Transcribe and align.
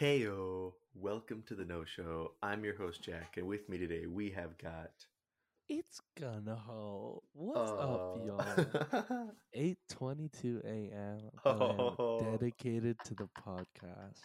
Heyo, 0.00 0.72
welcome 0.94 1.42
to 1.46 1.54
the 1.54 1.64
No 1.64 1.84
Show. 1.84 2.32
I'm 2.42 2.64
your 2.64 2.76
host 2.76 3.02
Jack, 3.02 3.36
and 3.36 3.46
with 3.46 3.68
me 3.68 3.78
today 3.78 4.06
we 4.06 4.30
have 4.30 4.58
got. 4.58 4.90
It's 5.68 6.00
Gunho. 6.20 7.22
What's 7.32 7.70
up, 7.70 7.78
Oh. 7.80 8.22
y'all? 8.24 9.32
8:22 9.54 10.62
a.m. 10.64 11.30
but 11.42 11.60
I 11.62 11.64
am 11.64 11.80
Oh. 11.98 12.18
dedicated 12.20 12.96
to 13.04 13.14
the 13.14 13.28
podcast. 13.38 14.20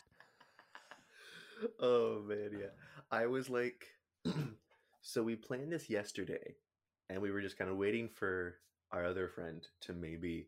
oh 1.79 2.21
man, 2.23 2.51
yeah. 2.59 2.71
I 3.09 3.27
was 3.27 3.49
like, 3.49 3.87
so 5.01 5.23
we 5.23 5.35
planned 5.35 5.71
this 5.71 5.89
yesterday, 5.89 6.55
and 7.09 7.21
we 7.21 7.31
were 7.31 7.41
just 7.41 7.57
kind 7.57 7.69
of 7.71 7.77
waiting 7.77 8.09
for 8.09 8.57
our 8.91 9.05
other 9.05 9.27
friend 9.29 9.65
to 9.81 9.93
maybe 9.93 10.47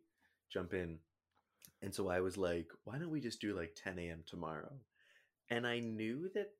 jump 0.49 0.73
in. 0.73 0.99
And 1.81 1.93
so 1.93 2.07
I 2.09 2.19
was 2.21 2.37
like, 2.37 2.67
why 2.83 2.97
don't 2.97 3.09
we 3.09 3.19
just 3.21 3.41
do 3.41 3.55
like 3.57 3.75
10 3.81 3.99
a.m. 3.99 4.23
tomorrow? 4.25 4.71
And 5.49 5.67
I 5.67 5.79
knew 5.79 6.29
that 6.33 6.51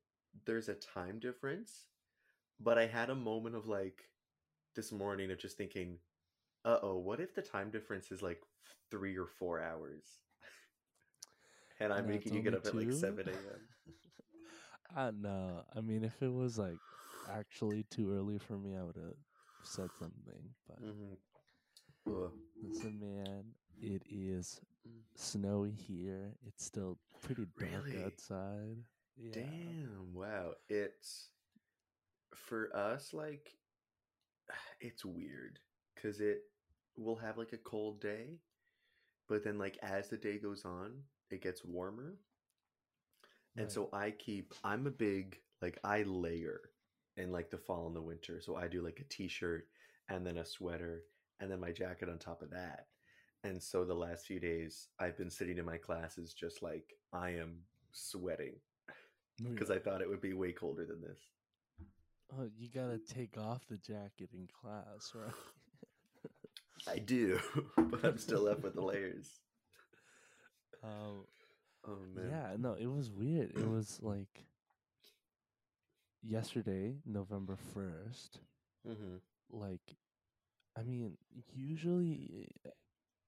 there's 0.46 0.68
a 0.68 0.74
time 0.74 1.18
difference, 1.18 1.86
but 2.60 2.78
I 2.78 2.86
had 2.86 3.10
a 3.10 3.14
moment 3.14 3.56
of 3.56 3.66
like 3.66 4.04
this 4.74 4.92
morning 4.92 5.30
of 5.30 5.38
just 5.38 5.56
thinking, 5.56 5.98
uh 6.64 6.78
oh, 6.82 6.98
what 6.98 7.20
if 7.20 7.34
the 7.34 7.42
time 7.42 7.70
difference 7.70 8.10
is 8.12 8.22
like 8.22 8.40
three 8.90 9.16
or 9.16 9.26
four 9.26 9.60
hours? 9.60 10.04
And 11.80 11.92
I'm 11.92 12.00
And 12.00 12.08
making 12.08 12.34
you 12.34 12.42
get 12.42 12.54
up 12.54 12.66
at 12.66 12.76
like 12.76 12.92
7 12.92 13.28
a.m. 13.28 13.60
I 14.96 15.10
know. 15.10 15.64
I 15.74 15.80
mean, 15.80 16.04
if 16.04 16.22
it 16.22 16.32
was 16.32 16.58
like 16.58 16.80
actually 17.28 17.84
too 17.90 18.12
early 18.12 18.38
for 18.38 18.58
me, 18.58 18.76
I 18.76 18.82
would 18.82 18.96
have 18.96 19.14
said 19.62 19.90
something. 19.98 20.54
But 20.68 20.78
Mm-hmm. 20.82 21.14
Listen, 22.62 22.98
man, 23.00 23.44
it 23.80 24.02
is. 24.10 24.60
Snowy 25.16 25.72
here. 25.72 26.34
It's 26.46 26.64
still 26.64 26.98
pretty 27.22 27.46
dark 27.58 27.86
Really? 27.86 28.04
outside. 28.04 28.76
Yeah. 29.16 29.32
Damn, 29.32 30.12
wow. 30.14 30.54
It's 30.68 31.30
for 32.34 32.74
us 32.76 33.12
like 33.12 33.56
it's 34.80 35.04
weird 35.04 35.58
cuz 35.96 36.20
it 36.20 36.42
will 36.96 37.16
have 37.16 37.38
like 37.38 37.52
a 37.52 37.58
cold 37.58 38.00
day, 38.00 38.40
but 39.28 39.44
then 39.44 39.58
like 39.58 39.78
as 39.82 40.08
the 40.08 40.16
day 40.16 40.38
goes 40.38 40.64
on, 40.64 41.04
it 41.30 41.42
gets 41.42 41.64
warmer. 41.64 42.18
And 43.56 43.66
Right. 43.66 43.72
so 43.72 43.88
I 43.92 44.10
keep 44.12 44.54
I'm 44.64 44.86
a 44.86 44.90
big 44.90 45.40
like 45.62 45.78
I 45.84 46.02
layer 46.02 46.60
in 47.16 47.32
like 47.32 47.50
the 47.50 47.58
fall 47.58 47.86
and 47.86 47.96
the 47.96 48.02
winter. 48.02 48.40
So 48.40 48.56
I 48.56 48.68
do 48.68 48.82
like 48.82 49.00
a 49.00 49.04
t-shirt 49.04 49.68
and 50.08 50.26
then 50.26 50.38
a 50.38 50.44
sweater 50.44 51.04
and 51.40 51.50
then 51.50 51.60
my 51.60 51.72
jacket 51.72 52.08
on 52.08 52.18
top 52.18 52.42
of 52.42 52.50
that. 52.50 52.88
And 53.44 53.62
so 53.62 53.84
the 53.84 53.94
last 53.94 54.26
few 54.26 54.40
days 54.40 54.88
I've 54.98 55.18
been 55.18 55.30
sitting 55.30 55.58
in 55.58 55.64
my 55.66 55.76
classes 55.76 56.32
just 56.34 56.62
like 56.62 56.94
I 57.12 57.30
am 57.30 57.58
sweating 57.92 58.54
because 59.50 59.70
I 59.70 59.78
thought 59.78 60.00
it 60.00 60.08
would 60.08 60.22
be 60.22 60.32
way 60.32 60.52
colder 60.52 60.86
than 60.86 61.00
this. 61.02 61.18
Oh, 62.32 62.48
you 62.56 62.68
gotta 62.68 62.98
take 62.98 63.38
off 63.38 63.66
the 63.68 63.76
jacket 63.78 64.30
in 64.32 64.48
class, 64.60 65.12
right? 65.14 65.32
I 66.88 66.98
do, 66.98 67.40
but 67.76 68.04
I'm 68.04 68.18
still 68.18 68.42
left 68.42 68.62
with 68.62 68.74
the 68.74 68.82
layers. 68.82 69.40
um, 70.82 71.24
Oh 71.86 71.98
man. 72.14 72.30
yeah, 72.30 72.56
no, 72.58 72.74
it 72.74 72.86
was 72.86 73.10
weird. 73.10 73.50
It 73.54 73.68
was 73.68 73.98
like 74.02 74.46
yesterday, 76.22 76.96
November 77.04 77.56
first. 77.74 78.40
hmm 78.86 79.16
Like, 79.50 79.96
I 80.76 80.82
mean, 80.82 81.16
usually 81.54 82.48
uh, 82.66 82.70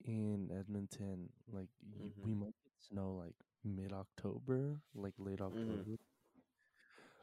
in 0.05 0.51
Edmonton, 0.53 1.29
like 1.49 1.69
y- 1.83 2.13
we 2.17 2.33
Mhm. 2.33 2.39
might 2.41 2.55
get 2.63 2.73
snow 2.79 3.15
like 3.17 3.37
mid 3.65 3.93
October, 3.93 4.81
like 4.95 5.15
late 5.19 5.41
October. 5.41 5.99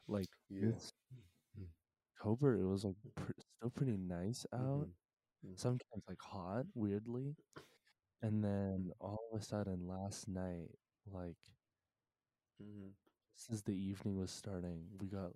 Like 0.08 0.28
Yeah. 0.48 0.60
this 0.72 0.92
October, 2.18 2.56
it 2.58 2.64
was 2.66 2.84
like 2.84 2.96
pr- 3.14 3.32
still 3.58 3.70
pretty 3.70 3.96
nice 3.96 4.46
out. 4.52 4.88
Mhm. 4.88 4.94
Mhm. 5.44 5.58
sometimes 5.58 6.02
like 6.08 6.22
hot 6.22 6.64
weirdly 6.74 7.36
and 8.22 8.44
then 8.44 8.92
all 9.00 9.28
of 9.32 9.40
a 9.40 9.44
sudden 9.44 9.86
last 9.88 10.28
night 10.28 10.70
like 11.06 11.36
Mhm. 12.60 12.94
as 13.50 13.62
the 13.62 13.74
evening 13.74 14.16
was 14.16 14.30
starting 14.30 14.88
we 14.98 15.08
got 15.08 15.32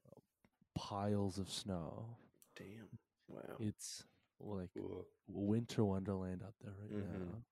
piles 0.75 1.39
of 1.39 1.51
snow 1.51 2.17
Damn. 2.57 2.89
Wow. 3.29 3.57
it's 3.59 4.05
like 4.41 4.71
Cool. 4.75 5.07
winter 5.29 5.85
wonderland 5.85 6.43
out 6.45 6.55
there 6.63 6.75
right 6.81 6.93
Mhm. 6.93 7.37
now 7.37 7.43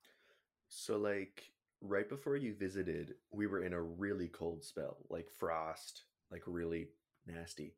So 0.69 0.98
like 0.98 1.52
right 1.80 2.08
before 2.08 2.36
you 2.36 2.54
visited, 2.54 3.16
we 3.30 3.47
were 3.47 3.62
in 3.64 3.72
a 3.72 3.82
really 3.82 4.28
cold 4.28 4.64
spell, 4.64 4.98
like 5.10 5.30
frost, 5.30 6.04
like 6.30 6.42
really 6.46 6.88
nasty. 7.26 7.76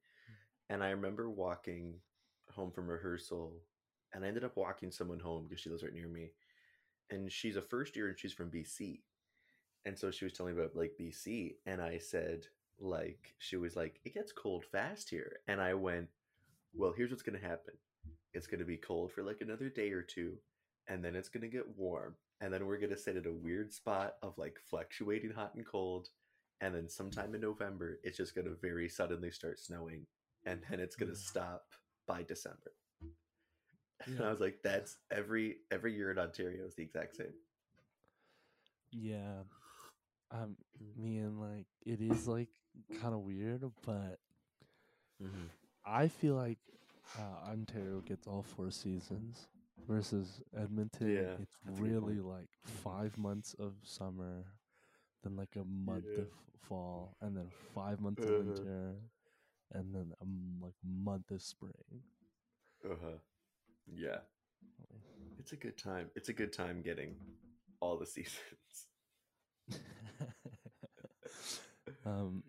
And 0.70 0.82
I 0.84 0.90
remember 0.90 1.30
walking 1.30 2.00
home 2.50 2.70
from 2.72 2.88
rehearsal 2.90 3.62
and 4.14 4.24
I 4.24 4.28
ended 4.28 4.44
up 4.44 4.56
walking 4.56 4.90
someone 4.90 5.20
home 5.20 5.46
because 5.48 5.60
she 5.62 5.70
lives 5.70 5.82
right 5.84 5.92
near 5.94 6.08
me. 6.08 6.32
And 7.10 7.30
she's 7.32 7.56
a 7.56 7.62
first 7.62 7.96
year 7.96 8.08
and 8.08 8.18
she's 8.18 8.32
from 8.32 8.50
BC. 8.50 9.02
And 9.84 9.98
so 9.98 10.10
she 10.10 10.24
was 10.24 10.34
telling 10.34 10.54
me 10.56 10.62
about 10.62 10.76
like 10.76 10.96
BC 10.98 11.58
and 11.66 11.80
I 11.82 11.98
said 11.98 12.46
like 12.80 13.34
she 13.38 13.56
was 13.56 13.76
like 13.76 14.00
it 14.04 14.14
gets 14.14 14.32
cold 14.32 14.64
fast 14.64 15.10
here 15.10 15.40
and 15.48 15.60
I 15.60 15.74
went 15.74 16.08
well 16.74 16.92
here's 16.92 17.10
what's 17.10 17.22
going 17.22 17.38
to 17.40 17.46
happen. 17.46 17.74
It's 18.34 18.46
going 18.46 18.60
to 18.60 18.66
be 18.66 18.76
cold 18.76 19.12
for 19.12 19.22
like 19.22 19.40
another 19.40 19.68
day 19.68 19.90
or 19.92 20.02
two 20.02 20.34
and 20.88 21.04
then 21.04 21.14
it's 21.14 21.28
going 21.28 21.42
to 21.42 21.48
get 21.48 21.76
warm 21.76 22.14
and 22.40 22.52
then 22.52 22.66
we're 22.66 22.78
going 22.78 22.90
to 22.90 22.96
sit 22.98 23.16
at 23.16 23.26
a 23.26 23.32
weird 23.32 23.72
spot 23.72 24.14
of 24.22 24.36
like 24.38 24.58
fluctuating 24.70 25.30
hot 25.32 25.54
and 25.54 25.66
cold 25.66 26.08
and 26.60 26.74
then 26.74 26.88
sometime 26.88 27.34
in 27.34 27.40
november 27.40 27.98
it's 28.02 28.16
just 28.16 28.34
going 28.34 28.46
to 28.46 28.54
very 28.62 28.88
suddenly 28.88 29.30
start 29.30 29.58
snowing 29.58 30.06
and 30.44 30.60
then 30.70 30.80
it's 30.80 30.96
going 30.96 31.10
to 31.12 31.18
Yeah. 31.18 31.26
stop 31.28 31.64
by 32.06 32.22
december 32.22 32.72
and 34.06 34.20
i 34.24 34.30
was 34.30 34.40
like 34.40 34.58
that's 34.62 34.96
every 35.10 35.56
every 35.70 35.94
year 35.94 36.10
in 36.10 36.18
ontario 36.18 36.64
is 36.66 36.74
the 36.74 36.82
exact 36.82 37.16
same 37.16 37.34
yeah 38.92 39.42
um 40.30 40.56
Mm. 40.82 40.96
me 40.96 41.18
and 41.18 41.40
like 41.40 41.66
it 41.86 42.00
is 42.00 42.28
like 42.28 42.48
kind 43.00 43.14
of 43.14 43.20
weird 43.20 43.62
but 43.84 44.18
mm-hmm. 45.22 45.46
i 45.84 46.08
feel 46.08 46.34
like 46.34 46.58
uh, 47.16 47.50
ontario 47.50 48.00
gets 48.00 48.26
all 48.26 48.42
four 48.42 48.70
seasons 48.70 49.48
versus 49.86 50.40
edmonton 50.56 51.10
Yeah, 51.10 51.36
it's 51.38 51.38
that's 51.38 51.56
a 51.66 51.72
good 51.82 51.94
really 51.96 52.20
like 52.20 52.48
five 52.64 53.16
months 53.16 53.54
of 53.58 53.74
summer 53.82 54.44
then 55.22 55.36
like 55.36 55.56
a 55.56 55.64
month 55.64 56.06
Yeah. 56.06 56.18
of 56.18 56.28
fall 56.60 57.16
and 57.20 57.36
then 57.36 57.48
five 57.74 58.00
months 58.00 58.24
Uh-huh. 58.24 58.26
of 58.26 58.38
winter 58.38 58.96
and 59.72 59.94
then 59.94 60.12
a 60.20 60.24
like 60.64 60.74
month 60.84 61.30
of 61.30 61.42
spring. 61.42 62.02
Uh-huh. 62.84 63.18
Yeah. 63.86 64.20
It's 65.38 65.52
a 65.52 65.56
good 65.56 65.78
time 65.78 66.10
it's 66.14 66.28
a 66.28 66.32
good 66.32 66.52
time 66.52 66.82
getting 66.82 67.16
all 67.80 67.96
the 67.98 68.06
seasons. 68.14 68.86
Um 72.04 72.42
uh, 72.44 72.47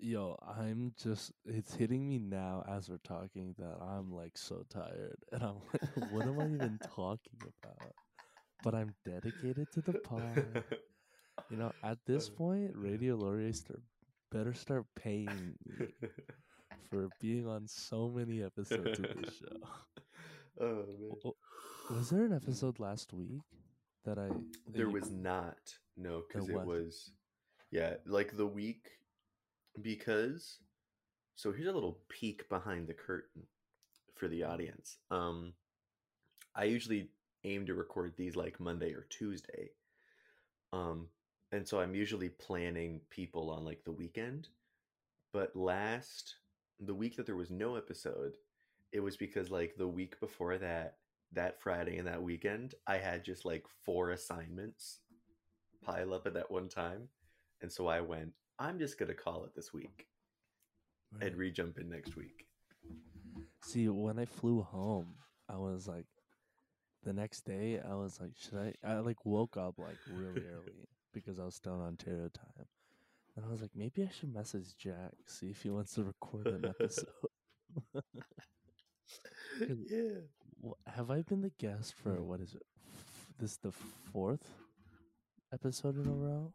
yo 0.00 0.36
i'm 0.58 0.92
just 1.02 1.32
it's 1.44 1.74
hitting 1.74 2.08
me 2.08 2.18
now 2.18 2.64
as 2.68 2.88
we're 2.88 2.98
talking 2.98 3.54
that 3.58 3.76
i'm 3.82 4.12
like 4.12 4.36
so 4.36 4.64
tired 4.70 5.18
and 5.32 5.42
i'm 5.42 5.56
like 5.72 6.12
what 6.12 6.24
am 6.24 6.40
i 6.40 6.44
even 6.44 6.78
talking 6.94 7.38
about? 7.42 7.92
But 8.62 8.74
i'm 8.74 8.94
dedicated 9.04 9.66
to 9.72 9.80
the 9.80 9.94
pod. 9.94 10.64
You 11.50 11.56
know 11.56 11.72
at 11.82 11.98
this 12.06 12.28
point 12.28 12.72
radio 12.74 13.16
start, 13.52 13.80
better 14.30 14.52
start 14.52 14.84
paying 14.96 15.54
me 15.64 15.86
for 16.90 17.08
being 17.20 17.46
on 17.46 17.66
so 17.66 18.08
many 18.08 18.42
episodes 18.42 18.98
of 18.98 19.06
this 19.20 19.36
show. 19.38 19.56
Oh 20.60 20.84
man. 20.98 21.32
Was 21.90 22.10
there 22.10 22.22
an 22.22 22.26
mm-hmm. 22.26 22.36
episode 22.36 22.78
last 22.80 23.12
week 23.12 23.40
that 24.04 24.18
i 24.18 24.28
that 24.28 24.74
There 24.74 24.88
was 24.88 25.10
not. 25.10 25.58
No, 25.96 26.22
because 26.26 26.48
it 26.48 26.64
was, 26.64 27.12
yeah, 27.70 27.94
like 28.06 28.36
the 28.36 28.46
week. 28.46 28.88
Because, 29.82 30.58
so 31.34 31.52
here's 31.52 31.68
a 31.68 31.72
little 31.72 31.98
peek 32.08 32.48
behind 32.48 32.86
the 32.86 32.94
curtain 32.94 33.42
for 34.14 34.28
the 34.28 34.44
audience. 34.44 34.96
Um, 35.10 35.52
I 36.54 36.64
usually 36.64 37.10
aim 37.44 37.66
to 37.66 37.74
record 37.74 38.14
these 38.16 38.36
like 38.36 38.58
Monday 38.60 38.92
or 38.92 39.06
Tuesday. 39.10 39.70
Um, 40.72 41.08
and 41.52 41.66
so 41.66 41.80
I'm 41.80 41.94
usually 41.94 42.28
planning 42.28 43.00
people 43.10 43.50
on 43.50 43.64
like 43.64 43.84
the 43.84 43.92
weekend. 43.92 44.48
But 45.32 45.54
last, 45.54 46.36
the 46.80 46.94
week 46.94 47.16
that 47.16 47.26
there 47.26 47.36
was 47.36 47.50
no 47.50 47.76
episode, 47.76 48.34
it 48.92 49.00
was 49.00 49.16
because 49.16 49.50
like 49.50 49.76
the 49.76 49.86
week 49.86 50.18
before 50.20 50.58
that, 50.58 50.96
that 51.32 51.60
Friday 51.60 51.98
and 51.98 52.06
that 52.06 52.22
weekend, 52.22 52.74
I 52.86 52.96
had 52.96 53.24
just 53.24 53.44
like 53.44 53.64
four 53.84 54.10
assignments 54.10 55.00
pile 55.84 56.14
up 56.14 56.26
at 56.26 56.34
that 56.34 56.50
one 56.50 56.68
time. 56.68 57.08
And 57.60 57.70
so 57.70 57.86
I 57.86 58.00
went, 58.00 58.32
I'm 58.58 58.78
just 58.78 58.98
going 58.98 59.08
to 59.08 59.14
call 59.14 59.44
it 59.44 59.54
this 59.54 59.72
week 59.72 60.06
and 61.12 61.22
Right. 61.22 61.36
re 61.36 61.50
jump 61.50 61.78
in 61.78 61.88
next 61.88 62.16
week. 62.16 62.46
See, 63.62 63.88
when 63.88 64.18
I 64.18 64.24
flew 64.24 64.62
home, 64.62 65.14
I 65.48 65.56
was 65.56 65.86
like, 65.86 66.06
the 67.04 67.12
next 67.12 67.42
day, 67.42 67.80
I 67.80 67.94
was 67.94 68.20
like, 68.20 68.32
should 68.36 68.58
I? 68.58 68.74
I 68.84 68.98
like 68.98 69.24
woke 69.24 69.56
up 69.56 69.78
like 69.78 69.96
really 70.12 70.42
early 70.46 70.88
because 71.14 71.38
I 71.38 71.44
was 71.44 71.54
still 71.54 71.74
in 71.76 71.80
Ontario 71.82 72.28
time. 72.28 72.66
And 73.36 73.46
I 73.46 73.48
was 73.50 73.60
like, 73.60 73.70
maybe 73.76 74.02
I 74.02 74.08
should 74.10 74.34
message 74.34 74.76
Jack, 74.76 75.12
see 75.26 75.50
if 75.50 75.62
he 75.62 75.70
wants 75.70 75.94
to 75.94 76.02
record 76.04 76.48
an 76.48 76.64
episode. 76.66 77.06
yeah. 79.60 80.20
have 80.86 81.10
I 81.10 81.22
been 81.22 81.42
the 81.42 81.52
guest 81.58 81.94
for 81.94 82.16
Mm. 82.16 82.24
what 82.24 82.40
is 82.40 82.54
it? 82.54 82.62
This 83.38 83.56
the 83.58 83.70
fourth 84.12 84.48
episode 85.52 85.96
in 85.96 86.06
a 86.10 86.14
row? 86.14 86.52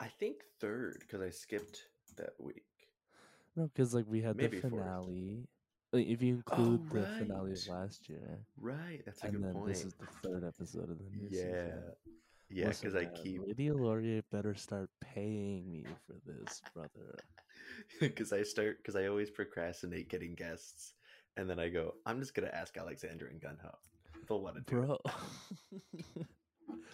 I 0.00 0.08
think 0.08 0.42
third 0.60 0.96
because 1.00 1.20
I 1.20 1.30
skipped 1.30 1.86
that 2.16 2.32
week. 2.38 2.64
No, 3.56 3.70
because 3.72 3.94
like 3.94 4.06
we 4.08 4.20
had 4.20 4.36
Maybe 4.36 4.60
the 4.60 4.68
finale. 4.68 5.46
Like, 5.92 6.06
if 6.08 6.22
you 6.22 6.42
oh, 6.50 6.56
include 6.56 6.90
the 6.90 7.06
finale 7.18 7.52
of 7.52 7.68
last 7.68 8.08
year, 8.08 8.40
Right. 8.60 9.00
That's 9.04 9.22
a 9.22 9.26
and 9.26 9.36
good 9.36 9.44
then 9.44 9.54
point. 9.54 9.68
this 9.68 9.84
is 9.84 9.94
the 9.94 10.06
third 10.22 10.44
episode 10.44 10.90
of 10.90 10.98
the 10.98 11.04
new 11.16 11.28
yeah. 11.30 11.40
season. 11.40 11.82
Yeah, 12.50 12.68
because 12.68 12.94
I 12.94 13.06
keep 13.06 13.42
Radio 13.46 13.74
Laurier 13.74 14.22
better 14.30 14.54
start 14.54 14.90
paying 15.00 15.70
me 15.70 15.84
for 16.06 16.14
this, 16.26 16.60
brother. 16.74 17.16
because 18.00 18.32
I 18.32 18.42
start 18.42 18.78
because 18.78 18.96
I 18.96 19.06
always 19.06 19.30
procrastinate 19.30 20.08
getting 20.08 20.34
guests, 20.34 20.92
and 21.36 21.48
then 21.48 21.58
I 21.58 21.68
go, 21.68 21.94
I'm 22.06 22.20
just 22.20 22.34
gonna 22.34 22.52
ask 22.52 22.76
Alexandra 22.76 23.28
and 23.30 23.40
Gunho. 23.40 23.74
They'll 24.28 24.40
want 24.40 24.56
to 24.56 24.62
do. 24.62 24.82
Bro, 24.82 24.98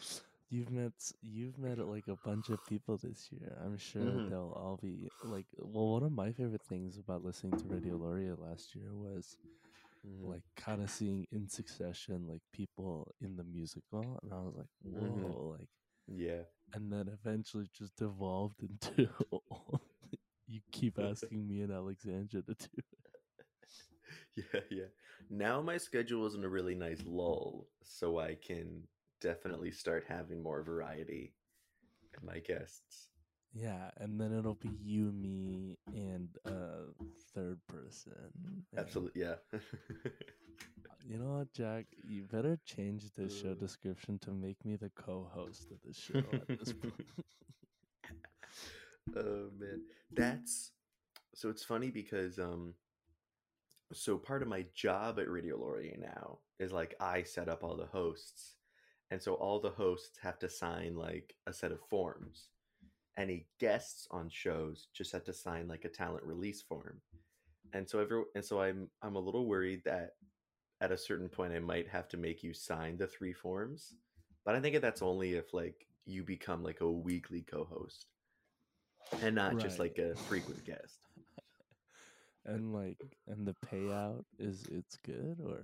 you've 0.50 0.70
met 0.70 0.92
you've 1.22 1.58
met 1.58 1.78
like 1.78 2.08
a 2.08 2.16
bunch 2.24 2.48
of 2.50 2.64
people 2.66 2.98
this 2.98 3.30
year. 3.32 3.56
I'm 3.64 3.76
sure 3.78 4.02
Mhm. 4.02 4.28
they'll 4.30 4.52
all 4.56 4.78
be 4.82 5.08
like. 5.24 5.46
Well, 5.58 5.92
one 5.92 6.02
of 6.02 6.12
my 6.12 6.32
favorite 6.32 6.62
things 6.68 6.98
about 6.98 7.24
listening 7.24 7.56
to 7.58 7.68
Radio 7.68 7.96
Laurier 7.96 8.34
last 8.36 8.74
year 8.74 8.94
was 8.94 9.36
Mhm. 10.06 10.28
like 10.28 10.44
kind 10.56 10.82
of 10.82 10.90
seeing 10.90 11.26
in 11.30 11.48
succession 11.48 12.26
like 12.26 12.42
people 12.52 13.14
in 13.20 13.36
the 13.36 13.44
musical, 13.44 14.18
and 14.22 14.32
I 14.32 14.40
was 14.42 14.56
like, 14.56 14.68
whoa, 14.82 15.00
Mhm. 15.02 15.58
like, 15.58 15.68
Yeah. 16.06 16.44
and 16.72 16.92
then 16.92 17.08
eventually 17.08 17.68
just 17.72 17.96
devolved 17.96 18.62
into. 18.62 19.08
you 20.46 20.60
keep 20.72 20.98
asking 20.98 21.46
me 21.46 21.60
and 21.62 21.72
Alexandra 21.72 22.42
to 22.42 22.54
do 22.54 22.82
Yeah, 24.36 24.60
yeah. 24.70 24.86
Now 25.28 25.60
my 25.60 25.76
schedule 25.76 26.26
is 26.26 26.34
in 26.34 26.44
a 26.44 26.48
really 26.48 26.74
nice 26.74 27.02
lull, 27.04 27.68
so 27.82 28.18
I 28.18 28.34
can 28.34 28.88
definitely 29.20 29.70
start 29.72 30.04
having 30.08 30.42
more 30.42 30.62
variety 30.62 31.34
in 32.18 32.26
my 32.26 32.38
guests. 32.40 33.08
Yeah, 33.52 33.90
and 33.96 34.20
then 34.20 34.32
it'll 34.36 34.54
be 34.54 34.70
you, 34.80 35.10
me, 35.12 35.78
and 35.92 36.28
a 36.44 36.84
third 37.34 37.58
person. 37.66 38.12
Absolutely, 38.76 39.22
yeah. 39.22 39.34
You 41.06 41.18
know 41.22 41.38
what, 41.38 41.52
Jack? 41.52 41.86
You 42.02 42.24
better 42.24 42.58
change 42.64 43.10
the 43.16 43.28
show 43.28 43.50
Uh. 43.50 43.54
description 43.54 44.18
to 44.20 44.30
make 44.32 44.64
me 44.64 44.76
the 44.76 44.90
co-host 44.90 45.70
of 45.72 45.78
the 45.84 45.92
show 45.92 46.22
at 46.32 46.46
this 46.58 46.72
point. 46.72 46.94
oh 49.16 49.50
man, 49.58 49.82
that's 50.12 50.72
so. 51.34 51.48
It's 51.48 51.64
funny 51.64 51.90
because 51.90 52.38
um, 52.38 52.74
so 53.92 54.18
part 54.18 54.42
of 54.42 54.48
my 54.48 54.66
job 54.74 55.18
at 55.18 55.30
Radio 55.30 55.56
Laurier 55.58 55.96
now 55.98 56.38
is 56.58 56.72
like 56.72 56.94
I 57.00 57.22
set 57.22 57.48
up 57.48 57.64
all 57.64 57.76
the 57.76 57.86
hosts, 57.86 58.56
and 59.10 59.22
so 59.22 59.34
all 59.34 59.60
the 59.60 59.70
hosts 59.70 60.18
have 60.22 60.38
to 60.38 60.48
sign 60.48 60.94
like 60.96 61.34
a 61.46 61.52
set 61.52 61.72
of 61.72 61.80
forms. 61.88 62.48
Any 63.16 63.46
guests 63.58 64.06
on 64.10 64.28
shows 64.30 64.88
just 64.94 65.12
have 65.12 65.24
to 65.24 65.32
sign 65.32 65.68
like 65.68 65.84
a 65.84 65.88
talent 65.88 66.24
release 66.24 66.62
form, 66.62 67.00
and 67.72 67.88
so 67.88 67.98
every 67.98 68.22
and 68.34 68.44
so 68.44 68.60
I'm 68.60 68.88
I'm 69.02 69.16
a 69.16 69.20
little 69.20 69.46
worried 69.46 69.82
that 69.84 70.12
at 70.80 70.92
a 70.92 70.98
certain 70.98 71.28
point 71.28 71.52
I 71.52 71.58
might 71.58 71.88
have 71.88 72.08
to 72.08 72.16
make 72.16 72.42
you 72.42 72.54
sign 72.54 72.96
the 72.96 73.06
three 73.06 73.32
forms, 73.32 73.94
but 74.44 74.54
I 74.54 74.60
think 74.60 74.80
that's 74.80 75.02
only 75.02 75.34
if 75.34 75.52
like 75.52 75.86
you 76.06 76.22
become 76.22 76.62
like 76.62 76.80
a 76.80 76.90
weekly 76.90 77.42
co-host 77.42 78.06
and 79.22 79.34
not 79.34 79.58
just 79.58 79.78
like 79.78 79.98
a 79.98 80.14
frequent 80.14 80.64
guest. 80.64 81.00
And 82.44 82.72
like, 82.72 82.98
and 83.26 83.46
the 83.46 83.54
payout 83.66 84.24
is 84.38 84.66
it's 84.70 84.96
good 84.98 85.38
or 85.44 85.60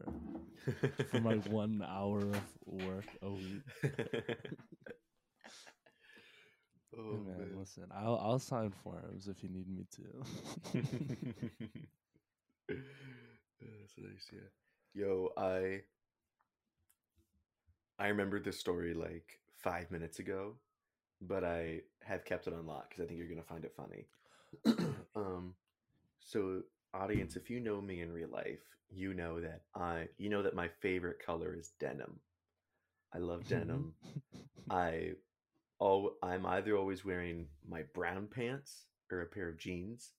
for 1.06 1.20
my 1.20 1.36
one 1.36 1.82
hour 1.86 2.36
of 2.36 2.42
work 2.66 3.16
a 3.22 3.30
week. 3.32 3.64
oh 6.96 6.98
Hey, 7.10 7.20
man, 7.26 7.36
man. 7.36 7.58
listen, 7.58 7.84
I'll 7.94 8.16
I'll 8.22 8.38
sign 8.38 8.70
forms 8.70 9.28
if 9.28 9.42
you 9.42 9.48
need 9.48 9.68
me 9.68 9.86
to. 9.96 10.82
That's 13.60 13.94
nice, 13.98 14.30
yeah. 14.32 14.48
Yo, 14.94 15.30
I 15.36 15.82
I 17.98 18.08
remembered 18.08 18.44
this 18.44 18.58
story 18.58 18.94
like 18.94 19.40
five 19.56 19.90
minutes 19.90 20.18
ago, 20.18 20.54
but 21.20 21.44
I 21.44 21.82
have 22.04 22.24
kept 22.24 22.46
it 22.46 22.54
on 22.54 22.66
lock 22.66 22.90
because 22.90 23.04
I 23.04 23.06
think 23.06 23.18
you're 23.18 23.28
gonna 23.28 23.42
find 23.42 23.64
it 23.64 23.74
funny. 23.76 24.06
um, 25.16 25.54
so 26.26 26.62
audience, 26.92 27.36
if 27.36 27.48
you 27.48 27.60
know 27.60 27.80
me 27.80 28.00
in 28.00 28.12
real 28.12 28.28
life, 28.28 28.58
you 28.90 29.14
know 29.14 29.40
that 29.40 29.62
I, 29.74 30.08
you 30.18 30.28
know 30.28 30.42
that 30.42 30.54
my 30.54 30.68
favorite 30.80 31.24
color 31.24 31.54
is 31.56 31.72
denim. 31.78 32.18
I 33.14 33.18
love 33.18 33.48
denim. 33.48 33.94
I, 34.70 35.12
oh, 35.80 36.14
I'm 36.22 36.44
either 36.44 36.76
always 36.76 37.04
wearing 37.04 37.46
my 37.66 37.82
brown 37.94 38.26
pants 38.26 38.86
or 39.10 39.20
a 39.20 39.26
pair 39.26 39.48
of 39.48 39.58
jeans, 39.58 40.10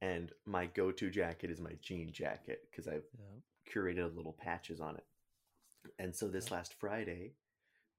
and 0.00 0.32
my 0.46 0.66
go-to 0.66 1.10
jacket 1.10 1.50
is 1.50 1.60
my 1.60 1.72
jean 1.82 2.10
jacket 2.10 2.66
because 2.70 2.88
I've 2.88 3.04
yeah. 3.18 3.72
curated 3.72 4.16
little 4.16 4.36
patches 4.38 4.80
on 4.80 4.96
it. 4.96 5.04
And 5.98 6.16
so 6.16 6.26
this 6.28 6.50
last 6.50 6.74
Friday 6.80 7.32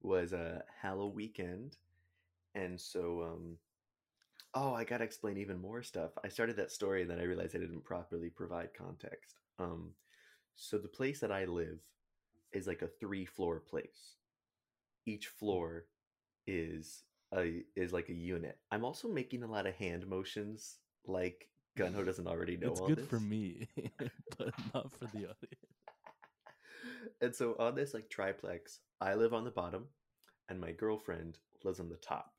was 0.02 0.32
a 0.32 0.64
Halloween 0.82 1.14
weekend, 1.14 1.76
and 2.56 2.80
so 2.80 3.22
um, 3.22 3.58
oh, 4.56 4.72
I 4.74 4.84
gotta 4.84 5.04
explain 5.04 5.36
even 5.36 5.60
more 5.60 5.82
stuff. 5.82 6.12
I 6.24 6.28
started 6.28 6.56
that 6.56 6.72
story 6.72 7.02
and 7.02 7.10
then 7.10 7.20
I 7.20 7.24
realized 7.24 7.54
I 7.54 7.58
didn't 7.58 7.84
properly 7.84 8.30
provide 8.30 8.70
context. 8.76 9.36
Um, 9.58 9.90
so 10.56 10.78
the 10.78 10.88
place 10.88 11.20
that 11.20 11.30
I 11.30 11.44
live 11.44 11.78
is 12.52 12.66
like 12.66 12.80
a 12.80 12.88
three-floor 12.88 13.60
place. 13.60 14.16
Each 15.04 15.26
floor 15.26 15.84
is 16.46 17.04
a 17.34 17.62
is 17.76 17.92
like 17.92 18.08
a 18.08 18.14
unit. 18.14 18.58
I'm 18.72 18.84
also 18.84 19.08
making 19.08 19.42
a 19.42 19.50
lot 19.50 19.66
of 19.66 19.74
hand 19.74 20.06
motions, 20.06 20.78
like 21.06 21.48
Gunho 21.76 22.04
doesn't 22.06 22.26
already 22.26 22.56
know. 22.56 22.70
it's 22.70 22.80
good 22.80 23.06
for 23.06 23.20
me, 23.20 23.68
but 24.38 24.54
not 24.74 24.90
for 24.92 25.04
the 25.12 25.28
audience. 25.28 25.66
and 27.20 27.34
so 27.34 27.56
on 27.58 27.74
this 27.74 27.92
like 27.92 28.08
triplex, 28.08 28.80
I 29.02 29.14
live 29.14 29.34
on 29.34 29.44
the 29.44 29.50
bottom, 29.50 29.84
and 30.48 30.58
my 30.58 30.72
girlfriend 30.72 31.38
lives 31.62 31.78
on 31.78 31.90
the 31.90 31.96
top, 31.96 32.32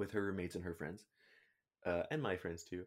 with 0.00 0.10
her 0.12 0.22
roommates 0.22 0.56
and 0.56 0.64
her 0.64 0.74
friends, 0.74 1.04
uh, 1.86 2.02
and 2.10 2.20
my 2.22 2.36
friends 2.36 2.64
too. 2.64 2.84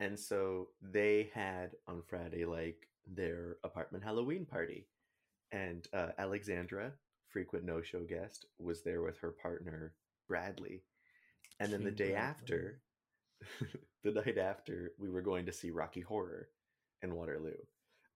And 0.00 0.18
so 0.18 0.68
they 0.82 1.30
had 1.32 1.70
on 1.86 2.02
Friday 2.08 2.44
like 2.44 2.88
their 3.06 3.58
apartment 3.64 4.02
Halloween 4.02 4.46
party, 4.46 4.88
and 5.52 5.86
uh, 5.92 6.08
Alexandra, 6.18 6.92
frequent 7.28 7.64
no-show 7.64 8.02
guest, 8.04 8.46
was 8.58 8.82
there 8.82 9.02
with 9.02 9.18
her 9.18 9.30
partner 9.30 9.94
Bradley, 10.26 10.82
and 11.60 11.72
then 11.72 11.84
the 11.84 11.92
day 11.92 12.12
Bradley. 12.12 12.16
after, 12.16 12.80
the 14.04 14.10
night 14.10 14.38
after, 14.38 14.92
we 14.98 15.10
were 15.10 15.22
going 15.22 15.46
to 15.46 15.52
see 15.52 15.70
Rocky 15.70 16.00
Horror 16.00 16.48
in 17.02 17.14
Waterloo. 17.14 17.52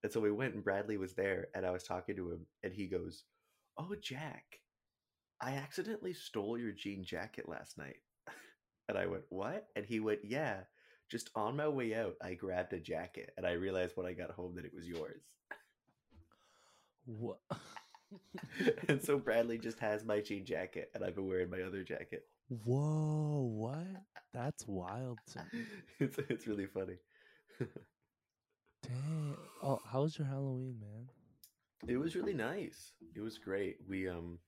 And 0.02 0.12
so 0.12 0.20
we 0.20 0.30
went 0.30 0.54
and 0.54 0.64
Bradley 0.64 0.96
was 0.96 1.14
there 1.14 1.48
and 1.54 1.66
I 1.66 1.70
was 1.70 1.82
talking 1.82 2.16
to 2.16 2.32
him 2.32 2.46
and 2.62 2.72
he 2.72 2.86
goes, 2.86 3.24
Oh, 3.76 3.94
Jack, 4.00 4.60
I 5.40 5.52
accidentally 5.52 6.12
stole 6.12 6.58
your 6.58 6.72
jean 6.72 7.04
jacket 7.04 7.48
last 7.48 7.78
night. 7.78 7.96
And 8.88 8.96
I 8.98 9.06
went, 9.06 9.24
What? 9.28 9.68
And 9.76 9.84
he 9.84 10.00
went, 10.00 10.20
Yeah, 10.24 10.60
just 11.10 11.30
on 11.34 11.56
my 11.56 11.68
way 11.68 11.94
out, 11.94 12.14
I 12.22 12.34
grabbed 12.34 12.72
a 12.72 12.80
jacket 12.80 13.32
and 13.36 13.46
I 13.46 13.52
realized 13.52 13.96
when 13.96 14.06
I 14.06 14.12
got 14.12 14.30
home 14.30 14.54
that 14.56 14.64
it 14.64 14.74
was 14.74 14.86
yours. 14.86 15.22
What? 17.06 17.40
and 18.88 19.02
so 19.02 19.18
Bradley 19.24 19.58
just 19.58 19.80
has 19.80 20.04
my 20.04 20.20
jean 20.20 20.44
jacket 20.44 20.90
and 20.94 21.04
I've 21.04 21.14
been 21.14 21.26
wearing 21.26 21.50
my 21.50 21.62
other 21.62 21.82
jacket. 21.82 22.24
Whoa! 22.64 23.50
What? 23.54 24.02
That's 24.32 24.66
wild 24.66 25.18
to 25.32 25.38
me. 25.52 25.64
It's, 26.00 26.18
it's 26.28 26.46
really 26.46 26.66
funny. 26.66 26.96
Dang. 28.82 29.36
Oh, 29.62 29.80
how 29.84 30.02
was 30.02 30.16
your 30.18 30.28
Halloween, 30.28 30.78
man? 30.80 31.08
It 31.86 31.96
was 31.96 32.14
really 32.16 32.34
nice. 32.34 32.92
It 33.14 33.20
was 33.20 33.38
great. 33.38 33.76
We 33.88 34.08
um 34.08 34.38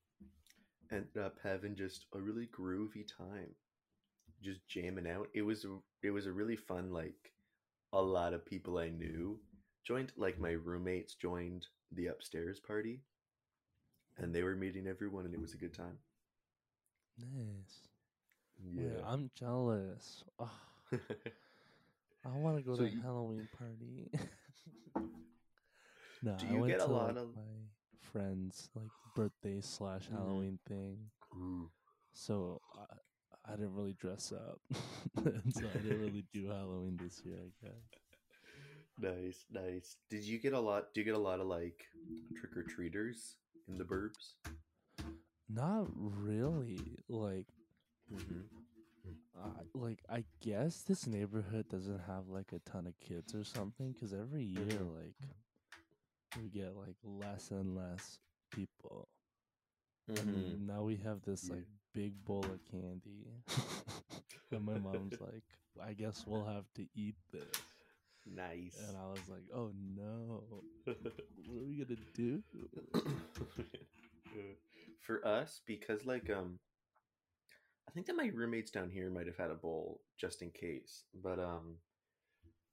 ended 0.91 1.17
up 1.17 1.37
having 1.43 1.75
just 1.75 2.05
a 2.13 2.19
really 2.19 2.47
groovy 2.47 3.05
time, 3.07 3.55
just 4.41 4.65
jamming 4.67 5.07
out. 5.07 5.27
It 5.33 5.41
was 5.43 5.65
a, 5.65 5.77
it 6.03 6.11
was 6.11 6.25
a 6.25 6.31
really 6.31 6.55
fun 6.55 6.91
like 6.91 7.31
a 7.93 8.01
lot 8.01 8.33
of 8.33 8.45
people 8.45 8.77
I 8.77 8.89
knew 8.89 9.39
joined. 9.83 10.11
Like 10.17 10.39
my 10.39 10.51
roommates 10.51 11.13
joined 11.15 11.67
the 11.91 12.07
upstairs 12.07 12.59
party, 12.59 13.01
and 14.17 14.33
they 14.33 14.43
were 14.43 14.55
meeting 14.55 14.87
everyone, 14.87 15.25
and 15.25 15.33
it 15.33 15.41
was 15.41 15.53
a 15.53 15.57
good 15.57 15.73
time. 15.73 15.97
Nice. 17.19 17.87
Yeah. 18.73 18.83
Yeah, 18.97 19.01
I'm 19.05 19.29
jealous. 19.35 20.23
Ugh, 20.39 20.49
I 22.25 22.37
want 22.37 22.57
to 22.57 22.63
go 22.63 22.75
So 22.75 22.83
to 22.83 22.87
a 22.87 22.91
you- 22.91 23.01
Halloween 23.01 23.47
party. 23.57 24.11
no, 26.23 26.35
Do 26.37 26.45
I 26.47 26.51
you 26.53 26.59
went 26.61 26.73
get 26.73 26.81
a 26.81 26.85
lot 26.85 27.07
like, 27.15 27.17
of- 27.23 27.35
my 27.35 27.41
friends 27.99 28.69
like 28.75 28.89
birthday 29.15 29.59
slash 29.61 30.07
Mhm. 30.09 30.11
Halloween 30.17 30.59
thing. 30.67 30.97
Ooh. 31.35 31.69
So 32.13 32.61
I, 32.75 32.85
I 33.51 33.55
didn't 33.55 33.73
really 33.75 33.93
dress 33.99 34.31
up, 34.31 34.59
so 35.53 35.65
I 35.73 35.77
didn't 35.79 35.99
really 36.01 36.23
do 36.33 36.47
Halloween 36.47 36.97
this 37.01 37.21
year. 37.25 37.35
I 37.37 37.65
guess. 37.65 37.75
Nice, 38.99 39.45
nice. 39.51 39.97
Did 40.09 40.23
you 40.23 40.37
get 40.39 40.53
a 40.53 40.59
lot? 40.59 40.93
Do 40.93 41.01
you 41.01 41.05
get 41.05 41.15
a 41.15 41.19
lot 41.19 41.39
of 41.39 41.47
like 41.47 41.85
trick 42.39 42.55
or 42.55 42.63
treaters 42.63 43.35
in 43.67 43.77
the 43.77 43.83
burbs? 43.83 44.35
Not 45.49 45.87
really. 45.95 46.97
Like, 47.09 47.47
Mm-hmm. 48.13 48.41
uh, 49.41 49.63
like 49.73 49.99
I 50.09 50.25
guess 50.41 50.81
this 50.81 51.07
neighborhood 51.07 51.69
doesn't 51.69 52.01
have 52.07 52.27
like 52.27 52.51
a 52.53 52.59
ton 52.69 52.87
of 52.87 52.99
kids 52.99 53.33
or 53.33 53.43
something. 53.43 53.91
Because 53.93 54.13
every 54.13 54.43
year, 54.43 54.65
Mhm. 54.65 54.95
like, 54.95 55.15
we 56.41 56.49
get 56.49 56.75
like 56.75 56.97
less 57.03 57.51
and 57.51 57.75
less 57.75 58.19
people. 58.51 59.07
Mm-hmm. 60.09 60.65
Now 60.67 60.83
we 60.83 60.97
have 60.97 61.21
this 61.21 61.49
like 61.49 61.65
big 61.93 62.23
bowl 62.25 62.45
of 62.45 62.59
candy, 62.69 63.27
and 64.51 64.65
my 64.65 64.77
mom's 64.77 65.19
like, 65.19 65.43
"I 65.83 65.93
guess 65.93 66.23
we'll 66.25 66.45
have 66.45 66.65
to 66.75 66.85
eat 66.95 67.15
this." 67.31 67.61
Nice. 68.25 68.77
And 68.87 68.97
I 68.97 69.07
was 69.07 69.27
like, 69.29 69.43
"Oh 69.53 69.71
no, 69.95 70.43
what 70.85 70.97
are 70.97 71.65
we 71.67 71.83
gonna 71.83 71.99
do?" 72.13 72.43
For 75.01 75.25
us, 75.25 75.61
because 75.65 76.05
like 76.05 76.29
um, 76.29 76.59
I 77.89 77.91
think 77.91 78.05
that 78.07 78.15
my 78.15 78.31
roommates 78.33 78.71
down 78.71 78.89
here 78.89 79.09
might 79.09 79.27
have 79.27 79.37
had 79.37 79.51
a 79.51 79.55
bowl 79.55 80.01
just 80.17 80.41
in 80.41 80.51
case, 80.51 81.03
but 81.21 81.39
um, 81.39 81.77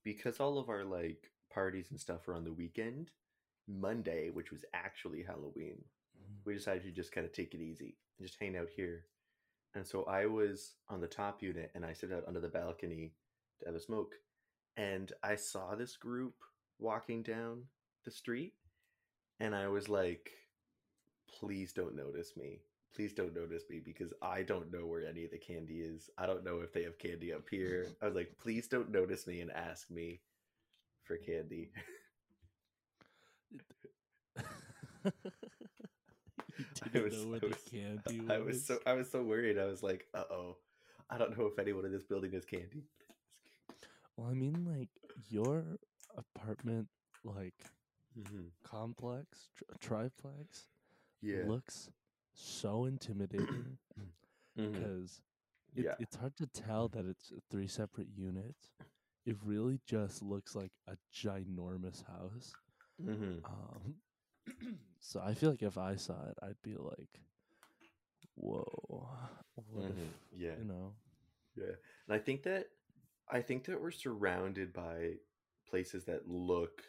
because 0.04 0.38
all 0.38 0.58
of 0.58 0.68
our 0.68 0.84
like 0.84 1.30
parties 1.52 1.90
and 1.90 1.98
stuff 2.00 2.26
were 2.26 2.34
on 2.34 2.44
the 2.44 2.52
weekend, 2.52 3.10
Monday, 3.66 4.30
which 4.30 4.52
was 4.52 4.64
actually 4.74 5.22
Halloween, 5.22 5.78
we 6.44 6.54
decided 6.54 6.82
to 6.84 6.90
just 6.90 7.12
kind 7.12 7.26
of 7.26 7.32
take 7.32 7.54
it 7.54 7.60
easy 7.60 7.96
and 8.18 8.26
just 8.26 8.38
hang 8.40 8.56
out 8.56 8.68
here. 8.74 9.04
And 9.74 9.86
so 9.86 10.04
I 10.04 10.26
was 10.26 10.74
on 10.88 11.00
the 11.00 11.06
top 11.06 11.42
unit 11.42 11.70
and 11.74 11.84
I 11.84 11.92
sit 11.92 12.12
out 12.12 12.24
under 12.26 12.40
the 12.40 12.48
balcony 12.48 13.12
to 13.60 13.66
have 13.66 13.74
a 13.74 13.80
smoke. 13.80 14.14
And 14.76 15.12
I 15.22 15.36
saw 15.36 15.74
this 15.74 15.96
group 15.96 16.34
walking 16.78 17.22
down 17.22 17.64
the 18.04 18.10
street. 18.10 18.54
And 19.40 19.54
I 19.54 19.68
was 19.68 19.88
like, 19.88 20.30
please 21.38 21.72
don't 21.72 21.94
notice 21.96 22.36
me. 22.36 22.60
Please 22.94 23.12
don't 23.12 23.34
notice 23.34 23.64
me 23.70 23.80
because 23.84 24.12
I 24.22 24.42
don't 24.42 24.72
know 24.72 24.86
where 24.86 25.06
any 25.06 25.24
of 25.24 25.30
the 25.30 25.38
candy 25.38 25.80
is. 25.80 26.10
I 26.18 26.26
don't 26.26 26.44
know 26.44 26.60
if 26.60 26.72
they 26.72 26.82
have 26.84 26.98
candy 26.98 27.32
up 27.32 27.46
here. 27.50 27.86
I 28.02 28.06
was 28.06 28.14
like, 28.14 28.32
please 28.42 28.66
don't 28.66 28.90
notice 28.90 29.26
me 29.26 29.40
and 29.40 29.52
ask 29.52 29.90
me 29.90 30.20
for 31.04 31.16
candy. 31.16 31.70
I 36.94 37.00
was- 37.00 37.24
I 37.24 37.28
was-. 37.28 38.30
I 38.30 38.38
was 38.38 38.66
so 38.66 38.78
I 38.86 38.92
was 38.94 39.10
so 39.10 39.22
worried. 39.22 39.58
I 39.58 39.66
was 39.66 39.82
like, 39.82 40.06
uh 40.14 40.24
oh. 40.30 40.56
I 41.10 41.16
don't 41.18 41.36
know 41.38 41.46
if 41.46 41.58
anyone 41.58 41.84
in 41.86 41.92
this 41.92 42.04
building 42.04 42.32
has 42.32 42.44
candy. 42.44 42.84
Well, 44.16 44.28
I 44.28 44.34
mean, 44.34 44.64
like 44.66 44.88
your 45.30 45.78
apartment, 46.16 46.88
like 47.24 47.54
Mm-hmm. 48.18 48.48
complex, 48.64 49.48
tri- 49.56 49.76
triplex, 49.80 50.68
Yeah. 51.22 51.44
looks 51.46 51.88
so 52.34 52.86
intimidating 52.86 53.78
Mhm. 54.58 54.72
because 54.72 55.20
it, 55.76 55.84
Yeah. 55.84 55.94
it's 56.00 56.16
hard 56.16 56.36
to 56.38 56.46
tell 56.46 56.88
that 56.88 57.06
it's 57.06 57.32
three 57.50 57.68
separate 57.68 58.08
units. 58.16 58.70
It 59.24 59.36
really 59.44 59.78
just 59.86 60.20
looks 60.22 60.56
like 60.56 60.72
a 60.88 60.96
ginormous 61.14 62.02
house. 62.06 62.54
Mm-hmm. 63.00 63.44
Um, 63.44 63.94
so 65.00 65.20
I 65.24 65.34
feel 65.34 65.50
like 65.50 65.62
if 65.62 65.78
I 65.78 65.96
saw 65.96 66.14
it, 66.28 66.38
I'd 66.42 66.60
be 66.62 66.76
like, 66.76 67.20
"Whoa, 68.34 69.08
Mhm. 69.74 69.90
if 69.90 69.98
Yeah. 70.32 70.56
you 70.56 70.64
know?" 70.64 70.94
Yeah. 71.56 71.74
And 72.06 72.14
I 72.14 72.18
think 72.18 72.42
that 72.44 72.70
I 73.28 73.42
think 73.42 73.64
that 73.64 73.80
we're 73.80 73.90
surrounded 73.90 74.72
by 74.72 75.18
places 75.68 76.04
that 76.06 76.28
look 76.28 76.82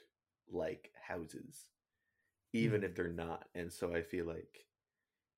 like 0.47 0.91
houses, 1.01 1.67
even 2.53 2.83
if 2.83 2.95
they're 2.95 3.09
not. 3.09 3.49
And 3.55 3.71
so 3.71 3.93
I 3.95 4.01
feel 4.01 4.25
like 4.25 4.65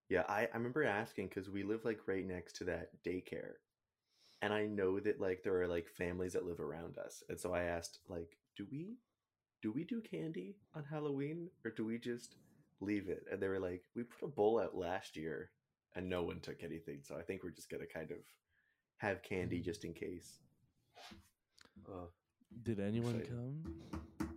yeah, 0.09 0.23
I, 0.27 0.47
I 0.53 0.57
remember 0.57 0.83
asking 0.83 1.29
because 1.29 1.49
we 1.49 1.63
live 1.63 1.85
like 1.85 2.07
right 2.07 2.25
next 2.25 2.57
to 2.57 2.65
that 2.65 3.03
daycare. 3.03 3.53
And 4.41 4.53
I 4.53 4.65
know 4.65 4.99
that 4.99 5.19
like 5.21 5.43
there 5.43 5.61
are 5.61 5.67
like 5.67 5.87
families 5.89 6.33
that 6.33 6.45
live 6.45 6.59
around 6.59 6.97
us. 6.97 7.23
And 7.29 7.39
so 7.39 7.53
I 7.53 7.63
asked, 7.63 7.99
like, 8.09 8.37
do 8.57 8.67
we 8.71 8.97
do 9.61 9.71
we 9.71 9.83
do 9.83 10.01
candy 10.01 10.55
on 10.75 10.83
Halloween 10.83 11.49
or 11.63 11.71
do 11.71 11.85
we 11.85 11.97
just 11.97 12.35
leave 12.79 13.09
it? 13.09 13.23
And 13.31 13.41
they 13.41 13.47
were 13.47 13.59
like, 13.59 13.83
we 13.95 14.03
put 14.03 14.25
a 14.25 14.27
bowl 14.31 14.59
out 14.59 14.75
last 14.75 15.15
year 15.15 15.51
and 15.95 16.09
no 16.09 16.23
one 16.23 16.39
took 16.39 16.63
anything. 16.63 16.99
So 17.03 17.15
I 17.17 17.21
think 17.21 17.43
we're 17.43 17.51
just 17.51 17.69
gonna 17.69 17.85
kind 17.85 18.11
of 18.11 18.17
have 18.97 19.21
candy 19.23 19.59
just 19.59 19.83
in 19.85 19.93
case. 19.93 20.39
Uh, 21.87 22.05
Did 22.63 22.79
anyone 22.79 23.15
excited. 23.15 23.29
come? 23.29 24.29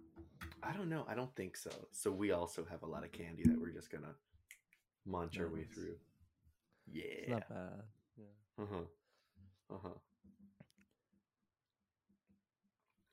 I 0.62 0.72
don't 0.72 0.88
know. 0.88 1.04
I 1.08 1.14
don't 1.14 1.34
think 1.36 1.56
so. 1.56 1.70
So 1.92 2.10
we 2.10 2.32
also 2.32 2.64
have 2.70 2.82
a 2.82 2.86
lot 2.86 3.04
of 3.04 3.12
candy 3.12 3.42
that 3.44 3.60
we're 3.60 3.70
just 3.72 3.90
gonna 3.90 4.14
munch 5.06 5.38
our 5.38 5.48
way 5.48 5.60
Nice. 5.66 5.74
through. 5.74 5.96
It's 6.92 6.96
Yeah. 7.28 7.34
not 7.34 7.48
bad. 7.48 7.82
Yeah. 8.16 8.62
Uh 8.62 8.66
huh. 8.70 8.84
Uh 9.74 9.78
huh. 9.82 9.88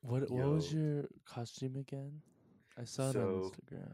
What 0.02 0.30
What 0.30 0.48
was 0.48 0.72
your 0.72 1.08
costume 1.24 1.76
again? 1.76 2.20
I 2.78 2.84
saw 2.84 3.10
it 3.10 3.16
on 3.16 3.22
Instagram. 3.50 3.92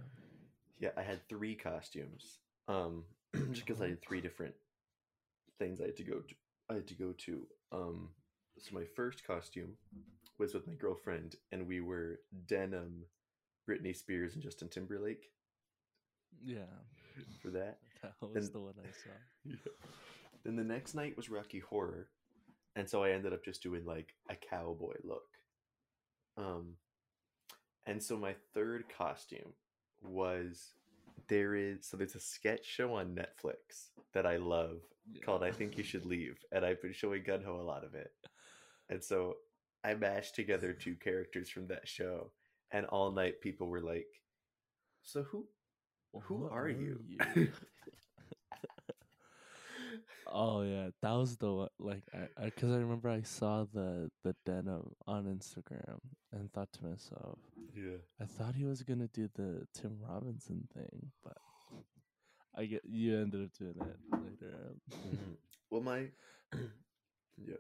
Yeah, 0.79 0.91
I 0.97 1.03
had 1.03 1.27
three 1.29 1.55
costumes. 1.55 2.39
Um, 2.69 3.05
just 3.53 3.67
because 3.67 3.83
I 3.83 3.89
had 3.89 4.01
three 4.03 4.21
different 4.21 4.55
things 5.59 5.81
I 5.81 5.87
had 5.87 5.97
to 5.97 6.05
go 6.05 6.21
to. 6.21 6.35
I 6.71 6.75
had 6.75 6.87
to 6.89 6.95
go 6.95 7.13
to. 7.13 7.47
Um, 7.73 8.09
so 8.59 8.75
my 8.75 8.85
first 8.97 9.27
costume 9.27 9.73
was 10.39 10.55
with 10.55 10.67
my 10.67 10.75
girlfriend, 10.75 11.37
and 11.53 11.67
we 11.67 11.81
were 11.81 12.21
denim, 12.47 13.05
Britney 13.69 13.95
Spears 13.97 14.35
and 14.35 14.43
Justin 14.43 14.69
Timberlake 14.69 15.31
Yeah, 16.45 16.59
for 17.43 17.51
that. 17.51 17.79
that 18.03 18.15
was 18.23 18.47
And- 18.47 18.55
the 18.55 18.61
one 18.61 18.75
I 18.79 18.91
saw. 18.91 19.11
Yeah. 19.45 19.55
Then 20.45 20.57
the 20.57 20.65
next 20.65 20.95
night 20.95 21.17
was 21.17 21.29
Rocky 21.31 21.59
Horror, 21.59 22.09
and 22.77 22.89
so 22.89 23.03
I 23.03 23.11
ended 23.11 23.33
up 23.33 23.45
just 23.45 23.63
doing 23.63 23.85
like 23.85 24.15
a 24.31 24.37
cowboy 24.37 24.95
look. 25.05 25.27
Um, 26.39 26.75
and 27.87 28.03
so 28.03 28.17
my 28.17 28.35
third 28.55 28.85
costume 28.97 29.53
was 30.03 30.73
there 31.29 31.55
is 31.55 31.87
so 31.87 31.97
there's 31.97 32.15
a 32.15 32.21
sketch 32.21 32.65
show 32.65 32.95
on 32.95 33.15
Netflix 33.17 33.89
that 34.15 34.27
I 34.27 34.37
love 34.37 34.81
Yeah. 35.13 35.23
called 35.25 35.43
I 35.43 35.51
Think 35.51 35.77
You 35.77 35.85
Should 35.85 36.07
Leave, 36.07 36.39
and 36.53 36.65
I've 36.65 36.81
been 36.83 36.93
showing 36.93 37.25
Gunho 37.25 37.59
a 37.59 37.63
lot 37.63 37.85
of 37.85 37.95
it. 37.95 38.13
And 38.89 39.03
so 39.03 39.37
I 39.85 39.95
mashed 39.95 40.35
together 40.35 40.73
two 40.73 40.95
characters 40.97 41.49
from 41.51 41.67
that 41.69 41.89
show, 41.89 42.31
and 42.71 42.87
all 42.87 43.11
night 43.13 43.41
people 43.41 43.69
were 43.69 43.81
like, 43.81 44.07
"So 45.03 45.23
who 45.25 45.49
who 46.23 46.43
What 46.45 46.53
are, 46.53 46.69
you?" 46.69 47.01
oh 50.27 50.63
yeah, 50.63 50.91
that 51.03 51.13
was 51.13 51.37
the 51.37 51.53
one. 51.53 51.69
Like, 51.79 52.03
I 52.15 52.45
because 52.47 52.71
I, 52.73 52.77
remember 52.77 53.09
I 53.09 53.23
saw 53.23 53.65
the 53.73 54.11
the 54.25 54.35
denim 54.45 54.93
on 55.07 55.25
Instagram 55.25 55.99
and 56.33 56.53
thought 56.53 56.73
to 56.75 56.85
myself, 56.85 57.39
yeah. 57.75 57.99
I 58.21 58.25
thought 58.25 58.55
he 58.55 58.65
was 58.65 58.83
gonna 58.83 59.09
do 59.09 59.29
the 59.35 59.67
Tim 59.75 59.99
Robinson 60.01 60.69
thing, 60.75 61.11
but 61.25 61.37
I 62.57 62.67
get 62.67 62.83
you 62.85 63.19
ended 63.19 63.45
up 63.45 63.51
doing 63.59 63.75
it 63.81 63.97
later. 64.13 64.75
Mhm. 64.91 65.37
Well, 65.71 65.83
my 65.83 66.07
yeah. 67.37 67.57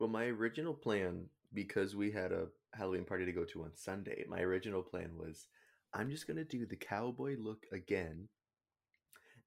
Well, 0.00 0.08
my 0.08 0.24
original 0.24 0.74
plan 0.74 1.26
because 1.54 1.94
we 1.94 2.10
had 2.10 2.32
a 2.32 2.46
Halloween 2.74 3.04
party 3.04 3.24
to 3.24 3.32
go 3.32 3.44
to 3.44 3.62
on 3.62 3.70
Sunday. 3.76 4.24
My 4.28 4.40
original 4.40 4.82
plan 4.82 5.12
was 5.16 5.46
I'm 5.94 6.10
just 6.10 6.26
gonna 6.26 6.44
do 6.44 6.66
the 6.66 6.76
cowboy 6.76 7.36
look 7.38 7.66
again, 7.72 8.28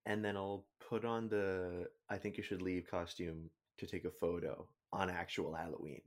and 0.06 0.24
then 0.24 0.36
I'll 0.38 0.66
put 0.90 1.06
on 1.06 1.30
the 1.30 1.88
I 2.10 2.18
think 2.18 2.38
you 2.38 2.44
should 2.44 2.62
leave 2.62 2.88
costume 2.90 3.50
to 3.78 3.88
take 3.88 4.06
a 4.06 4.12
photo 4.12 4.68
on 4.92 5.10
actual 5.10 5.54
Halloween. 5.54 6.02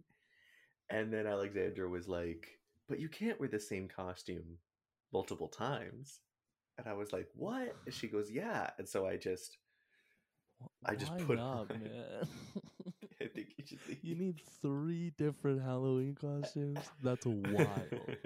And 0.91 1.13
then 1.13 1.27
Alexandra 1.27 1.89
was 1.89 2.07
like, 2.09 2.47
"But 2.89 3.01
you 3.01 3.09
can't 3.09 3.41
wear 3.41 3.49
the 3.49 3.59
same 3.61 3.89
costume 3.89 4.59
multiple 5.13 5.49
times." 5.49 6.21
And 6.79 6.87
I 6.87 6.93
was 6.93 7.13
like, 7.13 7.29
"What?" 7.35 7.75
And 7.87 7.95
she 7.95 8.07
goes, 8.09 8.31
"Yeah." 8.31 8.71
And 8.79 8.89
so 8.89 9.07
I 9.07 9.17
just 9.17 9.59
I 10.85 10.95
just 10.95 11.13
why 11.13 11.19
put 11.19 11.39
not, 11.39 11.71
on- 11.71 11.81
man. 11.81 12.29
I 13.21 13.27
think 13.27 13.49
you 13.57 13.65
should 13.67 13.81
leave. 13.89 13.99
you 14.03 14.15
need 14.15 14.41
three 14.63 15.11
different 15.19 15.63
Halloween 15.63 16.15
costumes. 16.15 16.79
That's 17.03 17.27
wild. 17.27 18.17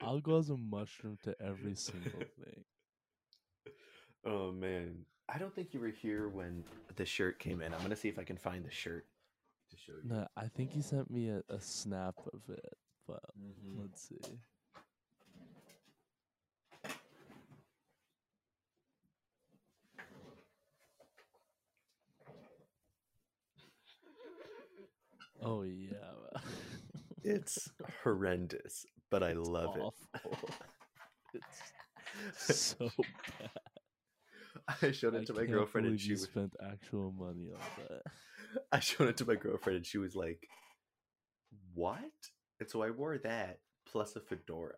I'll 0.00 0.20
go 0.20 0.38
as 0.38 0.50
a 0.50 0.56
mushroom 0.56 1.16
to 1.22 1.34
every 1.40 1.74
single 1.76 2.20
thing. 2.42 2.64
oh 4.26 4.52
man, 4.52 5.06
I 5.34 5.38
don't 5.38 5.54
think 5.54 5.72
you 5.72 5.80
were 5.80 5.88
here 5.88 6.28
when 6.28 6.62
the 6.96 7.06
shirt 7.06 7.38
came 7.38 7.62
in. 7.62 7.72
I'm 7.72 7.80
gonna 7.80 7.96
see 7.96 8.08
if 8.08 8.18
I 8.18 8.24
can 8.24 8.36
find 8.36 8.64
the 8.64 8.70
shirt 8.70 9.06
to 9.70 9.76
show 9.76 9.92
you. 9.92 10.08
No, 10.10 10.26
I 10.36 10.46
think 10.48 10.76
you 10.76 10.82
sent 10.82 11.10
me 11.10 11.30
a, 11.30 11.42
a 11.48 11.60
snap 11.60 12.14
of 12.32 12.42
it, 12.54 12.76
but 13.06 13.22
Mhm. 13.40 13.80
let's 13.80 14.02
see. 14.08 14.38
Oh 25.42 25.62
yeah. 25.62 25.90
It's 27.24 27.70
horrendous, 28.02 28.84
but 29.08 29.22
I 29.22 29.32
love 29.34 29.76
it. 29.76 29.82
awful. 30.24 30.50
It's 32.48 32.76
so 32.78 32.90
bad. 33.38 33.71
I 34.82 34.90
showed 34.92 35.14
it 35.14 35.22
I 35.22 35.24
to 35.24 35.32
my 35.34 35.44
girlfriend 35.46 35.86
and 35.86 36.00
she 36.00 36.12
was, 36.12 36.22
spent 36.22 36.54
actual 36.62 37.12
money 37.12 37.50
on 37.52 37.60
that. 37.88 38.02
I 38.72 38.80
showed 38.80 39.08
it 39.08 39.16
to 39.18 39.24
my 39.26 39.34
girlfriend 39.36 39.76
and 39.78 39.86
she 39.86 39.98
was 39.98 40.14
like, 40.14 40.48
"What?" 41.74 42.30
And 42.60 42.68
so 42.68 42.82
I 42.82 42.90
wore 42.90 43.18
that 43.18 43.60
plus 43.86 44.16
a 44.16 44.20
fedora, 44.20 44.76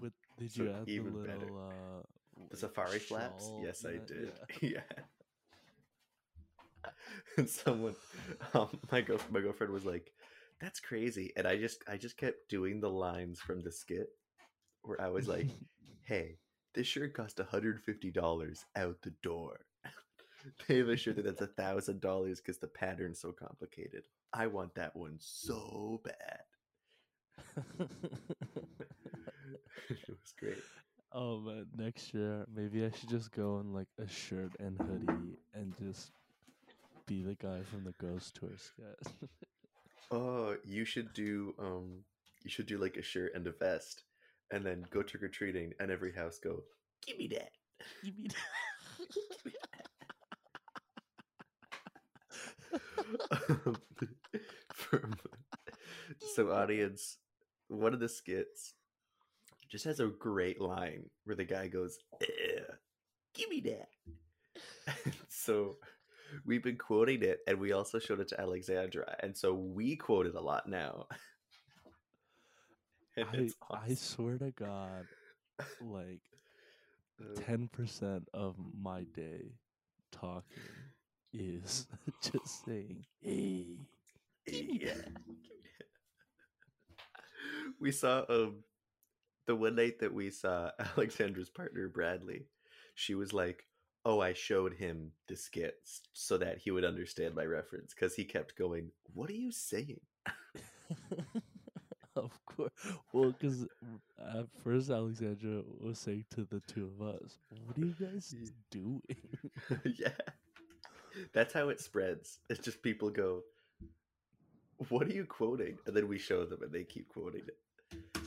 With 0.00 0.12
did 0.38 0.52
So 0.52 0.62
you 0.64 0.70
add 0.70 0.86
the 0.86 0.92
even 0.92 1.14
little 1.14 1.26
better. 1.38 1.52
uh 1.56 2.02
the 2.50 2.56
safari 2.56 2.98
flaps. 2.98 3.50
Yes, 3.62 3.84
I 3.84 3.98
did. 4.06 4.32
Yeah. 4.60 4.80
Yeah. 4.80 5.04
and 7.36 7.48
someone, 7.48 7.94
um, 8.54 8.78
my 8.90 9.00
girl, 9.00 9.18
my 9.30 9.40
girlfriend 9.40 9.72
was 9.72 9.84
like, 9.84 10.12
"That's 10.60 10.80
crazy," 10.80 11.32
and 11.36 11.46
I 11.46 11.56
just, 11.56 11.82
I 11.88 11.96
just 11.96 12.16
kept 12.16 12.48
doing 12.48 12.80
the 12.80 12.90
lines 12.90 13.40
from 13.40 13.62
the 13.62 13.72
skit 13.72 14.08
where 14.82 15.00
I 15.00 15.08
was 15.08 15.28
like, 15.28 15.48
"Hey, 16.02 16.38
this 16.74 16.86
shirt 16.86 17.14
cost 17.14 17.38
hundred 17.50 17.80
fifty 17.82 18.10
dollars 18.10 18.64
out 18.76 19.02
the 19.02 19.12
door." 19.22 19.60
they 20.68 20.78
have 20.78 20.88
a 20.88 20.96
shirt 20.96 21.16
that 21.16 21.24
that's 21.24 21.40
a 21.40 21.46
thousand 21.46 22.00
dollars 22.00 22.40
because 22.40 22.58
the 22.58 22.66
pattern's 22.68 23.20
so 23.20 23.32
complicated. 23.32 24.04
I 24.32 24.46
want 24.46 24.74
that 24.76 24.94
one 24.96 25.16
so 25.18 26.00
bad. 26.04 26.42
it 29.88 30.08
was 30.08 30.34
great. 30.38 30.58
oh 31.12 31.40
man, 31.40 31.66
next 31.76 32.14
year 32.14 32.46
maybe 32.54 32.84
I 32.84 32.90
should 32.90 33.08
just 33.08 33.32
go 33.32 33.60
in 33.60 33.72
like 33.72 33.88
a 33.98 34.06
shirt 34.08 34.52
and 34.60 34.78
hoodie 34.78 35.38
and 35.54 35.74
just 35.78 36.12
be 37.06 37.22
the 37.22 37.34
guy 37.34 37.62
from 37.64 37.84
the 37.84 37.94
ghost 38.00 38.36
tour 38.36 38.50
sketch. 38.56 39.12
Oh, 40.12 40.56
you 40.64 40.84
should 40.84 41.12
do 41.12 41.54
um 41.58 42.04
you 42.42 42.50
should 42.50 42.66
do 42.66 42.78
like 42.78 42.96
a 42.96 43.02
shirt 43.02 43.32
and 43.34 43.46
a 43.46 43.52
vest 43.52 44.02
and 44.52 44.64
then 44.64 44.84
go 44.90 45.02
trick 45.02 45.22
or 45.22 45.28
treating 45.28 45.72
and 45.80 45.90
every 45.90 46.12
house 46.12 46.38
go, 46.38 46.62
Give 47.06 47.18
me 47.18 47.28
that. 47.28 47.50
You 48.02 48.12
mean 48.16 48.28
From- 54.74 55.14
so 56.34 56.50
audience, 56.52 57.18
one 57.68 57.94
of 57.94 58.00
the 58.00 58.08
skits 58.08 58.74
just 59.70 59.84
has 59.84 60.00
a 60.00 60.06
great 60.06 60.60
line 60.60 61.04
where 61.24 61.36
the 61.36 61.44
guy 61.44 61.68
goes, 61.68 61.98
"Eh, 62.22 62.62
give 63.34 63.48
me 63.48 63.60
that. 63.60 63.88
so 65.28 65.76
we've 66.44 66.62
been 66.62 66.76
quoting 66.76 67.22
it 67.22 67.40
and 67.46 67.58
we 67.58 67.72
also 67.72 67.98
showed 67.98 68.20
it 68.20 68.28
to 68.28 68.40
Alexandra. 68.40 69.16
And 69.20 69.36
so 69.36 69.52
we 69.54 69.96
quote 69.96 70.26
it 70.26 70.34
a 70.34 70.40
lot 70.40 70.68
now. 70.68 71.06
I, 73.22 73.36
it's 73.36 73.54
I 73.70 73.94
swear 73.94 74.38
to 74.38 74.50
God, 74.52 75.06
like 75.80 76.22
Uh, 77.20 77.24
ten 77.34 77.68
percent 77.68 78.28
of 78.32 78.56
my 78.80 79.02
day 79.04 79.52
talking 80.12 80.92
is 81.32 81.86
just 82.22 82.64
saying, 82.64 83.04
"Hey, 83.20 83.78
Yeah. 84.46 84.94
we 87.80 87.92
saw 87.92 88.24
um 88.28 88.64
the 89.46 89.56
one 89.56 89.76
night 89.76 89.98
that 90.00 90.12
we 90.14 90.30
saw 90.30 90.70
Alexandra's 90.96 91.50
partner 91.50 91.88
Bradley. 91.88 92.46
She 92.94 93.14
was 93.14 93.32
like, 93.32 93.66
"Oh, 94.04 94.20
I 94.20 94.32
showed 94.34 94.74
him 94.74 95.12
the 95.28 95.36
skits 95.36 96.02
so 96.12 96.38
that 96.38 96.58
he 96.58 96.70
would 96.70 96.84
understand 96.84 97.34
my 97.34 97.44
reference 97.44 97.94
because 97.94 98.14
he 98.14 98.24
kept 98.24 98.56
going, 98.56 98.90
"What 99.14 99.30
are 99.30 99.34
you 99.34 99.52
saying?" 99.52 100.00
Of 102.20 102.44
course. 102.46 102.70
Well, 103.12 103.32
because 103.32 103.66
at 104.18 104.46
first 104.62 104.90
Alexandra 104.90 105.62
was 105.80 105.98
saying 105.98 106.24
to 106.34 106.44
the 106.44 106.60
two 106.66 106.90
of 107.00 107.06
us, 107.16 107.38
"What 107.64 107.76
are 107.78 107.80
you 107.86 107.94
guys 107.98 108.34
doing?" 108.70 109.02
yeah, 109.98 110.12
that's 111.32 111.52
how 111.52 111.68
it 111.68 111.80
spreads. 111.80 112.38
It's 112.48 112.60
just 112.60 112.82
people 112.82 113.10
go, 113.10 113.42
"What 114.88 115.06
are 115.08 115.12
you 115.12 115.24
quoting?" 115.24 115.78
And 115.86 115.96
then 115.96 116.08
we 116.08 116.18
show 116.18 116.44
them, 116.44 116.62
and 116.62 116.72
they 116.72 116.84
keep 116.84 117.08
quoting 117.08 117.42
it. 117.48 118.20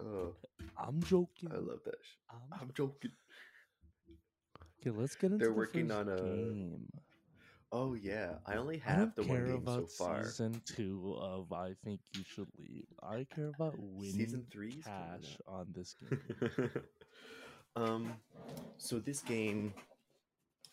Oh, 0.00 0.34
I'm 0.76 1.02
joking. 1.02 1.50
I 1.52 1.56
love 1.58 1.80
that. 1.84 1.94
I'm- 2.30 2.60
I'm 2.60 2.70
joking. 2.74 3.12
Okay, 4.80 4.90
let's 4.90 5.14
get 5.14 5.26
into 5.32 5.38
They're 5.38 5.48
the 5.48 5.54
working 5.54 5.90
on 5.92 6.08
a- 6.08 6.16
game. 6.16 6.88
Oh 7.72 7.94
yeah, 7.94 8.34
I 8.44 8.56
only 8.56 8.82
I 8.86 8.90
have 8.90 9.14
don't 9.14 9.16
the 9.16 9.22
one 9.22 9.38
care 9.38 9.46
game 9.46 9.66
so 9.66 9.86
far. 9.86 10.24
season 10.24 10.60
two 10.66 11.16
of 11.18 11.52
I 11.52 11.74
think 11.82 12.00
you 12.14 12.22
should 12.22 12.48
leave. 12.58 12.84
I 13.02 13.26
care 13.34 13.48
about 13.48 13.74
winning 13.78 14.12
Season 14.12 14.46
coming 14.52 14.82
cash 14.84 15.38
on 15.48 15.66
this 15.74 15.94
game. 15.94 16.70
um, 17.76 18.12
so 18.76 18.98
this 18.98 19.22
game 19.22 19.72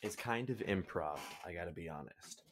is 0.02 0.18
kind 0.18 0.50
of 0.50 0.58
improv. 0.58 1.20
I 1.46 1.54
gotta 1.54 1.72
be 1.72 1.88
honest. 1.88 2.44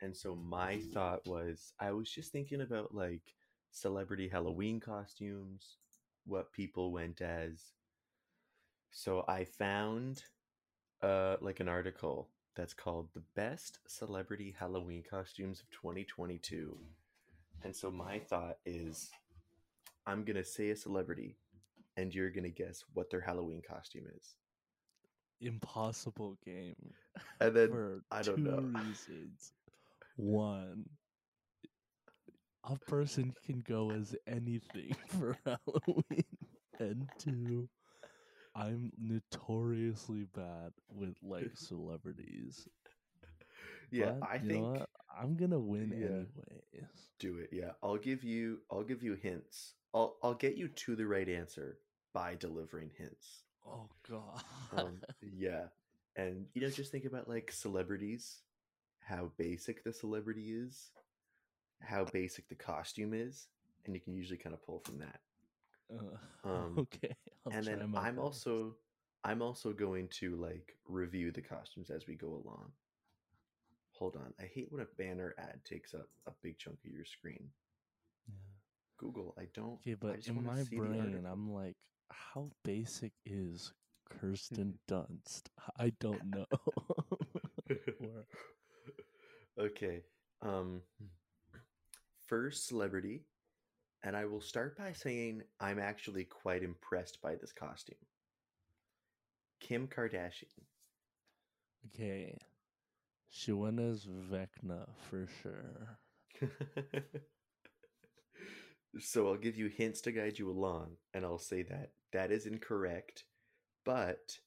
And 0.00 0.16
so 0.16 0.34
my 0.34 0.78
thought 0.94 1.26
was, 1.26 1.74
I 1.78 1.92
was 1.92 2.10
just 2.10 2.32
thinking 2.32 2.62
about 2.62 2.94
like 2.94 3.34
celebrity 3.70 4.28
Halloween 4.28 4.80
costumes, 4.80 5.76
what 6.24 6.52
people 6.52 6.90
went 6.90 7.20
as. 7.20 7.72
So 8.92 9.24
I 9.28 9.44
found 9.44 10.22
uh 11.02 11.36
like 11.40 11.60
an 11.60 11.68
article 11.68 12.30
that's 12.58 12.74
called 12.74 13.08
the 13.14 13.22
best 13.36 13.80
celebrity 13.88 14.54
Halloween 14.58 15.04
costumes 15.08 15.60
of 15.62 15.70
2022. 15.70 16.78
And 17.64 17.76
so 17.76 17.90
my 17.90 18.20
thought 18.20 18.58
is 18.66 19.10
I'm 20.06 20.24
going 20.24 20.36
to 20.36 20.44
say 20.44 20.70
a 20.70 20.76
celebrity 20.76 21.38
and 21.96 22.14
you're 22.14 22.30
going 22.30 22.44
to 22.44 22.50
guess 22.50 22.84
what 22.94 23.10
their 23.10 23.20
Halloween 23.22 23.62
costume 23.62 24.06
is. 24.16 24.36
Impossible 25.40 26.38
game 26.44 26.94
And 27.40 27.56
then 27.56 27.70
for 27.70 28.04
I 28.10 28.22
don't 28.22 28.42
two 28.42 28.42
know. 28.44 28.70
reasons. 28.72 29.52
One, 30.16 30.88
a 32.64 32.76
person 32.78 33.34
can 33.44 33.60
go 33.60 33.90
as 33.92 34.16
anything 34.26 34.96
for 35.08 35.36
Halloween, 35.44 36.24
and 36.78 37.08
two, 37.18 37.68
I'm 38.58 38.92
notoriously 38.98 40.24
bad 40.34 40.72
with 40.92 41.14
like 41.22 41.50
celebrities. 41.54 42.68
yeah, 43.90 44.14
but 44.20 44.28
I 44.28 44.38
think? 44.38 44.82
I'm 45.20 45.36
gonna 45.36 45.58
win 45.58 45.92
Yeah. 45.92 46.06
anyways. 46.06 46.88
do 47.18 47.38
it. 47.38 47.50
Yeah, 47.52 47.72
I'll 47.82 47.96
give 47.96 48.24
you 48.24 48.58
I'll 48.70 48.84
give 48.84 49.02
you 49.02 49.14
hints. 49.14 49.74
I'll 49.94 50.16
I'll 50.22 50.34
get 50.34 50.56
you 50.56 50.68
to 50.68 50.96
the 50.96 51.06
right 51.06 51.28
answer 51.28 51.78
by 52.12 52.34
delivering 52.34 52.90
hints. 52.96 53.44
Oh 53.66 53.88
god. 54.08 54.42
Um, 54.76 55.00
yeah, 55.22 55.66
and 56.16 56.46
you 56.54 56.62
know, 56.62 56.70
just 56.70 56.90
think 56.92 57.04
about 57.04 57.28
like 57.28 57.52
celebrities, 57.52 58.40
how 59.00 59.30
basic 59.36 59.84
the 59.84 59.92
celebrity 59.92 60.52
is, 60.52 60.90
how 61.80 62.04
basic 62.12 62.48
the 62.48 62.54
costume 62.54 63.14
is, 63.14 63.48
and 63.84 63.94
you 63.94 64.00
can 64.00 64.14
usually 64.14 64.38
kind 64.38 64.54
of 64.54 64.64
pull 64.64 64.80
from 64.80 64.98
that. 64.98 65.20
Uh, 65.90 66.16
Um, 66.44 66.74
okay. 66.78 67.14
I'll 67.46 67.52
and 67.52 67.66
then 67.66 67.82
I'm 67.82 68.14
best. 68.14 68.18
also 68.18 68.76
I'm 69.24 69.42
also 69.42 69.72
going 69.72 70.08
to 70.20 70.36
like 70.36 70.76
review 70.86 71.32
the 71.32 71.42
costumes 71.42 71.90
as 71.90 72.06
we 72.06 72.14
go 72.14 72.28
along. 72.28 72.70
Hold 73.92 74.16
on. 74.16 74.32
I 74.38 74.44
hate 74.44 74.68
when 74.70 74.80
a 74.80 74.86
banner 74.96 75.34
ad 75.38 75.60
takes 75.64 75.92
up 75.94 76.08
a 76.26 76.30
big 76.42 76.56
chunk 76.58 76.78
of 76.86 76.92
your 76.92 77.04
screen. 77.04 77.50
Yeah. 78.28 78.34
Google, 78.98 79.34
I 79.36 79.48
don't 79.52 79.78
Okay, 79.84 79.94
but 79.94 80.26
in 80.26 80.44
my 80.44 80.62
brain. 80.72 81.26
I'm 81.30 81.52
like, 81.52 81.76
how 82.10 82.50
basic 82.64 83.12
is 83.26 83.72
Kirsten 84.08 84.78
Dunst? 84.88 85.42
I 85.78 85.92
don't 86.00 86.24
know. 86.30 86.46
Okay. 89.58 90.02
Um 90.40 90.82
first 92.26 92.66
celebrity 92.68 93.24
and 94.02 94.16
I 94.16 94.24
will 94.24 94.40
start 94.40 94.76
by 94.76 94.92
saying 94.92 95.42
I'm 95.60 95.78
actually 95.78 96.24
quite 96.24 96.62
impressed 96.62 97.20
by 97.22 97.34
this 97.34 97.52
costume. 97.52 97.96
Kim 99.60 99.88
Kardashian. 99.88 100.62
okay, 101.86 102.38
she 103.28 103.52
went 103.52 103.80
as 103.80 104.06
Vecna 104.06 104.88
for 105.10 105.28
sure. 105.42 105.98
so 109.00 109.28
I'll 109.28 109.36
give 109.36 109.56
you 109.56 109.68
hints 109.68 110.00
to 110.02 110.12
guide 110.12 110.38
you 110.38 110.50
along, 110.50 110.96
and 111.12 111.24
I'll 111.24 111.38
say 111.38 111.62
that 111.64 111.90
that 112.12 112.30
is 112.30 112.46
incorrect, 112.46 113.24
but 113.84 114.38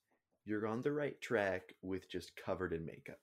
you're 0.45 0.67
on 0.67 0.81
the 0.81 0.91
right 0.91 1.19
track 1.21 1.73
with 1.81 2.09
just 2.09 2.35
covered 2.35 2.73
in 2.73 2.85
makeup. 2.85 3.19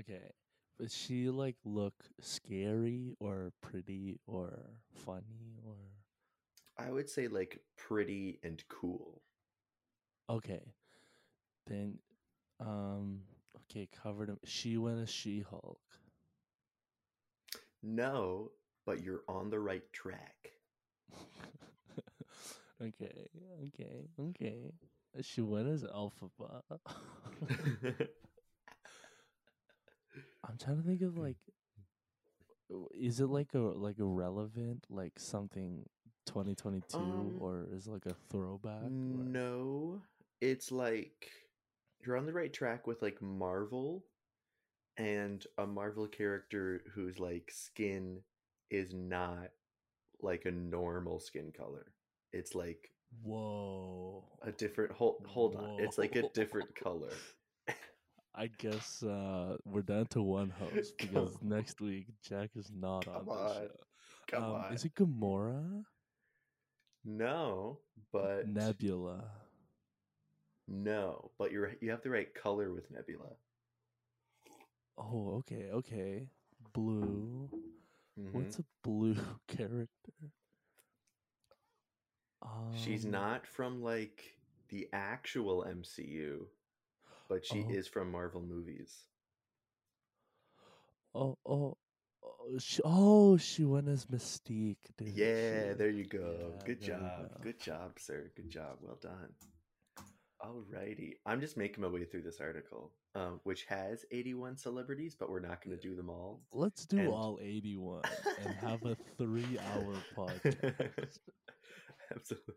Okay, 0.00 0.32
but 0.78 0.90
she 0.90 1.30
like 1.30 1.56
look 1.64 2.04
scary 2.20 3.14
or 3.20 3.52
pretty 3.60 4.18
or 4.26 4.58
funny 4.94 5.58
or 5.66 5.74
I 6.78 6.90
would 6.90 7.08
say 7.08 7.28
like 7.28 7.60
pretty 7.76 8.38
and 8.42 8.62
cool. 8.68 9.22
okay? 10.28 10.74
Then, 11.66 11.98
um, 12.60 13.22
okay, 13.62 13.88
covered 14.02 14.28
in. 14.28 14.38
She 14.44 14.76
went 14.76 15.00
as 15.00 15.10
She 15.10 15.40
Hulk. 15.40 15.80
No, 17.82 18.50
but 18.84 19.02
you're 19.02 19.22
on 19.28 19.50
the 19.50 19.60
right 19.60 19.90
track. 19.92 20.52
okay, 22.82 23.28
okay, 23.66 24.08
okay. 24.20 24.72
She 25.22 25.40
went 25.40 25.68
as 25.68 25.84
Elphaba. 25.84 26.62
I'm 30.48 30.56
trying 30.58 30.76
to 30.76 30.82
think 30.82 31.02
of 31.02 31.16
like, 31.18 31.36
is 32.94 33.20
it 33.20 33.26
like 33.26 33.54
a 33.54 33.58
like 33.58 33.98
a 33.98 34.04
relevant 34.04 34.84
like 34.90 35.18
something 35.18 35.84
2022 36.26 36.98
Um, 36.98 37.36
or 37.40 37.66
is 37.72 37.86
it 37.86 37.90
like 37.90 38.06
a 38.06 38.14
throwback? 38.30 38.82
or- 38.82 38.88
no, 38.90 40.02
it's 40.40 40.72
like 40.72 41.30
you're 42.04 42.16
on 42.16 42.26
the 42.26 42.32
right 42.32 42.52
track 42.52 42.86
with 42.86 43.02
like 43.02 43.20
Marvel 43.22 44.04
and 44.96 45.44
a 45.58 45.66
Marvel 45.66 46.06
character 46.06 46.82
whose 46.94 47.18
like 47.18 47.50
skin 47.52 48.20
is 48.70 48.92
not 48.94 49.50
like 50.20 50.44
a 50.46 50.50
normal 50.50 51.20
skin 51.20 51.52
color. 51.56 51.92
It's 52.32 52.54
like 52.54 52.90
Whoa. 53.22 54.24
a 54.42 54.50
different 54.52 54.92
hold 54.92 55.24
hold 55.26 55.56
on. 55.56 55.78
It's 55.80 55.98
like 55.98 56.16
a 56.16 56.28
different 56.30 56.74
color. 56.82 57.12
I 58.36 58.48
guess 58.48 59.02
uh, 59.02 59.56
we're 59.64 59.82
down 59.82 60.06
to 60.08 60.22
one 60.22 60.50
host 60.50 60.94
because 61.00 61.42
next 61.42 61.80
week 61.80 62.20
Jack 62.20 62.50
is 62.56 62.70
not 62.70 63.08
on 63.08 63.14
Come 63.14 63.28
the 63.28 63.32
on, 63.32 63.54
show. 63.54 63.86
Come 64.26 64.42
Um, 64.44 64.52
on. 64.52 64.72
Is 64.74 64.84
it 64.84 64.94
Gamora? 64.94 65.86
No, 67.04 67.84
but 68.12 68.46
Nebula. 68.46 69.48
no, 70.68 71.32
but 71.38 71.52
you're 71.52 71.76
you 71.80 71.90
have 71.90 72.02
the 72.02 72.10
right 72.10 72.32
color 72.34 72.72
with 72.72 72.90
Nebula. 72.90 73.38
Oh, 74.98 75.36
okay, 75.38 75.70
okay. 75.72 76.30
Blue. 76.72 77.50
Mhm. 78.18 78.32
What's 78.32 78.58
a 78.58 78.64
blue 78.82 79.14
character? 79.46 80.32
Um, 82.42 82.72
She's 82.76 83.04
not 83.06 83.46
from 83.46 83.82
like 83.82 84.40
the 84.68 84.88
actual 84.92 85.64
MCU, 85.64 86.55
but 87.28 87.44
she 87.44 87.64
Oh. 87.66 87.70
is 87.70 87.88
from 87.88 88.10
Marvel 88.10 88.42
movies. 88.42 89.04
Oh, 91.14 91.38
oh, 91.46 91.76
oh, 92.22 92.58
she, 92.58 92.80
oh, 92.84 93.36
she 93.36 93.64
went 93.64 93.88
as 93.88 94.06
Mystique. 94.06 94.76
Yeah, 95.00 95.70
she? 95.72 95.74
there 95.78 95.90
you 95.90 96.04
go. 96.06 96.36
Yeah, 96.58 96.62
Good 96.66 96.82
job. 96.82 97.00
go. 97.00 97.40
Good 97.42 97.60
job, 97.60 97.92
sir. 97.98 98.30
Good 98.36 98.50
job. 98.50 98.78
Well 98.82 98.98
done. 99.00 99.32
Alrighty. 100.44 101.14
I'm 101.24 101.40
just 101.40 101.56
making 101.56 101.80
my 101.82 101.88
way 101.88 102.04
through 102.04 102.20
this 102.22 102.40
article, 102.42 102.92
um, 103.14 103.40
which 103.44 103.64
has 103.64 104.04
81 104.12 104.58
celebrities, 104.58 105.16
but 105.18 105.30
we're 105.30 105.40
not 105.40 105.64
going 105.64 105.74
to 105.76 105.82
do 105.82 105.96
them 105.96 106.10
all. 106.10 106.42
Let's 106.52 106.84
do 106.84 106.98
And- 106.98 107.08
all 107.08 107.38
81 107.42 108.02
and 108.44 108.54
have 108.56 108.84
a 108.84 108.94
three 109.18 109.58
hour 109.58 109.94
podcast. 110.14 111.18
Absolutely. 112.14 112.54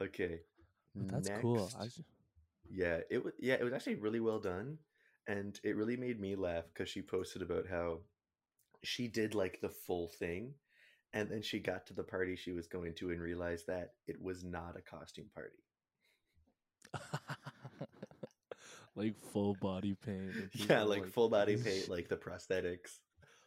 Okay. 0.00 0.38
That's 0.94 1.28
cool. 1.40 1.68
I, 1.78 1.82
Next- 1.82 2.00
Yeah, 2.70 3.00
it 3.10 3.24
was. 3.24 3.34
Yeah, 3.38 3.54
it 3.54 3.64
was 3.64 3.72
actually 3.72 3.96
really 3.96 4.20
well 4.20 4.38
done, 4.38 4.78
and 5.26 5.58
it 5.64 5.76
really 5.76 5.96
made 5.96 6.20
me 6.20 6.36
laugh 6.36 6.64
because 6.72 6.88
she 6.88 7.02
posted 7.02 7.42
about 7.42 7.66
how 7.68 8.00
she 8.84 9.08
did 9.08 9.34
like 9.34 9.60
the 9.60 9.68
full 9.68 10.08
thing, 10.08 10.54
and 11.12 11.30
then 11.30 11.42
she 11.42 11.58
got 11.58 11.86
to 11.86 11.94
the 11.94 12.02
party 12.02 12.36
she 12.36 12.52
was 12.52 12.66
going 12.66 12.94
to 12.94 13.10
and 13.10 13.20
realized 13.20 13.66
that 13.66 13.92
it 14.06 14.20
was 14.20 14.44
not 14.44 14.76
a 14.76 14.82
costume 14.82 15.26
party. 15.34 15.56
like 18.96 19.14
full 19.32 19.56
body 19.60 19.96
paint. 20.04 20.32
Yeah, 20.54 20.66
people, 20.66 20.86
like 20.86 21.06
full 21.06 21.28
body 21.28 21.56
paint, 21.56 21.88
like 21.88 22.08
the 22.08 22.16
prosthetics. 22.16 22.98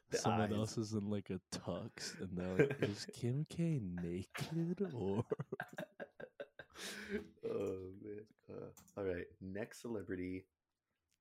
the 0.10 0.18
someone 0.18 0.54
eyes. 0.54 0.58
else 0.58 0.78
is 0.78 0.94
in 0.94 1.10
like 1.10 1.30
a 1.30 1.40
tux, 1.56 2.20
and 2.20 2.30
they're 2.34 2.68
like, 2.68 2.78
"Is 2.82 3.06
Kim 3.14 3.46
K 3.50 3.80
naked 3.82 4.82
or?" 4.94 5.24
Oh 7.46 7.92
man! 8.04 8.26
Uh, 8.50 8.70
all 8.98 9.06
right, 9.06 9.26
next 9.42 9.82
celebrity, 9.82 10.46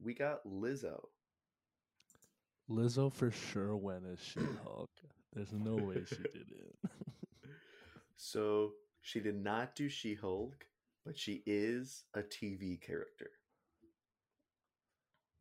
we 0.02 0.14
got 0.14 0.44
Lizzo. 0.46 1.00
Lizzo 2.70 3.12
for 3.12 3.30
sure 3.30 3.76
went 3.76 4.04
as 4.10 4.20
She-Hulk. 4.22 4.90
There's 5.34 5.52
no 5.52 5.76
way 5.76 6.04
she 6.06 6.16
did 6.32 6.50
it. 6.52 6.76
So 8.16 8.72
she 9.00 9.20
did 9.20 9.36
not 9.42 9.74
do 9.74 9.88
She 9.88 10.14
Hulk, 10.14 10.66
but 11.04 11.18
she 11.18 11.42
is 11.46 12.04
a 12.14 12.22
TV 12.22 12.80
character. 12.80 13.30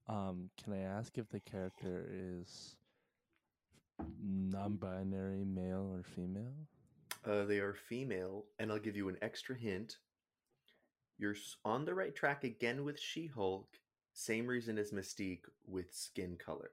um, 0.07 0.49
can 0.63 0.73
I 0.73 0.81
ask 0.81 1.17
if 1.17 1.29
the 1.29 1.39
character 1.39 2.09
is 2.11 2.75
non-binary, 4.21 5.45
male 5.45 5.89
or 5.93 6.03
female? 6.03 6.67
Uh, 7.25 7.45
they 7.45 7.59
are 7.59 7.73
female, 7.73 8.45
and 8.59 8.71
I'll 8.71 8.79
give 8.79 8.95
you 8.95 9.09
an 9.09 9.17
extra 9.21 9.55
hint. 9.55 9.97
You're 11.19 11.35
on 11.65 11.83
the 11.83 11.93
right 11.93 12.15
track 12.15 12.45
again 12.45 12.85
with 12.85 12.97
She 12.97 13.27
Hulk. 13.27 13.67
Same 14.13 14.47
reason 14.47 14.77
as 14.77 14.91
Mystique 14.91 15.43
with 15.67 15.93
skin 15.93 16.37
color. 16.43 16.71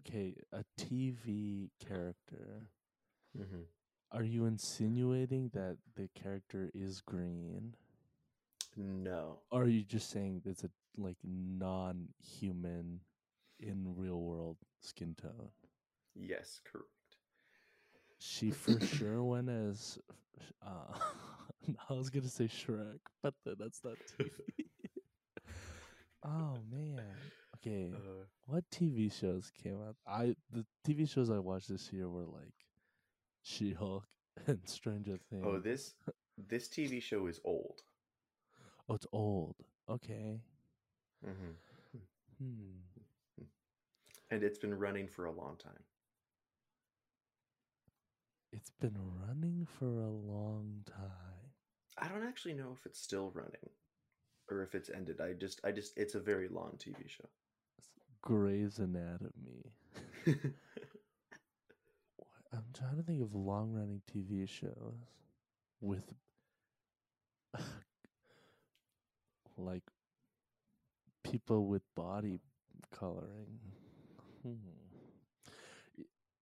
Okay, 0.00 0.34
a 0.52 0.64
TV 0.76 1.70
character. 1.86 2.68
Mm-hmm. 3.38 3.60
Are 4.10 4.24
you 4.24 4.46
insinuating 4.46 5.50
that 5.54 5.76
the 5.94 6.08
character 6.20 6.68
is 6.74 7.00
green? 7.00 7.76
No. 8.76 9.38
Or 9.52 9.62
are 9.62 9.68
you 9.68 9.82
just 9.84 10.10
saying 10.10 10.42
it's 10.44 10.64
a 10.64 10.70
like 10.98 11.18
non-human 11.22 13.00
in 13.60 13.94
real 13.96 14.20
world 14.20 14.56
skin 14.80 15.14
tone? 15.20 15.50
Yes, 16.16 16.60
correct. 16.64 16.88
She 18.20 18.50
for 18.50 18.78
sure 18.80 19.22
went 19.24 19.48
as 19.48 19.98
uh 20.64 20.98
I 21.88 21.92
was 21.94 22.10
gonna 22.10 22.28
say 22.28 22.44
Shrek, 22.46 22.98
but 23.22 23.34
then 23.44 23.54
that's 23.58 23.80
not 23.82 23.94
TV. 24.18 24.30
oh 26.24 26.58
man. 26.70 27.00
Okay. 27.62 27.90
Uh, 27.94 28.24
What 28.46 28.64
TV 28.70 29.12
shows 29.12 29.50
came 29.62 29.76
out? 29.86 29.94
I 30.06 30.34
the 30.50 30.64
TV 30.82 31.06
shows 31.06 31.28
I 31.28 31.38
watched 31.40 31.68
this 31.68 31.92
year 31.92 32.08
were 32.08 32.24
like 32.24 32.54
She 33.42 33.74
Hulk 33.74 34.04
and 34.46 34.60
Stranger 34.64 35.18
Things. 35.28 35.44
oh, 35.46 35.58
this 35.58 35.94
this 36.38 36.68
TV 36.68 37.02
show 37.02 37.26
is 37.26 37.38
old. 37.44 37.82
Oh, 38.88 38.94
it's 38.94 39.06
old. 39.12 39.56
Okay. 39.90 40.40
Mm-hmm. 41.22 41.98
Hmm. 42.38 43.44
And 44.30 44.42
it's 44.42 44.58
been 44.58 44.72
running 44.78 45.06
for 45.06 45.26
a 45.26 45.32
long 45.32 45.56
time. 45.62 45.84
It's 48.52 48.70
been 48.80 48.96
running 49.26 49.66
for 49.78 49.86
a 49.86 50.10
long 50.10 50.82
time. 50.86 51.52
I 51.98 52.08
don't 52.08 52.26
actually 52.26 52.54
know 52.54 52.74
if 52.78 52.84
it's 52.86 53.00
still 53.00 53.30
running 53.34 53.70
or 54.50 54.62
if 54.62 54.74
it's 54.74 54.90
ended. 54.90 55.20
I 55.20 55.34
just, 55.34 55.60
I 55.64 55.70
just, 55.70 55.96
it's 55.96 56.14
a 56.14 56.20
very 56.20 56.48
long 56.48 56.76
TV 56.78 57.08
show. 57.08 57.28
Grey's 58.22 58.78
Anatomy. 58.78 59.72
I'm 62.52 62.64
trying 62.76 62.96
to 62.96 63.02
think 63.02 63.22
of 63.22 63.34
long 63.34 63.72
running 63.72 64.02
TV 64.12 64.48
shows 64.48 65.06
with 65.80 66.12
like 69.56 69.84
people 71.22 71.66
with 71.66 71.82
body 71.94 72.40
coloring. 72.92 73.60
Hmm. 74.42 74.54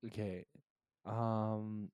Okay. 0.07 0.47
Um 1.05 1.91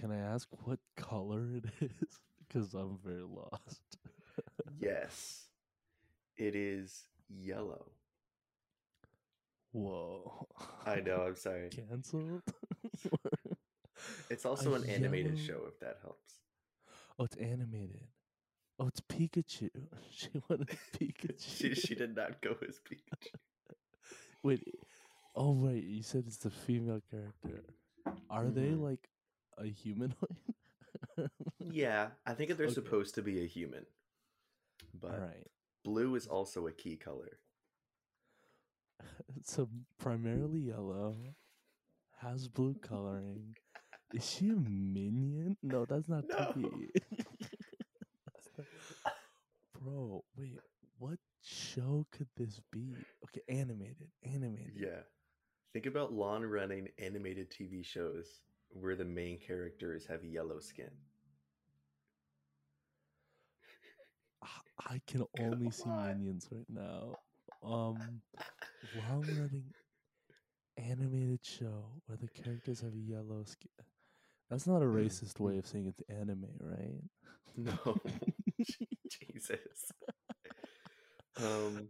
can 0.00 0.10
I 0.12 0.18
ask 0.18 0.48
what 0.64 0.78
color 0.96 1.46
it 1.56 1.64
is? 1.80 2.18
Because 2.46 2.74
I'm 2.74 2.98
very 3.04 3.22
lost. 3.22 3.80
yes, 4.80 5.46
it 6.36 6.54
is 6.56 7.04
yellow. 7.28 7.92
Whoa. 9.72 10.46
I 10.86 11.00
know. 11.00 11.24
I'm 11.26 11.36
sorry. 11.48 11.68
Cancelled? 11.70 12.42
It's 14.30 14.46
also 14.46 14.72
A 14.72 14.76
an 14.76 14.88
animated 14.88 15.36
yellow- 15.38 15.60
show, 15.60 15.66
if 15.68 15.78
that 15.80 15.98
helps. 16.02 16.34
Oh, 17.18 17.24
it's 17.24 17.36
animated. 17.36 18.04
Oh, 18.78 18.86
it's 18.86 19.00
Pikachu. 19.00 19.70
She 20.12 20.28
wanted 20.48 20.68
Pikachu. 20.96 21.34
She, 21.40 21.74
she 21.74 21.94
did 21.96 22.14
not 22.14 22.40
go 22.40 22.56
as 22.66 22.78
Pikachu. 22.78 23.34
Wait. 24.44 24.62
Oh, 25.34 25.50
wait. 25.52 25.82
You 25.84 26.02
said 26.02 26.24
it's 26.28 26.36
the 26.36 26.50
female 26.50 27.00
character. 27.10 27.64
Are 28.30 28.46
they 28.46 28.68
Mhm. 28.68 28.82
like 28.82 29.08
a 29.62 29.66
humanoid? 29.66 30.14
Yeah, 31.70 32.08
I 32.24 32.32
think 32.34 32.48
that 32.48 32.56
they're 32.58 32.66
Okay. 32.66 32.74
supposed 32.74 33.14
to 33.16 33.22
be 33.22 33.42
a 33.42 33.46
human, 33.46 33.84
but 34.94 35.20
right. 35.20 35.46
blue 35.84 36.14
is 36.14 36.26
also 36.26 36.66
a 36.66 36.72
key 36.72 36.96
color. 36.96 37.38
So 39.44 39.68
primarily 39.98 40.60
yellow, 40.60 41.16
has 42.22 42.48
blue 42.48 42.74
coloring. 42.80 43.56
Is 44.14 44.28
she 44.30 44.50
a 44.50 44.54
minion? 44.54 45.56
No, 45.62 45.84
that's 45.84 46.08
not 46.08 46.24
No. 46.28 46.36
That's 46.36 46.56
not- 48.56 48.66
Bro, 49.80 50.24
wait. 50.36 50.58
What 50.98 51.18
show 51.42 52.06
could 52.10 52.28
this 52.36 52.60
be? 52.72 52.94
Okay, 53.24 53.42
animated, 53.48 54.08
animated. 54.24 54.72
Yeah. 54.76 55.02
Think 55.72 55.86
about 55.86 56.12
long 56.12 56.44
running 56.44 56.88
animated 56.98 57.50
TV 57.50 57.84
shows 57.84 58.40
where 58.70 58.96
the 58.96 59.04
main 59.04 59.38
characters 59.38 60.06
have 60.06 60.24
yellow 60.24 60.60
skin. 60.60 60.90
I- 64.78 65.00
can 65.06 65.24
only 65.38 65.70
see 65.70 65.90
on. 65.90 66.06
minions 66.08 66.48
right 66.50 66.68
now. 66.68 67.16
Um, 67.62 68.22
long 68.94 69.26
running 69.26 69.64
animated 70.76 71.40
show 71.44 71.86
where 72.06 72.16
the 72.18 72.28
characters 72.28 72.80
have 72.80 72.94
yellow 72.94 73.44
skin. 73.44 73.70
That's 74.50 74.66
not 74.66 74.82
a 74.82 74.86
racist 74.86 75.40
way 75.40 75.58
of 75.58 75.66
saying 75.66 75.86
it's 75.88 76.02
anime, 76.08 76.46
right? 76.60 77.02
No. 77.56 77.98
Jesus. 79.10 79.92
Um 81.42 81.88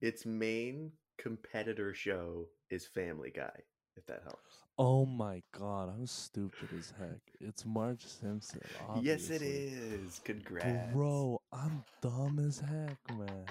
its 0.00 0.26
main 0.26 0.92
competitor 1.18 1.94
show 1.94 2.48
is 2.70 2.86
Family 2.86 3.30
Guy, 3.30 3.62
if 3.96 4.06
that 4.06 4.22
helps. 4.22 4.58
Oh 4.78 5.06
my 5.06 5.42
god, 5.56 5.88
I'm 5.88 6.06
stupid 6.06 6.68
as 6.76 6.92
heck. 6.98 7.20
It's 7.40 7.64
Marge 7.64 8.04
Simpson. 8.04 8.60
Yes 9.02 9.30
it 9.30 9.42
is. 9.42 10.20
Congrats. 10.24 10.92
Bro, 10.92 11.40
I'm 11.52 11.84
dumb 12.02 12.38
as 12.44 12.58
heck, 12.60 12.98
man. 13.18 13.46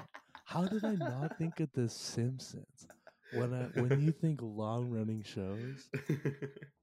How 0.46 0.66
did 0.66 0.84
I 0.84 0.96
not 0.96 1.38
think 1.38 1.60
of 1.60 1.70
The 1.74 1.88
Simpsons? 1.90 2.88
When 3.32 3.54
I 3.54 3.64
when 3.80 4.02
you 4.02 4.12
think 4.22 4.42
long 4.42 4.92
running 4.92 5.24
shows, 5.24 5.90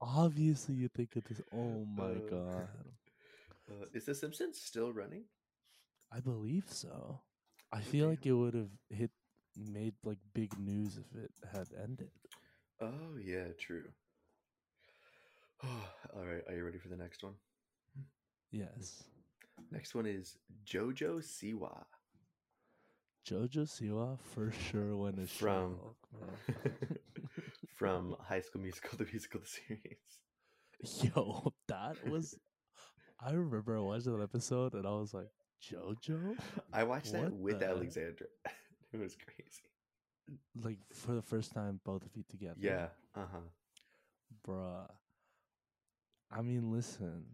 obviously 0.01 0.75
you 0.75 0.89
think 0.89 1.15
of 1.15 1.23
this. 1.25 1.41
Oh 1.53 1.85
my 1.85 2.03
Uh, 2.03 2.29
god, 2.29 2.67
uh, 3.69 3.85
is 3.93 4.05
The 4.05 4.15
Simpsons 4.15 4.59
still 4.61 4.91
running? 4.91 5.25
I 6.11 6.19
believe 6.19 6.65
so. 6.67 7.21
I 7.71 7.81
feel 7.81 8.07
like 8.09 8.25
it 8.25 8.33
would 8.33 8.53
have 8.53 8.71
hit 8.89 9.11
made 9.55 9.93
like 10.03 10.19
big 10.33 10.57
news 10.59 10.97
if 10.97 11.23
it 11.23 11.31
had 11.53 11.67
ended. 11.81 12.11
Oh 12.81 13.17
yeah, 13.23 13.45
true. 13.59 13.83
All 15.63 16.25
right, 16.25 16.41
are 16.49 16.55
you 16.55 16.63
ready 16.65 16.79
for 16.79 16.87
the 16.89 16.95
next 16.97 17.23
one? 17.23 17.33
Hmm. 17.95 18.03
Yes, 18.51 19.03
Next 19.71 19.93
one 19.93 20.05
is 20.07 20.37
Jojo 20.65 21.19
Siwa. 21.21 21.83
JoJo 23.29 23.67
Siwa 23.67 24.17
for 24.33 24.51
sure 24.51 24.95
went 24.97 25.19
a 25.19 25.27
From-. 25.27 25.77
From 27.75 28.15
High 28.19 28.41
School 28.41 28.61
Musical, 28.61 28.97
the 28.97 29.05
musical, 29.05 29.39
the 29.41 29.47
series. 29.47 31.11
Yo, 31.15 31.53
that 31.67 31.95
was. 32.09 32.35
I 33.23 33.31
remember 33.33 33.77
I 33.77 33.81
watched 33.81 34.05
that 34.05 34.19
episode 34.21 34.73
and 34.73 34.87
I 34.87 34.91
was 34.91 35.13
like, 35.13 35.29
JoJo? 35.71 36.35
I 36.73 36.83
watched 36.83 37.11
that 37.13 37.23
What 37.23 37.33
with 37.33 37.59
the- 37.59 37.67
Alexandra. 37.67 38.27
it 38.93 38.97
was 38.99 39.15
crazy. 39.15 39.61
Like 40.63 40.79
for 40.93 41.13
the 41.13 41.21
first 41.21 41.53
time, 41.53 41.79
both 41.83 42.05
of 42.05 42.15
you 42.15 42.23
together. 42.29 42.59
Yeah. 42.59 42.87
Uh 43.15 43.25
huh. 43.31 43.39
Bruh. 44.47 44.87
I 46.31 46.41
mean, 46.41 46.71
listen, 46.71 47.25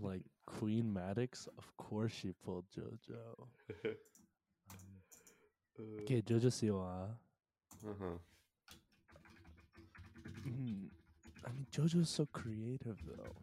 like 0.00 0.22
Queen 0.46 0.92
Maddox, 0.92 1.48
of 1.58 1.76
course 1.76 2.12
she 2.12 2.32
pulled 2.44 2.64
JoJo. 2.76 3.94
Okay, 6.02 6.20
JoJo 6.22 6.46
Siwa. 6.52 7.08
Uh 7.84 7.94
huh. 7.98 8.18
Mm, 10.46 10.88
I 11.46 11.48
mean, 11.52 11.66
JoJo's 11.72 12.10
so 12.10 12.26
creative 12.26 12.98
though. 13.06 13.34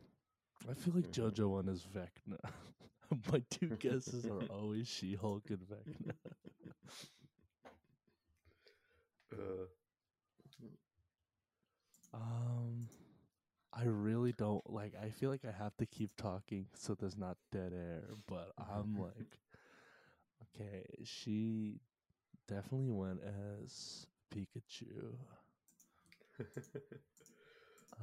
I 0.69 0.73
feel 0.75 0.93
like 0.93 1.07
Mhm. 1.11 1.31
JoJo 1.33 1.49
one 1.49 1.67
is 1.69 1.85
Vecna. 1.85 2.39
My 3.31 3.41
two 3.49 3.69
guesses 3.79 4.25
are 4.27 4.43
always 4.51 4.87
She-Hulk 4.87 5.49
and 5.49 5.59
Vecna. 5.67 6.13
Uh, 9.31 9.65
Um, 12.13 12.87
I 13.73 13.83
really 13.85 14.33
don't 14.33 14.67
like. 14.71 14.93
I 15.01 15.09
feel 15.09 15.29
like 15.29 15.45
I 15.45 15.51
have 15.51 15.75
to 15.77 15.85
keep 15.85 16.15
talking 16.17 16.67
so 16.73 16.95
there's 16.95 17.17
not 17.17 17.37
dead 17.51 17.73
air. 17.73 18.03
But 18.27 18.53
I'm 18.57 18.95
like, 18.99 19.39
okay, 20.43 20.85
she 21.03 21.79
definitely 22.47 22.91
went 22.91 23.21
as 23.23 24.07
Pikachu. 24.33 25.15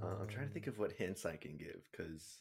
uh, 0.02 0.06
I'm 0.20 0.28
trying 0.28 0.46
to 0.48 0.52
think 0.52 0.66
of 0.66 0.78
what 0.78 0.92
hints 0.92 1.24
I 1.26 1.36
can 1.36 1.56
give 1.56 1.88
because 1.90 2.40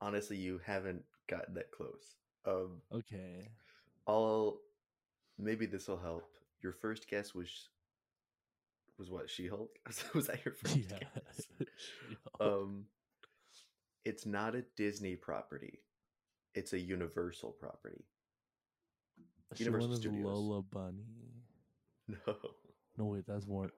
honestly, 0.00 0.36
you 0.36 0.60
haven't 0.64 1.04
gotten 1.28 1.54
that 1.54 1.70
close. 1.70 2.16
Um, 2.46 2.82
Okay, 2.92 3.48
I'll 4.06 4.58
maybe 5.38 5.66
this 5.66 5.88
will 5.88 5.98
help. 5.98 6.24
Your 6.62 6.72
first 6.72 7.08
guess 7.08 7.34
was 7.34 7.68
was 8.98 9.10
what 9.10 9.30
She 9.30 9.46
Hulk? 9.46 9.70
was 10.14 10.26
that 10.26 10.44
your 10.44 10.54
first 10.62 10.76
yeah. 10.76 10.98
guess? 10.98 11.46
Um, 12.40 12.84
it's 14.04 14.24
not 14.24 14.54
a 14.54 14.64
Disney 14.76 15.16
property. 15.16 15.80
It's 16.54 16.72
a 16.72 16.78
Universal 16.78 17.52
property. 17.58 18.04
she 19.54 19.64
Universal 19.64 19.96
Studios. 19.96 20.24
Lola 20.24 20.62
Bunny. 20.62 21.04
No. 22.08 22.34
No 22.96 23.04
wait, 23.06 23.24
that's 23.26 23.46
more. 23.46 23.70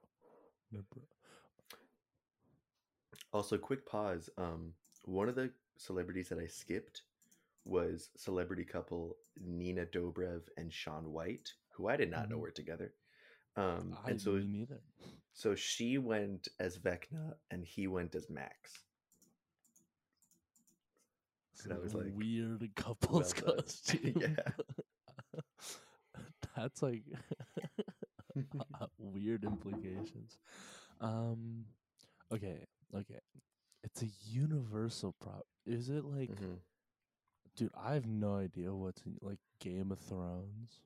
Also, 3.32 3.58
quick 3.58 3.86
pause. 3.86 4.28
Um, 4.38 4.72
one 5.04 5.28
of 5.28 5.34
the 5.34 5.50
celebrities 5.76 6.28
that 6.28 6.38
I 6.38 6.46
skipped 6.46 7.02
was 7.64 8.08
celebrity 8.16 8.64
couple 8.64 9.16
Nina 9.40 9.86
Dobrev 9.86 10.42
and 10.56 10.72
Shaun 10.72 11.12
White, 11.12 11.52
who 11.72 11.88
I 11.88 11.96
did 11.96 12.10
not 12.10 12.28
know 12.28 12.36
Mhm. 12.36 12.40
were 12.40 12.50
together. 12.50 12.92
Um, 13.56 13.96
I 14.04 14.10
and 14.10 14.20
so, 14.20 14.38
neither. 14.38 14.80
so 15.32 15.54
she 15.54 15.98
went 15.98 16.48
as 16.58 16.78
Vecna 16.78 17.34
and 17.50 17.64
he 17.64 17.86
went 17.86 18.14
as 18.14 18.28
Max. 18.30 18.84
And 21.64 21.72
I 21.72 21.76
a 21.76 21.80
was 21.80 21.94
like, 21.94 22.06
weird 22.14 22.70
couple's 22.74 23.34
well 23.42 23.54
costume. 23.56 24.14
Yeah. 24.20 25.40
That's 26.56 26.82
like 26.82 27.02
weird 28.98 29.44
implications. 29.44 30.38
Um, 31.00 31.66
okay, 32.32 32.64
okay. 32.94 33.20
It's 33.82 34.02
a 34.02 34.08
universal 34.24 35.14
prop. 35.20 35.46
Is 35.66 35.88
it 35.90 36.04
like, 36.04 36.30
Mhm. 36.30 36.58
dude? 37.56 37.72
I 37.76 37.94
have 37.94 38.06
no 38.06 38.36
idea 38.36 38.74
what's 38.74 39.02
in 39.02 39.16
like 39.20 39.38
Game 39.58 39.90
of 39.92 39.98
Thrones. 39.98 40.80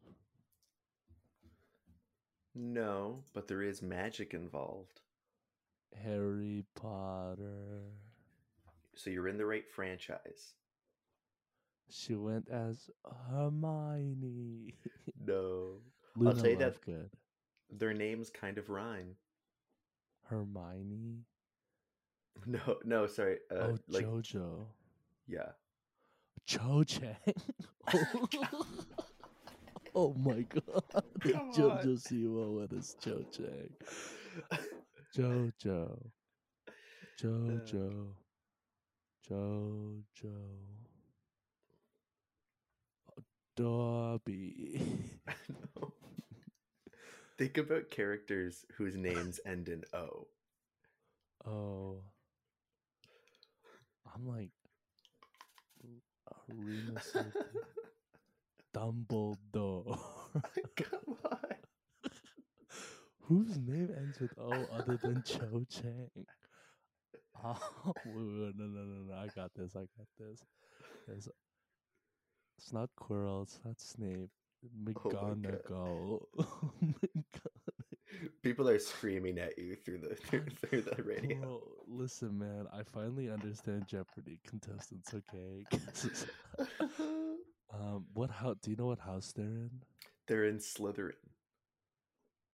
No, 2.55 3.25
but 3.33 3.49
there 3.49 3.63
is 3.63 3.83
magic 3.83 4.33
involved. 4.35 5.01
Harry 6.05 6.65
Potter. 6.75 7.83
So 8.95 9.11
you're 9.11 9.29
in 9.29 9.39
the 9.39 9.47
right 9.47 9.69
franchise. 9.69 10.55
She 11.91 12.15
went 12.15 12.49
as 12.49 12.91
Hermione. 13.31 14.75
No. 15.27 15.79
Luna 16.17 16.31
I'll 16.31 16.37
tell 16.37 16.51
you 16.51 16.57
that- 16.59 16.81
good. 16.85 17.11
Their 17.71 17.93
names 17.95 18.31
kind 18.31 18.59
of 18.59 18.69
rhyme. 18.69 19.17
Hermione. 20.29 21.25
No, 22.47 22.79
no, 22.85 23.07
sorry. 23.07 23.39
Uh, 23.51 23.55
oh, 23.55 23.79
like, 23.89 24.05
Jojo. 24.05 24.67
yeah. 25.29 25.53
Cho 26.47 26.83
Chang. 26.83 27.17
oh 29.95 30.15
my 30.15 30.43
god. 30.55 31.05
Come 31.21 31.53
Jojo 31.53 31.81
on. 31.81 31.97
Siwa 31.97 32.79
as 32.79 32.97
Cho 33.01 33.25
Chang. 33.31 33.71
Jojo. 35.17 35.99
Jojo. 37.21 38.09
Jojo. 39.31 40.35
Dobby. 43.57 44.81
Think 47.39 47.59
about 47.59 47.91
characters 47.91 48.65
whose 48.77 48.97
names 48.97 49.41
end 49.47 49.69
in 49.69 49.83
O. 49.93 50.27
Oh. 51.47 51.99
I'm 54.15 54.27
like 54.27 54.51
Arena. 56.51 57.01
Dumbledore. 58.75 59.99
Come 60.77 61.17
on. 61.31 61.39
Whose 63.23 63.57
name 63.59 63.91
ends 63.97 64.21
with 64.21 64.33
O 64.39 64.51
other 64.51 64.99
than 65.03 65.23
Cho 65.25 65.65
Chang? 65.71 66.11
Oh, 67.47 67.55
no, 68.07 68.53
no, 68.57 68.65
no, 68.67 69.03
no. 69.09 69.15
I 69.15 69.27
got 69.37 69.51
this. 69.55 69.77
I 69.77 69.81
got 69.81 70.07
this. 70.19 70.41
There's, 71.07 71.29
it's 72.57 72.73
not 72.73 72.89
Quirrell. 72.99 73.43
It's 73.43 73.61
not 73.65 73.79
Snape. 73.81 74.31
Oh 74.65 74.69
McGonagall. 74.93 76.21
Oh 76.39 76.73
God. 77.03 78.31
People 78.43 78.69
are 78.69 78.79
screaming 78.79 79.39
at 79.39 79.59
you 79.59 79.77
through 79.77 79.99
the 79.99 80.15
through, 80.15 80.47
through 80.63 80.83
the 80.83 81.03
radio. 81.03 81.41
Bro, 81.41 81.63
listen, 81.89 82.39
man. 82.39 82.67
I 82.73 82.83
finally 82.83 83.29
understand 83.31 83.87
Jeopardy 83.89 84.41
contestants. 84.47 85.13
Okay, 85.13 85.67
it's- 85.71 86.27
Um, 87.73 88.07
what 88.13 88.31
house? 88.31 88.57
Do 88.63 88.71
you 88.71 88.77
know 88.77 88.87
what 88.87 89.01
house 89.01 89.33
they're 89.35 89.45
in? 89.45 89.71
They're 90.27 90.45
in 90.45 90.59
Slytherin. 90.59 91.13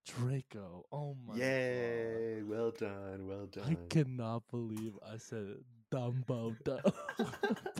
Draco. 0.06 0.86
Oh 0.90 1.16
my 1.26 1.36
Yay! 1.36 2.42
Well 2.42 2.70
done. 2.70 3.26
Well 3.26 3.46
done. 3.46 3.64
I 3.64 3.76
cannot 3.88 4.42
believe 4.50 4.92
I 5.06 5.18
said 5.18 5.56
Dumbledore 5.92 6.82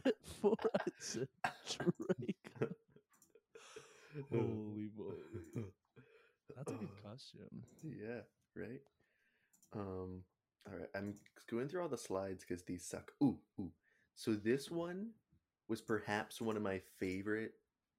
before 0.05 0.57
I 0.75 0.91
said 0.99 1.29
Draco. 1.69 2.75
Holy. 4.31 4.91
That's 6.57 6.73
a 6.73 6.75
good 6.75 6.89
costume. 7.05 7.65
Yeah, 7.83 8.21
right. 8.55 8.81
Um, 9.75 10.23
all 10.67 10.79
right. 10.79 10.89
I'm 10.95 11.15
going 11.51 11.69
through 11.69 11.83
all 11.83 11.89
the 11.89 11.97
slides 11.99 12.45
because 12.47 12.63
these 12.65 12.85
suck. 12.85 13.13
Ooh, 13.23 13.39
ooh. 13.61 13.71
So 14.15 14.35
this 14.35 14.71
one 14.71 15.11
was 15.71 15.81
perhaps 15.81 16.41
one 16.41 16.57
of 16.57 16.63
my 16.63 16.81
favorite 16.99 17.53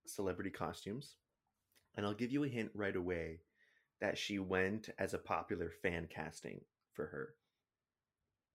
celebrity 0.06 0.50
costumes, 0.50 1.16
and 1.96 2.06
I'll 2.06 2.14
give 2.14 2.32
you 2.32 2.44
a 2.44 2.48
hint 2.50 2.70
right 2.76 2.96
away 2.96 3.40
that 4.02 4.18
she 4.18 4.40
went 4.40 4.90
as 5.00 5.14
a 5.14 5.18
popular 5.18 5.72
fan 5.82 6.08
casting 6.14 6.60
for 6.94 7.06
her. 7.08 7.30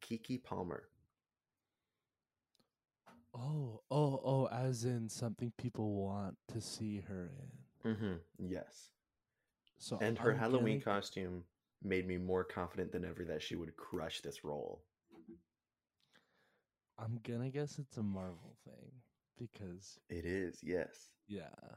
Keke 0.05 0.45
Palmer. 0.45 0.85
Oh, 3.35 3.81
oh, 3.91 4.21
oh, 4.23 4.49
as 4.53 4.85
in 4.85 5.09
something 5.09 5.51
people 5.57 5.95
want 5.95 6.37
to 6.49 6.61
see 6.61 7.03
her 7.09 7.31
in. 7.85 7.93
Mm-hmm. 7.93 8.15
Yes. 8.39 8.91
So 9.79 9.99
And 10.01 10.19
her 10.19 10.33
I'm 10.33 10.39
Halloween 10.39 10.81
gonna- 10.81 10.99
costume 11.01 11.45
made 11.83 12.07
me 12.07 12.19
more 12.19 12.45
confident 12.45 12.93
than 12.93 13.05
ever 13.05 13.25
that 13.25 13.43
she 13.43 13.57
would 13.57 13.77
crush 13.77 14.21
this 14.21 14.45
role. 14.45 14.83
I'm 16.99 17.21
gonna 17.23 17.51
guess 17.51 17.79
it's 17.79 17.97
a 17.99 18.03
Marvel 18.03 18.57
thing 18.65 18.91
because 19.39 19.99
It 20.09 20.25
is, 20.25 20.63
yes. 20.65 21.13
yeah. 21.29 21.77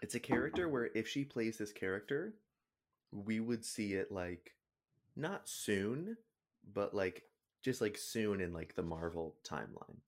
It's 0.00 0.14
a 0.14 0.20
character 0.20 0.68
where 0.68 0.86
if 0.94 1.06
she 1.08 1.24
plays 1.24 1.58
this 1.58 1.72
character, 1.72 2.34
we 3.12 3.40
would 3.40 3.64
see 3.64 3.94
it 3.94 4.10
like 4.12 4.56
not 5.16 5.48
soon, 5.48 6.16
but 6.72 6.94
like 6.94 7.24
just 7.62 7.80
like 7.80 7.96
soon 7.98 8.40
in 8.40 8.52
like 8.52 8.74
the 8.74 8.82
Marvel 8.82 9.36
timeline. 9.44 10.00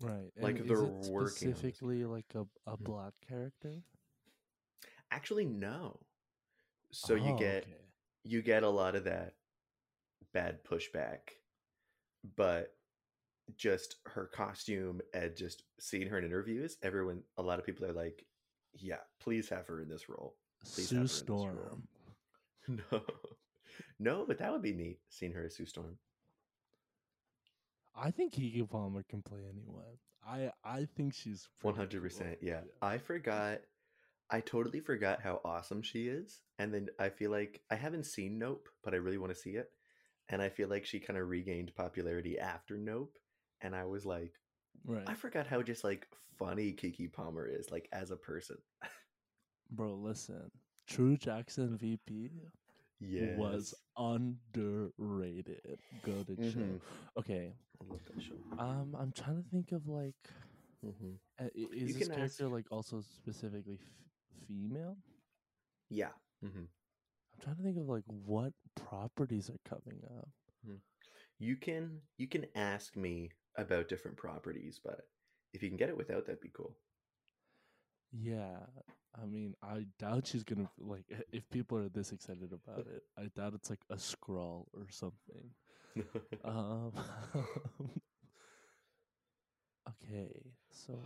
Right. 0.00 0.32
Like, 0.40 0.58
and 0.58 0.66
they're 0.66 0.80
is 0.80 0.82
it 0.82 0.94
working 0.94 1.72
specifically 1.72 2.04
like 2.04 2.34
a, 2.34 2.46
a 2.66 2.76
Mhm. 2.80 2.84
black 2.84 3.14
character? 3.26 3.82
Actually, 5.10 5.44
no. 5.46 6.00
So 6.90 7.14
you 7.14 7.32
Oh, 7.32 7.34
get 7.34 7.66
okay. 7.66 7.90
you 8.24 8.42
get 8.42 8.62
a 8.62 8.68
lot 8.68 8.94
of 8.96 9.04
that 9.04 9.34
bad 10.32 10.64
pushback, 10.64 11.30
but 12.36 12.74
just 13.56 13.96
her 14.06 14.26
costume 14.26 15.00
and 15.12 15.36
just 15.36 15.64
seeing 15.78 16.08
her 16.08 16.18
in 16.18 16.24
interviews, 16.24 16.76
everyone, 16.82 17.22
a 17.36 17.42
lot 17.42 17.58
of 17.58 17.66
people 17.66 17.84
are 17.84 17.92
like, 17.92 18.24
"Yeah, 18.72 19.00
please 19.20 19.48
have 19.50 19.66
her 19.66 19.80
in 19.80 19.88
this 19.88 20.08
role." 20.08 20.36
please 20.64 20.88
Sue 20.88 21.02
this 21.02 21.24
role. 21.28 21.38
Storm. 21.40 21.88
No, 22.90 23.02
no, 23.98 24.24
but 24.26 24.38
that 24.38 24.50
would 24.50 24.62
be 24.62 24.72
neat 24.72 24.98
seeing 25.10 25.32
her 25.32 25.44
as 25.44 25.54
Sue 25.54 25.66
Storm. 25.66 25.98
I 27.94 28.10
think 28.10 28.32
Keke 28.32 28.68
Palmer 28.70 29.02
can 29.02 29.20
play 29.20 29.40
anyone. 29.46 29.98
I 30.26 30.50
I 30.64 30.86
think 30.96 31.12
she's 31.12 31.46
hundred 31.62 32.02
percent. 32.02 32.38
Yeah, 32.40 32.60
I 32.80 32.96
forgot. 32.98 33.60
I 34.30 34.40
totally 34.40 34.80
forgot 34.80 35.20
how 35.20 35.42
awesome 35.44 35.82
she 35.82 36.08
is, 36.08 36.40
and 36.58 36.72
then 36.72 36.88
I 36.98 37.10
feel 37.10 37.30
like 37.30 37.60
I 37.70 37.74
haven't 37.74 38.06
seen 38.06 38.38
Nope, 38.38 38.68
but 38.82 38.94
I 38.94 38.96
really 38.96 39.18
want 39.18 39.34
to 39.34 39.38
see 39.38 39.50
it, 39.50 39.70
and 40.28 40.40
I 40.42 40.48
feel 40.48 40.68
like 40.68 40.84
she 40.86 41.00
kind 41.00 41.18
of 41.18 41.28
regained 41.28 41.74
popularity 41.74 42.38
after 42.38 42.76
Nope, 42.76 43.16
and 43.60 43.74
I 43.74 43.84
was 43.84 44.04
like, 44.06 44.32
Right. 44.84 45.04
I 45.06 45.14
forgot 45.14 45.46
how 45.46 45.62
just 45.62 45.84
like 45.84 46.06
funny 46.38 46.72
Keke 46.72 47.12
Palmer 47.12 47.46
is, 47.48 47.70
like 47.70 47.88
as 47.92 48.10
a 48.10 48.16
person. 48.16 48.56
Bro, 49.70 49.94
listen. 49.94 50.50
True 50.86 51.16
Jackson 51.16 51.76
VP 51.78 52.30
Yes, 53.00 53.38
was 53.38 53.74
underrated. 53.96 55.78
Go 56.04 56.22
to 56.24 56.36
show. 56.50 56.58
Mhm. 56.60 56.80
Okay. 57.18 57.52
I 57.80 57.84
love 57.92 58.00
that 58.06 58.22
show. 58.22 58.34
Um, 58.58 58.94
I'm 58.98 59.12
trying 59.12 59.42
to 59.42 59.48
think 59.50 59.72
of 59.72 59.86
like, 59.88 60.14
hmm 60.82 61.14
uh, 61.40 61.46
is 61.54 61.68
You 61.72 61.86
this 61.86 61.96
can 61.98 62.10
ask- 62.10 62.14
character 62.38 62.48
like 62.48 62.66
also 62.70 63.00
specifically 63.00 63.78
f- 63.80 64.46
female? 64.46 64.96
Yeah. 65.90 66.12
hmm 66.42 66.48
I'm 66.48 66.68
trying 67.44 67.56
to 67.56 67.62
think 67.62 67.76
of 67.78 67.88
like 67.88 68.04
what 68.06 68.52
properties 68.74 69.50
are 69.50 69.60
coming 69.68 70.00
up. 70.18 70.28
You 71.38 71.56
can 71.56 72.00
you 72.16 72.26
can 72.26 72.46
ask 72.54 72.96
me 72.96 73.30
about 73.58 73.88
different 73.88 74.16
properties, 74.16 74.80
but 74.82 75.00
if 75.52 75.62
you 75.62 75.68
can 75.68 75.76
get 75.76 75.88
it 75.90 75.96
without, 75.96 76.26
that'd 76.26 76.40
be 76.40 76.50
cool. 76.56 76.76
Yeah, 78.12 78.58
I 79.20 79.26
mean, 79.26 79.54
I 79.62 79.86
doubt 79.98 80.26
she's 80.28 80.44
gonna 80.44 80.70
like 80.78 81.04
if 81.32 81.48
people 81.50 81.76
are 81.78 81.88
this 81.88 82.12
excited 82.12 82.52
about 82.52 82.86
it. 82.86 83.02
I 83.18 83.24
doubt 83.34 83.54
it's 83.54 83.68
like 83.70 83.82
a 83.90 83.98
scroll 83.98 84.68
or 84.72 84.86
something. 84.90 85.50
Um, 86.44 86.92
okay, 89.88 90.28
so 90.72 90.98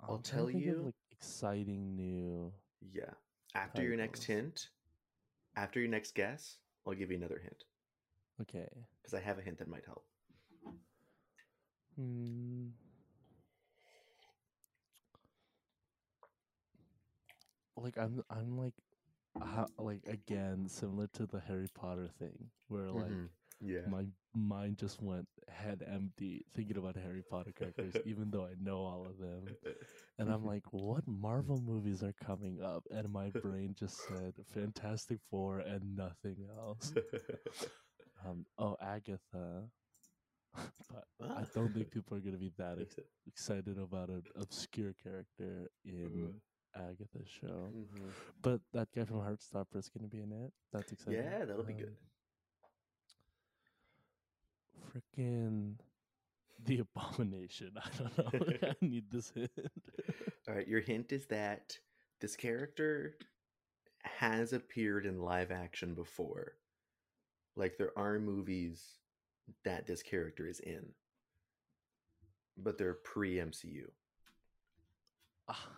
I'll 0.00 0.18
tell 0.18 0.46
think 0.46 0.56
of, 0.58 0.62
you- 0.62 0.82
like 0.86 0.94
exciting 1.12 1.96
new. 1.96 2.52
Yeah. 2.80 3.10
After 3.54 3.82
your 3.82 3.96
next 3.96 4.24
hint, 4.24 4.68
after 5.56 5.80
your 5.80 5.88
next 5.88 6.14
guess, 6.14 6.58
I'll 6.86 6.94
give 6.94 7.10
you 7.10 7.16
another 7.16 7.38
hint 7.42 7.64
Okay, 8.40 8.68
because 9.02 9.14
I 9.14 9.20
have 9.20 9.38
a 9.38 9.42
hint 9.42 9.58
that 9.58 9.68
might 9.68 9.84
help. 9.86 10.04
hmm. 11.96 12.68
Like 17.76 17.98
I'm, 17.98 18.22
I'm 18.30 18.56
like, 18.58 18.74
how, 19.40 19.68
like 19.78 20.02
again, 20.06 20.68
similar 20.68 21.08
to 21.14 21.26
the 21.26 21.40
Harry 21.40 21.68
Potter 21.74 22.08
thing, 22.18 22.50
where 22.68 22.90
like 22.90 23.10
Mhm. 23.10 23.28
Yeah. 23.60 23.80
my 23.88 24.04
mind 24.34 24.76
just 24.76 25.00
went 25.02 25.26
head 25.48 25.82
empty 25.90 26.44
thinking 26.54 26.76
about 26.76 26.96
Harry 26.96 27.22
Potter 27.28 27.52
characters, 27.52 27.94
even 28.04 28.30
though 28.30 28.44
I 28.44 28.54
know 28.60 28.78
all 28.78 29.06
of 29.08 29.18
them. 29.18 29.56
And 30.18 30.30
I'm 30.30 30.44
like, 30.44 30.62
what 30.72 31.06
Marvel 31.06 31.60
movies 31.60 32.02
are 32.02 32.12
coming 32.24 32.60
up? 32.62 32.84
And 32.90 33.10
my 33.12 33.30
brain 33.30 33.74
just 33.78 33.96
said 34.08 34.34
Fantastic 34.52 35.20
Four 35.30 35.60
and 35.60 35.96
nothing 35.96 36.46
else. 36.58 36.92
Um, 38.26 38.46
oh, 38.58 38.76
Agatha. 38.80 39.68
but 41.20 41.30
I 41.30 41.44
don't 41.54 41.72
think 41.74 41.90
people 41.92 42.16
are 42.16 42.20
gonna 42.20 42.38
be 42.38 42.50
that 42.56 42.78
ex- 42.80 42.96
excited 43.26 43.78
about 43.78 44.08
an 44.08 44.22
obscure 44.36 44.94
character 45.02 45.70
in 45.84 46.40
Agatha's 46.74 47.28
show. 47.40 47.70
Mhm. 47.74 48.10
But 48.42 48.60
that 48.72 48.88
guy 48.94 49.04
from 49.04 49.18
Heartstopper 49.20 49.76
is 49.76 49.88
gonna 49.90 50.08
be 50.08 50.20
in 50.22 50.32
it. 50.32 50.52
That's 50.72 50.90
exciting. 50.92 51.22
Yeah, 51.22 51.44
that'll 51.44 51.62
be 51.62 51.74
good. 51.74 51.96
Freaking 54.96 55.74
the 56.64 56.78
abomination. 56.80 57.72
I 57.76 57.88
don't 57.98 58.18
know. 58.18 58.68
I 58.68 58.74
need 58.80 59.10
this 59.10 59.30
hint. 59.30 59.50
All 60.48 60.54
right, 60.54 60.66
your 60.66 60.80
hint 60.80 61.12
is 61.12 61.26
that 61.26 61.78
this 62.20 62.36
character 62.36 63.16
has 64.02 64.52
appeared 64.52 65.06
in 65.06 65.20
live 65.20 65.50
action 65.50 65.94
before. 65.94 66.54
Like 67.56 67.76
there 67.76 67.92
are 67.96 68.18
movies 68.18 68.98
that 69.64 69.86
this 69.86 70.02
character 70.02 70.46
is 70.46 70.60
in, 70.60 70.86
but 72.56 72.78
they're 72.78 72.94
pre 72.94 73.36
MCU. 73.36 73.84
Ah. 75.48 75.68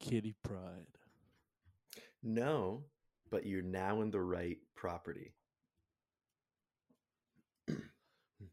Kitty 0.00 0.34
Pryde. 0.42 0.86
No, 2.22 2.84
but 3.30 3.46
you're 3.46 3.62
now 3.62 4.00
in 4.00 4.10
the 4.10 4.20
right 4.20 4.58
property. 4.74 5.34
Wa- 7.66 7.74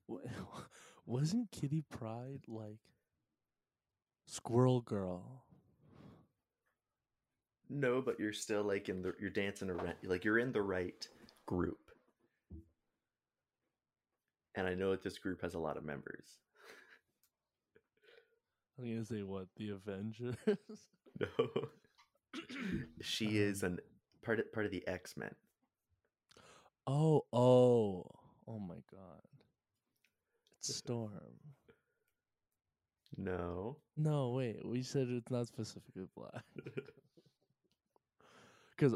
Wasn't 1.05 1.51
Kitty 1.51 1.83
Pryde 1.89 2.43
like 2.47 2.79
Squirrel 4.27 4.81
Girl? 4.81 5.43
No, 7.69 8.01
but 8.01 8.19
you're 8.19 8.33
still 8.33 8.63
like 8.63 8.89
in 8.89 9.01
the 9.01 9.13
you're 9.19 9.29
dancing 9.29 9.69
around 9.69 9.93
like 10.03 10.23
you're 10.23 10.39
in 10.39 10.51
the 10.51 10.61
right 10.61 11.07
group. 11.45 11.79
And 14.55 14.67
I 14.67 14.73
know 14.73 14.91
that 14.91 15.03
this 15.03 15.17
group 15.17 15.41
has 15.41 15.55
a 15.55 15.59
lot 15.59 15.77
of 15.77 15.83
members. 15.83 16.25
I'm 18.77 18.85
gonna 18.85 19.05
say 19.05 19.23
what 19.23 19.47
the 19.57 19.69
Avengers. 19.69 20.35
No. 21.17 21.47
she 22.99 23.37
is 23.37 23.63
an 23.63 23.79
part 24.21 24.39
of, 24.41 24.51
part 24.51 24.65
of 24.65 24.71
the 24.73 24.85
X-Men. 24.85 25.33
oh, 26.85 27.23
oh, 27.31 28.11
oh 28.45 28.59
my 28.59 28.75
God! 28.91 29.21
It's 30.69 30.77
Storm. 30.77 31.11
No. 33.17 33.77
No, 33.95 34.31
wait. 34.31 34.65
We 34.65 34.81
said 34.83 35.07
it's 35.09 35.31
not 35.31 35.47
specifically 35.47 36.07
black. 36.15 36.43
Because 38.77 38.93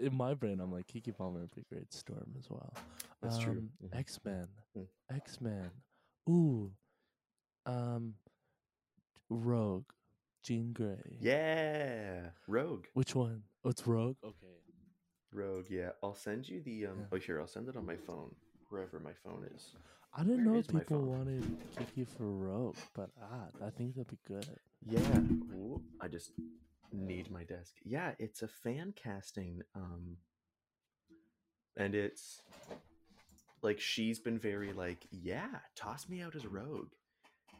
in 0.00 0.14
my 0.16 0.32
brain, 0.32 0.58
I'm 0.58 0.72
like 0.72 0.86
Keke 0.86 1.14
Palmer 1.14 1.40
would 1.40 1.54
be 1.54 1.62
great 1.70 1.92
Storm 1.92 2.34
as 2.38 2.48
well. 2.48 2.72
That's 3.20 3.38
true. 3.38 3.58
Um, 3.58 3.70
Mhm. 3.84 3.98
X 3.98 4.18
Men. 4.24 4.48
Mm. 4.74 4.86
X 5.14 5.40
Men. 5.42 5.70
Ooh. 6.30 6.72
Um. 7.66 8.14
Rogue. 9.28 9.84
Jean 10.42 10.72
Grey. 10.72 11.18
Yeah, 11.20 12.30
Rogue. 12.46 12.86
Which 12.94 13.14
one? 13.14 13.42
Oh, 13.64 13.68
it's 13.68 13.86
Rogue. 13.86 14.16
Okay. 14.24 14.56
Rogue. 15.30 15.66
Yeah, 15.68 15.90
I'll 16.02 16.14
send 16.14 16.48
you 16.48 16.62
the. 16.62 16.86
Um, 16.86 17.00
Yeah. 17.00 17.04
Oh, 17.12 17.16
here, 17.18 17.38
I'll 17.38 17.46
send 17.46 17.68
it 17.68 17.76
on 17.76 17.84
my 17.84 17.96
phone, 17.98 18.34
wherever 18.70 18.98
my 18.98 19.12
phone 19.12 19.44
is. 19.54 19.74
I 20.14 20.22
didn't 20.22 20.44
Where 20.46 20.54
know 20.56 20.62
people 20.62 21.00
wanted 21.02 21.44
Kiki 21.76 22.04
for 22.04 22.24
Rogue, 22.24 22.76
but 22.94 23.10
ah, 23.22 23.46
I 23.64 23.70
think 23.70 23.94
that'd 23.94 24.08
be 24.08 24.18
good. 24.26 24.46
Yeah. 24.84 25.18
Ooh, 25.54 25.80
I 26.00 26.08
just 26.08 26.32
need 26.92 27.30
my 27.30 27.44
desk. 27.44 27.74
Yeah, 27.84 28.12
it's 28.18 28.42
a 28.42 28.48
fan 28.48 28.94
casting. 28.96 29.62
Um, 29.74 30.16
and 31.76 31.94
it's 31.94 32.42
like 33.62 33.80
she's 33.80 34.18
been 34.18 34.38
very 34.38 34.72
like, 34.72 35.06
yeah, 35.10 35.60
toss 35.76 36.08
me 36.08 36.22
out 36.22 36.34
as 36.34 36.46
Rogue. 36.46 36.92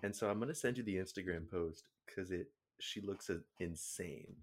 And 0.02 0.14
so 0.14 0.28
I'm 0.30 0.38
gonna 0.40 0.54
send 0.54 0.78
you 0.78 0.82
the 0.84 0.96
Instagram 0.96 1.50
post 1.50 1.84
because 2.06 2.30
it 2.30 2.48
she 2.80 3.00
looks 3.00 3.30
insane. 3.58 4.36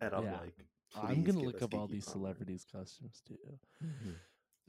And 0.00 0.14
I'm 0.14 0.24
Yeah. 0.24 0.38
like, 0.40 0.54
I'm 0.96 1.22
gonna 1.24 1.40
look 1.40 1.62
up 1.62 1.74
all 1.74 1.86
these 1.86 2.06
celebrities' 2.06 2.64
costumes 2.64 3.22
too. 3.26 3.58
Mhm. 3.82 4.14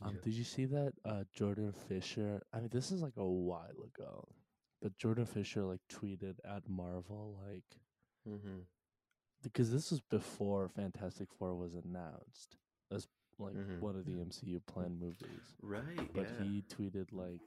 Um, 0.04 0.16
Yeah. 0.16 0.22
did 0.24 0.34
you 0.34 0.44
see 0.44 0.66
that 0.66 0.94
uh, 1.06 1.24
Jordan 1.34 1.72
Fisher? 1.72 2.42
I 2.54 2.60
mean, 2.60 2.70
this 2.72 2.92
is 2.92 3.02
like 3.02 3.18
a 3.18 3.26
while 3.26 3.84
ago, 3.96 4.28
but 4.82 4.98
Jordan 4.98 5.26
Fisher 5.26 5.64
like 5.64 5.82
tweeted 5.92 6.36
at 6.46 6.68
Marvel 6.68 7.38
like 7.48 7.64
mm-hmm. 8.28 8.60
because 9.42 9.72
this 9.72 9.92
was 9.92 10.02
before 10.02 10.68
Fantastic 10.70 11.30
Four 11.38 11.56
was 11.56 11.74
announced 11.76 12.58
as 12.92 13.08
like 13.40 13.56
Mhm. 13.56 13.80
one 13.80 13.96
of 13.96 14.06
the 14.06 14.20
MCU 14.20 14.60
planned 14.66 15.00
movies. 15.00 15.56
Right. 15.62 16.14
But 16.14 16.28
yeah. 16.40 16.44
he 16.44 16.62
tweeted 16.64 17.12
like, 17.12 17.42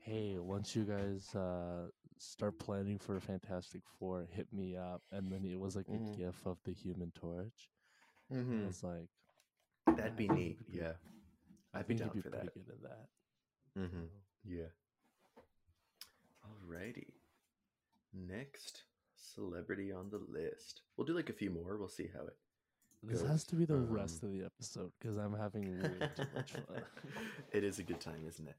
"Hey, 0.00 0.38
once 0.38 0.76
you 0.76 0.84
guys 0.84 1.34
uh, 1.34 1.88
start 2.18 2.58
planning 2.58 2.98
for 2.98 3.18
Fantastic 3.20 3.82
Four, 3.98 4.26
hit 4.30 4.52
me 4.52 4.76
up." 4.76 5.02
And 5.10 5.30
then 5.30 5.44
it 5.44 5.58
was 5.58 5.74
like 5.76 5.86
Mhm. 5.88 6.12
a 6.14 6.16
GIF 6.16 6.46
of 6.46 6.58
the 6.64 6.72
Human 6.72 7.10
Torch. 7.12 7.70
And 8.30 8.46
Mhm. 8.46 8.62
I 8.62 8.66
was 8.66 8.82
like, 8.84 9.08
That'd 9.96 10.14
be 10.16 10.28
neat. 10.28 10.64
be- 10.70 10.78
Yeah. 10.78 10.94
I 11.74 11.78
I'd 11.80 11.86
be 11.88 11.94
think 11.94 12.00
down 12.12 12.22
for 12.22 12.28
pretty 12.30 12.46
that. 12.46 12.54
good 12.54 12.72
at 12.74 12.82
that. 12.82 13.08
Mm-hmm. 13.78 14.04
Yeah. 14.44 14.70
Alrighty. 16.44 17.12
Next 18.12 18.82
celebrity 19.16 19.92
on 19.92 20.10
the 20.10 20.18
list. 20.28 20.82
We'll 20.96 21.06
do 21.06 21.14
like 21.14 21.30
a 21.30 21.34
few 21.34 21.50
more. 21.50 21.76
We'll 21.78 21.88
see 21.88 22.08
how 22.12 22.26
it. 22.26 22.36
This 23.02 23.20
goes. 23.22 23.30
has 23.30 23.44
to 23.44 23.56
be 23.56 23.64
the 23.64 23.76
rest 23.76 24.22
Um, 24.22 24.28
of 24.30 24.34
the 24.38 24.44
episode 24.44 24.92
because 25.00 25.16
I'm 25.16 25.32
having 25.34 25.80
way 25.80 26.08
too 26.16 26.24
much 26.34 26.52
fun. 26.52 26.82
it 27.52 27.64
is 27.64 27.78
a 27.78 27.82
good 27.82 28.00
time, 28.00 28.24
isn't 28.28 28.46
it? 28.46 28.56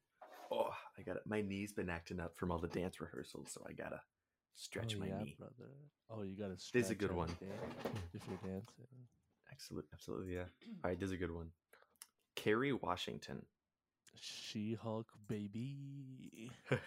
Oh, 0.52 0.72
I 0.98 1.02
got 1.04 1.18
it. 1.18 1.24
My 1.28 1.42
knee's 1.42 1.74
been 1.74 1.90
acting 1.90 2.20
up 2.20 2.36
from 2.38 2.52
all 2.52 2.58
the 2.58 2.68
dance 2.68 3.00
rehearsals, 3.00 3.52
so 3.52 3.62
I 3.70 3.74
gotta 3.74 4.02
stretch 4.56 4.96
oh, 4.96 5.00
my 5.00 5.08
yeah, 5.08 5.18
knee. 5.20 5.36
brother. 5.38 5.72
Oh, 6.10 6.24
you 6.24 6.36
gotta. 6.36 6.58
Stretch 6.58 6.74
This 6.82 6.86
is 6.86 6.92
a 6.92 6.96
good 6.96 7.12
one. 7.12 7.30
if 8.14 8.22
you're 8.28 8.38
dancing. 8.52 8.86
Absolutely, 9.52 9.90
absolutely, 9.94 10.34
yeah. 10.34 10.46
All 10.84 10.90
right, 10.90 11.00
this 11.00 11.08
is 11.08 11.14
a 11.14 11.18
good 11.18 11.32
one. 11.34 11.50
Kerry 12.42 12.74
Washington. 12.74 13.46
She-Hulk, 14.16 15.08
baby. 15.28 16.52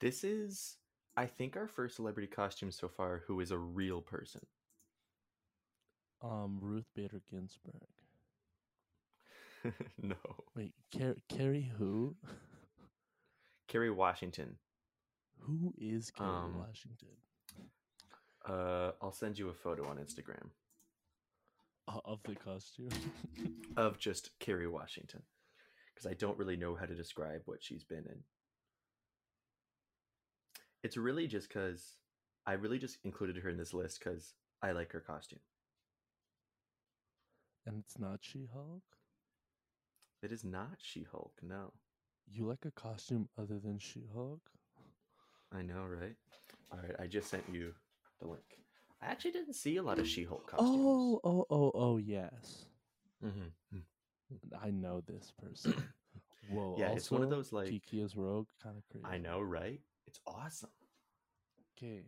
this 0.00 0.22
is, 0.22 0.76
I 1.16 1.26
think, 1.26 1.56
our 1.56 1.66
first 1.66 1.96
celebrity 1.96 2.28
costume 2.28 2.70
so 2.70 2.88
far 2.88 3.22
who 3.26 3.40
is 3.40 3.50
a 3.50 3.58
real 3.58 4.00
person. 4.00 4.42
Um, 6.22 6.58
Ruth 6.60 6.86
Bader 6.94 7.22
Ginsburg. 7.28 7.74
no. 10.00 10.14
Wait, 10.54 10.72
Car- 10.96 11.16
Kerry 11.28 11.72
who? 11.78 12.14
Kerry 13.66 13.90
Washington. 13.90 14.56
Who 15.40 15.74
is 15.76 16.12
Kerry 16.12 16.28
Um, 16.30 16.58
Washington? 16.58 17.08
Uh, 18.48 18.92
I'll 19.02 19.12
send 19.12 19.38
you 19.38 19.48
a 19.48 19.54
photo 19.54 19.88
on 19.88 19.96
Instagram 19.98 20.50
of 22.04 22.20
the 22.24 22.36
costume. 22.36 22.90
of 23.76 23.98
just 23.98 24.30
Kerry 24.40 24.68
Washington 24.68 25.22
because 25.94 26.10
I 26.10 26.14
don't 26.14 26.38
really 26.38 26.56
know 26.56 26.74
how 26.74 26.86
to 26.86 26.94
describe 26.94 27.42
what 27.46 27.62
she's 27.62 27.84
been 27.84 28.04
in. 28.06 28.20
It's 30.84 30.96
really 30.96 31.26
just 31.28 31.48
because 31.48 31.96
I 32.46 32.54
really 32.54 32.78
just 32.78 32.98
included 33.04 33.38
her 33.38 33.50
in 33.50 33.58
this 33.58 33.74
list 33.74 34.00
because 34.04 34.34
I 34.62 34.72
like 34.72 34.92
her 34.92 35.00
costume. 35.00 35.40
and 37.66 37.78
it's 37.78 37.98
not 37.98 38.18
She-Hulk. 38.22 38.82
It 40.22 40.32
is 40.32 40.44
not 40.44 40.76
She 40.80 41.06
Hulk, 41.10 41.34
no. 41.42 41.72
You 42.30 42.46
like 42.46 42.64
a 42.66 42.70
costume 42.72 43.28
other 43.38 43.58
than 43.58 43.78
She-Hulk? 43.78 44.40
I 45.52 45.62
know, 45.62 45.84
right? 45.84 46.16
All 46.72 46.78
right, 46.80 46.96
I 47.00 47.06
just 47.06 47.30
sent 47.30 47.44
you 47.52 47.74
the 48.20 48.28
link. 48.28 48.44
I 49.02 49.06
actually 49.10 49.32
didn't 49.32 49.54
see 49.54 49.76
a 49.78 49.82
lot 49.82 49.98
of 49.98 50.06
She 50.06 50.24
Hulk 50.24 50.46
costumes. 50.50 50.70
Oh, 50.80 51.20
oh, 51.24 51.46
oh, 51.50 51.72
oh, 51.74 51.96
yes. 51.96 52.66
hmm 53.22 53.48
I 54.62 54.70
know 54.70 55.02
this 55.06 55.32
person. 55.42 55.74
Whoa. 56.50 56.76
Yeah, 56.78 56.92
it's 56.92 57.10
one 57.10 57.22
of 57.22 57.30
those, 57.30 57.52
like- 57.52 57.68
Kiki 57.68 58.00
as 58.02 58.16
Rogue, 58.16 58.48
kind 58.62 58.76
of 58.78 58.84
crazy. 58.88 59.04
I 59.06 59.18
know, 59.18 59.40
right? 59.40 59.80
It's 60.06 60.20
awesome. 60.26 60.70
Okay, 61.76 62.02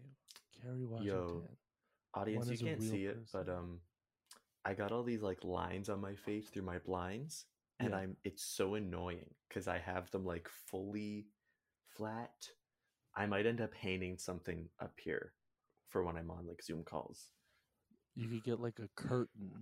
Kerry 0.63 0.85
Washington. 0.85 1.43
Audience, 2.15 2.39
One 2.47 2.49
you 2.49 2.55
is 2.55 2.63
can't 2.63 2.83
see 2.83 3.05
it, 3.07 3.19
but 3.33 3.49
um, 3.49 3.81
I 4.65 4.75
got 4.75 4.93
all 4.93 5.03
these 5.03 5.23
like 5.23 5.43
lines 5.43 5.89
on 5.89 6.01
my 6.01 6.15
face 6.15 6.49
through 6.49 6.63
my 6.63 6.79
blinds, 6.79 7.47
and 7.81 7.91
Yeah. 7.91 7.97
I'm 7.97 8.17
it's 8.23 8.45
so 8.45 8.75
annoying 8.75 9.35
because 9.49 9.67
I 9.67 9.79
have 9.79 10.11
them 10.13 10.25
like 10.25 10.49
fully 10.49 11.27
flat. 11.89 12.49
I 13.17 13.27
might 13.27 13.47
end 13.47 13.61
up 13.61 13.73
painting 13.73 14.17
something 14.17 14.69
up 14.81 14.95
here 15.03 15.33
for 15.95 16.03
when 16.03 16.17
I'm 16.17 16.29
on 16.29 16.45
like 16.49 16.61
Zoom 16.61 16.83
calls. 16.83 17.29
You 18.17 18.27
could 18.27 18.43
get 18.43 18.61
like 18.61 18.81
a 18.81 18.89
curtain. 18.97 19.53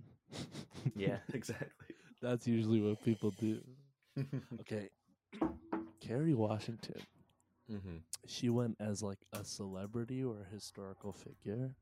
Yeah, 0.95 1.17
exactly. 1.33 1.95
That's 2.23 2.47
usually 2.47 2.81
what 2.81 3.03
people 3.05 3.31
do. 3.39 3.61
Okay. 4.61 4.89
Kerry 6.01 6.33
Washington. 6.33 7.01
hmm 7.69 7.97
She 8.25 8.49
went 8.49 8.77
as 8.79 9.03
like 9.03 9.19
a 9.31 9.43
celebrity 9.45 10.23
or 10.23 10.37
a 10.41 10.53
historical 10.53 11.13
figure. 11.13 11.75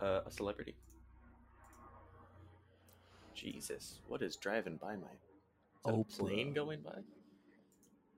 Uh, 0.00 0.20
a 0.26 0.30
celebrity. 0.30 0.74
Jesus, 3.34 4.00
what 4.08 4.22
is 4.22 4.36
driving 4.36 4.76
by 4.76 4.96
my? 4.96 5.92
Is 5.92 6.18
plane 6.18 6.52
going 6.52 6.80
by? 6.80 6.98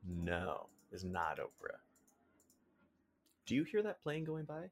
No, 0.07 0.68
it's 0.91 1.05
not 1.05 1.39
Oprah. 1.39 1.81
Do 3.47 3.55
you 3.55 3.64
hear 3.64 3.83
that 3.83 4.03
plane 4.03 4.24
going 4.24 4.45
by? 4.45 4.70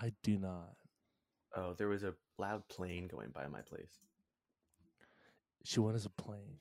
I 0.00 0.12
do 0.22 0.38
not. 0.38 0.74
Oh, 1.56 1.74
there 1.74 1.88
was 1.88 2.02
a 2.02 2.14
loud 2.38 2.66
plane 2.68 3.06
going 3.06 3.30
by 3.30 3.46
my 3.46 3.60
place. 3.60 3.98
She 5.64 5.80
went 5.80 5.96
as 5.96 6.06
a 6.06 6.10
plane. 6.10 6.58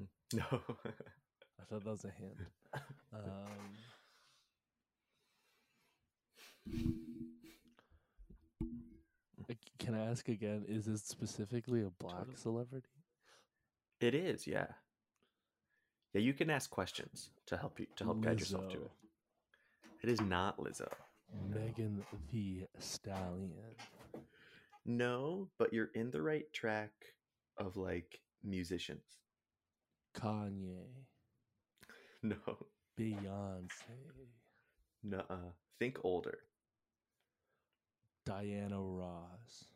No. 0.32 0.42
I 0.50 1.64
thought 1.70 1.84
that 1.84 1.90
was 1.90 2.04
a 2.04 2.10
hint. 2.10 2.36
Um, 3.12 3.76
can 9.78 9.94
I 9.94 10.06
ask 10.06 10.28
again? 10.28 10.64
Is 10.66 10.88
it 10.88 10.98
specifically 10.98 11.82
a 11.82 11.90
black 12.00 12.16
Totally. 12.16 12.36
celebrity? 12.36 12.88
it 14.00 14.14
is, 14.14 14.46
yeah. 14.46 14.66
Yeah, 16.12 16.20
you 16.20 16.32
can 16.32 16.50
ask 16.50 16.68
questions 16.70 17.30
to 17.46 17.56
help 17.56 17.78
you 17.78 17.86
to 17.96 18.04
help 18.04 18.20
guide 18.20 18.40
yourself 18.40 18.68
to 18.70 18.76
it. 18.76 18.90
It 20.02 20.08
is 20.08 20.20
not 20.20 20.58
Lizzo. 20.58 20.88
Megan 21.52 22.04
Thee 22.30 22.66
Stallion. 22.78 23.52
No, 24.86 25.48
but 25.58 25.72
you're 25.72 25.90
in 25.94 26.10
the 26.10 26.22
right 26.22 26.52
track 26.52 26.92
of 27.56 27.76
like 27.76 28.20
musicians. 28.42 29.04
Kanye. 30.16 30.86
No. 32.22 32.36
Beyonce. 32.98 33.68
Nuh-uh. 35.02 35.50
Think 35.78 35.98
older. 36.04 36.38
Diana 38.24 38.80
Ross. 38.80 39.66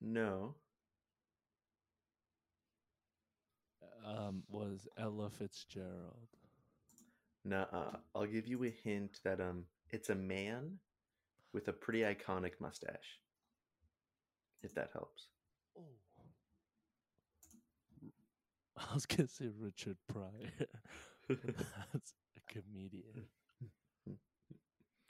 No. 0.00 0.54
Um, 4.06 4.44
was 4.48 4.86
Ella 4.96 5.30
Fitzgerald. 5.30 6.28
Nuh-uh. 7.44 7.96
I'll 8.14 8.26
give 8.26 8.46
you 8.46 8.62
a 8.64 8.70
hint 8.70 9.18
that 9.24 9.40
um 9.40 9.64
it's 9.92 10.10
a 10.10 10.14
man 10.14 10.78
with 11.52 11.68
a 11.68 11.72
pretty 11.72 12.00
iconic 12.00 12.52
mustache. 12.60 13.18
If 14.62 14.74
that 14.74 14.90
helps. 14.92 15.28
Oh. 15.78 15.82
I 18.90 18.94
was 18.94 19.06
gonna 19.06 19.28
say 19.28 19.48
Richard 19.58 19.96
Pryor. 20.08 20.50
That's 21.28 22.14
a 22.36 22.52
comedian. 22.52 23.26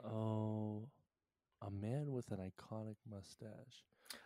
Oh, 0.03 0.89
a 1.61 1.71
man 1.71 2.13
with 2.13 2.31
an 2.31 2.39
iconic 2.39 2.97
mustache. 3.11 3.85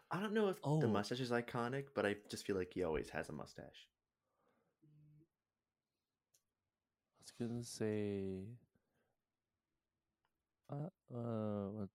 I 0.08 0.20
don't 0.20 0.32
know 0.32 0.48
if 0.48 0.56
Oh. 0.62 0.80
the 0.80 0.86
mustache 0.86 1.18
is 1.18 1.32
iconic, 1.32 1.86
but 1.96 2.06
I 2.06 2.14
just 2.30 2.46
feel 2.46 2.54
like 2.54 2.72
he 2.72 2.84
always 2.84 3.10
has 3.10 3.28
a 3.28 3.32
mustache. 3.32 3.88
I 7.10 7.22
was 7.22 7.32
gonna 7.48 7.64
say. 7.64 8.44
Uh, 10.70 10.88
uh, 11.14 11.68
what? 11.70 11.88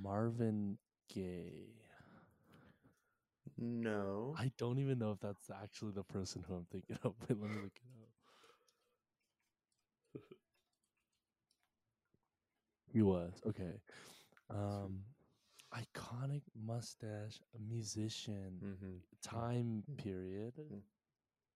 Marvin 0.00 0.78
Gaye. 1.12 1.74
No. 3.58 4.34
I 4.38 4.50
don't 4.58 4.78
even 4.78 4.98
know 4.98 5.12
if 5.12 5.20
that's 5.20 5.50
actually 5.50 5.92
the 5.92 6.04
person 6.04 6.44
who 6.46 6.54
I'm 6.54 6.66
thinking 6.70 6.96
of. 7.04 7.14
Wait, 7.20 7.38
let 7.40 7.50
me 7.50 7.58
look 7.62 7.72
it 7.76 8.02
up. 8.02 8.08
He 12.92 13.02
was 13.02 13.32
okay. 13.46 13.80
Um, 14.50 15.00
iconic 15.74 16.42
mustache, 16.54 17.40
a 17.56 17.58
musician, 17.72 18.58
hmm 18.60 18.96
time 19.22 19.82
period, 19.96 20.54
Mm. 20.58 20.82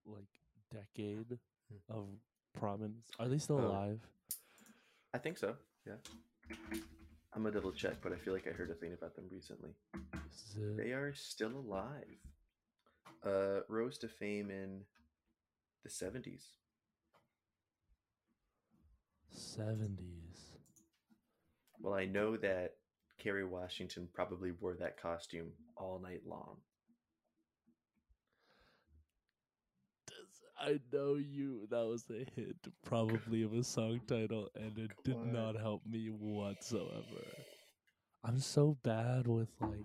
like 0.06 0.28
decade 0.72 1.38
Mm. 1.72 1.80
of 1.90 2.06
prominence. 2.54 3.10
Are 3.18 3.28
they 3.28 3.38
still 3.38 3.58
Oh. 3.58 3.66
alive? 3.68 4.00
I 5.14 5.18
think 5.18 5.38
so. 5.38 5.56
Yeah. 5.86 5.94
I'm 7.32 7.42
gonna 7.42 7.54
double 7.54 7.72
check, 7.72 7.96
but 8.02 8.12
I 8.12 8.16
feel 8.16 8.32
like 8.32 8.46
I 8.46 8.52
heard 8.52 8.70
a 8.70 8.74
thing 8.74 8.92
about 8.92 9.14
them 9.14 9.26
recently. 9.30 9.70
They 10.76 10.92
are 10.92 11.12
still 11.14 11.52
alive. 11.52 12.18
Uh, 13.24 13.60
rose 13.68 13.98
to 13.98 14.08
fame 14.08 14.50
in 14.50 14.80
the 15.82 15.90
70s. 15.90 16.56
70s. 19.34 20.52
Well, 21.80 21.94
I 21.94 22.06
know 22.06 22.36
that 22.38 22.76
Kerry 23.18 23.44
Washington 23.44 24.08
probably 24.14 24.52
wore 24.52 24.74
that 24.74 25.00
costume 25.00 25.52
all 25.76 25.98
night 26.02 26.22
long. 26.26 26.56
Does- 30.06 30.45
I 30.58 30.80
know 30.92 31.14
you. 31.16 31.66
That 31.70 31.84
was 31.86 32.04
a 32.10 32.24
hit, 32.34 32.56
probably 32.84 33.42
of 33.42 33.52
a 33.52 33.62
song 33.62 34.00
title, 34.06 34.48
and 34.54 34.76
it 34.78 34.90
did 35.04 35.18
not 35.26 35.56
help 35.56 35.82
me 35.86 36.08
whatsoever. 36.08 37.24
I'm 38.24 38.40
so 38.40 38.76
bad 38.82 39.26
with 39.26 39.50
like 39.60 39.84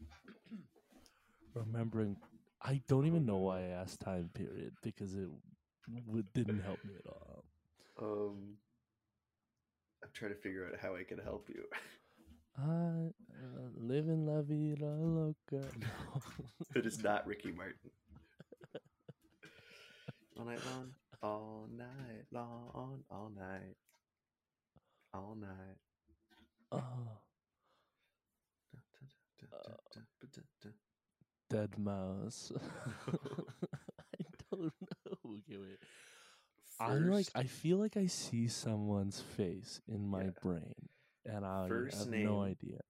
remembering. 1.54 2.16
I 2.62 2.80
don't 2.88 3.06
even 3.06 3.26
know 3.26 3.38
why 3.38 3.60
I 3.60 3.68
asked 3.68 4.00
time 4.00 4.30
period 4.34 4.74
because 4.82 5.14
it 5.14 5.28
w- 6.06 6.24
didn't 6.34 6.60
help 6.62 6.78
me 6.84 6.94
at 6.94 7.06
all. 7.10 7.44
Um, 8.00 8.56
I'm 10.02 10.10
trying 10.12 10.32
to 10.32 10.36
figure 10.38 10.66
out 10.66 10.78
how 10.80 10.94
I 10.94 11.02
can 11.04 11.18
help 11.18 11.48
you. 11.48 11.64
I 12.58 12.62
uh, 12.62 13.68
live 13.76 14.08
in 14.08 14.26
La 14.26 14.42
Vida 14.42 14.84
Loca. 14.86 15.66
No. 15.80 16.20
it 16.74 16.86
is 16.86 17.02
not 17.02 17.26
Ricky 17.26 17.52
Martin. 17.52 17.90
All 20.40 20.46
night 20.46 20.60
long, 20.64 20.94
all 21.22 21.68
night 21.76 22.24
long, 22.32 23.02
all 23.10 23.30
night, 23.36 23.76
all 25.12 25.36
night. 25.38 25.76
oh, 26.72 27.18
Dead 31.50 31.78
Mouse. 31.78 32.52
I 33.08 34.24
don't 34.50 34.62
know. 34.62 34.70
Okay, 35.26 35.56
wait. 35.58 35.78
I 36.80 36.94
like. 36.94 37.26
I 37.34 37.42
feel 37.44 37.76
like 37.78 37.96
I 37.96 38.06
see 38.06 38.48
someone's 38.48 39.20
face 39.20 39.80
in 39.86 40.08
my 40.08 40.24
Yeah. 40.24 40.30
brain, 40.42 40.88
and 41.26 41.44
I 41.44 41.66
First 41.68 41.98
have 41.98 42.08
name. 42.08 42.24
no 42.24 42.40
idea. 42.42 42.80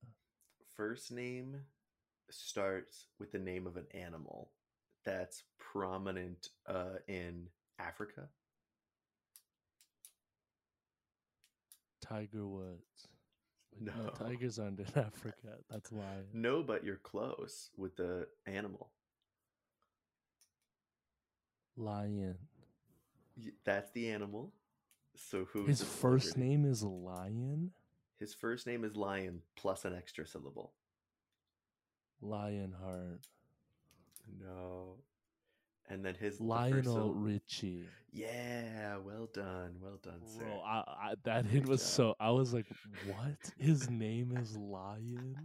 first 0.77 1.11
name 1.13 1.57
starts 2.31 3.07
with 3.19 3.33
the 3.33 3.39
name 3.39 3.67
of 3.67 3.77
an 3.77 3.87
animal 3.93 4.53
that's 5.05 5.43
prominent 5.59 6.49
uh, 6.67 6.99
in 7.09 7.49
Africa. 7.79 8.29
Tiger 12.01 12.47
Woods. 12.47 13.09
Wait, 13.79 13.95
No. 13.95 14.11
tigers 14.11 14.59
aren't 14.59 14.81
in 14.81 14.87
Africa. 14.97 15.59
That's 15.71 15.93
why. 15.93 16.25
No, 16.33 16.63
but 16.63 16.85
you're 16.85 16.97
close 16.97 17.71
with 17.77 17.97
the 17.97 18.27
animal. 18.47 18.91
Lion. 21.77 22.37
That's 23.65 23.91
the 23.93 24.11
animal. 24.11 24.53
So 25.17 25.47
who? 25.53 25.67
His 25.67 25.83
first 25.83 26.37
name 26.37 26.65
is 26.65 26.83
Lion. 26.83 27.71
His 28.19 28.35
first 28.35 28.67
name 28.67 28.85
is 28.85 28.97
Lion 28.97 29.41
plus 29.57 29.85
an 29.85 29.95
extra 29.95 30.27
syllable. 30.27 30.73
Lionheart. 32.21 33.27
No. 34.41 34.97
And 35.89 36.05
then 36.05 36.15
his 36.15 36.39
the 36.39 36.45
Lionel 36.45 36.83
syllable- 36.83 37.15
Richie. 37.15 37.85
Yeah, 38.13 38.97
well 39.05 39.29
done, 39.33 39.77
well 39.81 39.99
done, 40.03 40.21
sir. 40.27 40.41
Bro, 40.41 40.63
I, 40.67 40.79
I, 40.79 41.15
that 41.25 41.47
hit 41.47 41.67
was 41.67 41.83
so. 41.83 42.15
I 42.19 42.31
was 42.31 42.53
like, 42.53 42.67
"What? 43.07 43.53
His 43.57 43.89
name 43.89 44.37
is 44.41 44.57
Lion." 44.57 45.37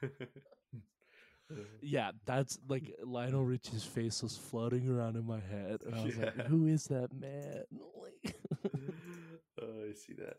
yeah, 1.82 2.12
that's 2.26 2.58
like 2.68 2.94
Lionel 3.04 3.44
Richie's 3.44 3.84
face 3.84 4.22
was 4.22 4.36
floating 4.36 4.88
around 4.88 5.16
in 5.16 5.26
my 5.26 5.40
head, 5.40 5.82
and 5.84 5.94
I 5.94 6.04
was 6.04 6.16
like, 6.16 6.46
"Who 6.46 6.66
is 6.66 6.84
that 6.84 7.12
man?" 7.12 7.64
Like, 8.00 8.36
oh, 9.60 9.84
I 9.88 9.92
see 9.92 10.14
that. 10.14 10.36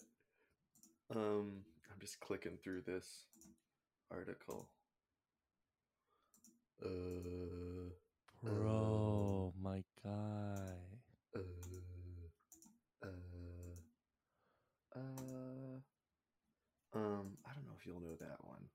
Um, 1.16 1.64
I'm 1.92 2.00
just 2.00 2.20
clicking 2.20 2.58
through 2.64 2.82
this 2.82 3.26
article. 4.10 4.70
Uh, 6.84 7.90
bro, 8.44 9.54
my 9.62 9.84
guy. 10.04 10.74
uh, 11.36 11.40
uh, 13.04 13.08
uh, 14.96 15.78
um, 16.94 17.38
I 17.46 17.54
don't 17.54 17.66
know 17.66 17.76
if 17.78 17.86
you'll 17.86 18.02
know 18.02 18.16
that 18.20 18.44
one. 18.44 18.66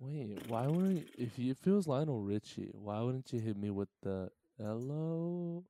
Wait, 0.00 0.46
why 0.48 0.66
wouldn't 0.66 1.08
if 1.18 1.38
you 1.38 1.52
if 1.52 1.66
it 1.66 1.70
was 1.70 1.86
Lionel 1.86 2.22
Richie, 2.22 2.70
why 2.72 3.00
wouldn't 3.00 3.32
you 3.32 3.40
hit 3.40 3.56
me 3.56 3.70
with 3.70 3.88
the 4.02 4.30
hello? 4.58 5.64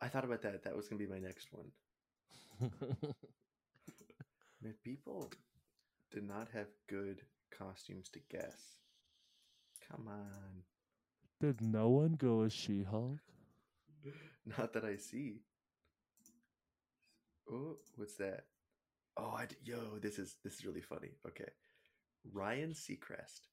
I 0.00 0.08
thought 0.08 0.24
about 0.24 0.42
that. 0.42 0.62
That 0.64 0.76
was 0.76 0.88
gonna 0.88 0.98
be 0.98 1.06
my 1.06 1.18
next 1.18 1.48
one. 1.52 1.70
Man, 4.62 4.74
people 4.84 5.30
did 6.12 6.22
not 6.24 6.48
have 6.52 6.68
good 6.88 7.22
costumes 7.50 8.08
to 8.10 8.20
guess. 8.30 8.76
Come 9.90 10.08
on. 10.08 10.64
Did 11.40 11.60
no 11.60 11.88
one 11.88 12.14
go 12.14 12.42
as 12.42 12.52
She-Hulk? 12.52 13.18
Not 14.58 14.72
that 14.74 14.84
I 14.84 14.96
see. 14.96 15.40
Oh, 17.50 17.76
what's 17.96 18.16
that? 18.16 18.46
Oh, 19.16 19.34
I 19.36 19.46
d- 19.46 19.56
yo, 19.64 19.98
this 20.00 20.18
is 20.18 20.36
this 20.44 20.54
is 20.58 20.66
really 20.66 20.80
funny. 20.80 21.10
Okay, 21.26 21.48
Ryan 22.32 22.70
Seacrest. 22.70 23.48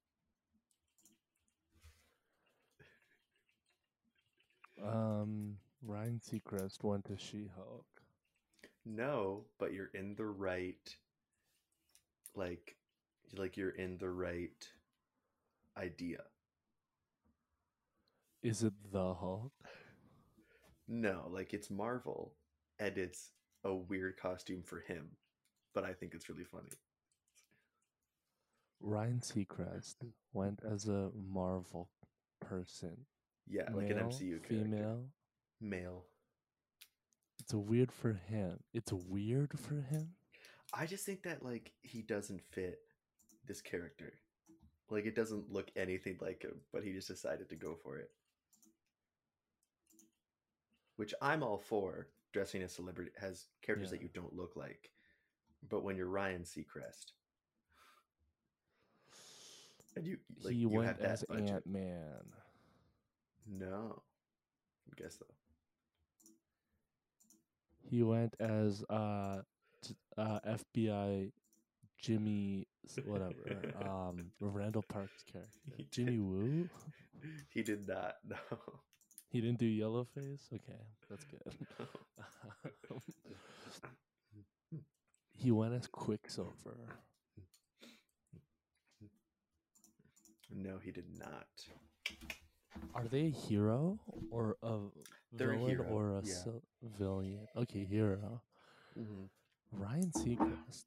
Um, 4.84 5.58
Ryan 5.82 6.20
Seacrest 6.20 6.84
went 6.84 7.06
to 7.06 7.18
She-Hulk. 7.18 7.86
No, 8.86 9.46
but 9.60 9.74
you're 9.74 9.92
in 9.94 10.16
the 10.16 10.26
right. 10.26 10.96
Like, 12.36 12.76
like 13.36 13.58
you're 13.58 13.70
in 13.70 13.98
the 13.98 14.10
right 14.10 14.68
idea. 15.78 16.20
Is 18.42 18.64
it 18.64 18.74
the 18.92 19.14
Hulk? 19.14 19.54
No, 20.88 21.30
like 21.30 21.54
it's 21.54 21.70
Marvel, 21.70 22.34
and 22.80 22.98
it's 22.98 23.32
a 23.64 23.74
weird 23.74 24.18
costume 24.18 24.64
for 24.64 24.82
him, 24.82 25.12
but 25.74 25.86
I 25.86 25.94
think 25.94 26.14
it's 26.14 26.30
really 26.30 26.44
funny. 26.44 26.72
Ryan 28.82 29.22
Seacrest 29.22 29.96
went 30.34 30.60
as 30.70 30.90
a 30.90 31.10
Marvel 31.16 31.90
person. 32.42 33.06
Yeah, 33.48 33.70
like 33.74 33.90
an 33.90 33.98
MCU 33.98 34.20
character. 34.20 34.48
female. 34.50 35.06
Male. 35.62 36.04
It's 37.40 37.54
weird 37.54 37.92
for 37.92 38.14
him. 38.14 38.60
It's 38.74 38.92
weird 38.92 39.58
for 39.58 39.76
him. 39.76 40.10
I 40.74 40.86
just 40.86 41.06
think 41.06 41.24
that 41.24 41.44
like 41.44 41.72
he 41.82 42.02
doesn't 42.02 42.42
fit 42.42 42.80
this 43.48 43.62
character. 43.62 44.14
Like 44.94 45.08
it 45.08 45.16
doesn't 45.16 45.52
look 45.52 45.72
anything 45.76 46.18
like 46.22 46.44
him, 46.44 46.54
but 46.72 46.84
he 46.84 46.94
just 46.94 47.08
decided 47.08 47.50
to 47.50 47.56
go 47.56 47.76
for 47.84 47.98
it. 47.98 48.12
Which 50.98 51.16
I'm 51.20 51.42
all 51.42 51.58
for. 51.58 52.08
Dressing 52.32 52.62
a 52.62 52.70
celebrity 52.70 53.12
has 53.20 53.46
characters 53.64 53.90
that 53.90 54.02
you 54.02 54.10
don't 54.14 54.36
look 54.36 54.56
like. 54.56 54.92
But 55.68 55.84
when 55.84 55.98
you're 55.98 56.08
Ryan 56.08 56.44
Seacrest, 56.44 57.12
and 59.96 60.06
you 60.06 60.18
like 60.44 60.54
he 60.54 60.60
you 60.60 60.70
went 60.70 61.00
as. 61.00 61.24
Ant 61.24 61.66
Man. 61.66 62.22
No, 63.48 64.04
I 64.92 65.02
guess 65.02 65.18
though. 65.18 65.26
He 67.90 68.04
went 68.04 68.36
as 68.40 68.84
uh, 68.90 69.42
t- 69.84 69.96
uh 70.18 70.40
FBI 70.48 71.32
Jimmy, 72.04 72.68
whatever, 73.06 73.34
um, 73.90 74.26
Randall 74.42 74.84
Park's 74.90 75.24
character, 75.24 75.58
He 75.78 75.88
Jimmy 75.90 76.12
did- 76.12 76.22
Woo. 76.22 76.70
He 77.50 77.64
did 77.64 77.88
not. 77.88 78.16
No. 78.28 78.36
He 79.30 79.42
didn't 79.42 79.58
do 79.58 79.66
yellow 79.66 80.04
face. 80.14 80.48
Okay, 80.54 80.78
that's 81.10 81.24
good. 81.24 81.56
he 85.36 85.50
went 85.50 85.74
as 85.74 85.88
Quicksilver. 85.88 86.78
no, 90.52 90.78
he 90.84 90.92
did 90.92 91.06
not. 91.18 91.48
Are 92.94 93.06
they 93.06 93.26
a 93.26 93.30
hero 93.32 93.98
or 94.30 94.58
a 94.62 94.78
They're 95.32 95.54
a 95.54 95.58
villain 95.58 95.70
hero, 95.72 95.86
or 95.90 96.18
a 96.18 96.22
yeah. 96.24 96.52
villain? 97.00 97.48
Okay, 97.58 97.86
hero. 97.86 98.40
Mm-hmm. 99.00 99.24
Ryan 99.82 100.12
Seacrest. 100.12 100.86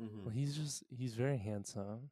Mm-hmm. 0.00 0.24
Well, 0.24 0.34
he's 0.34 0.56
just 0.56 0.84
he's 0.90 1.14
very 1.14 1.38
handsome. 1.38 2.10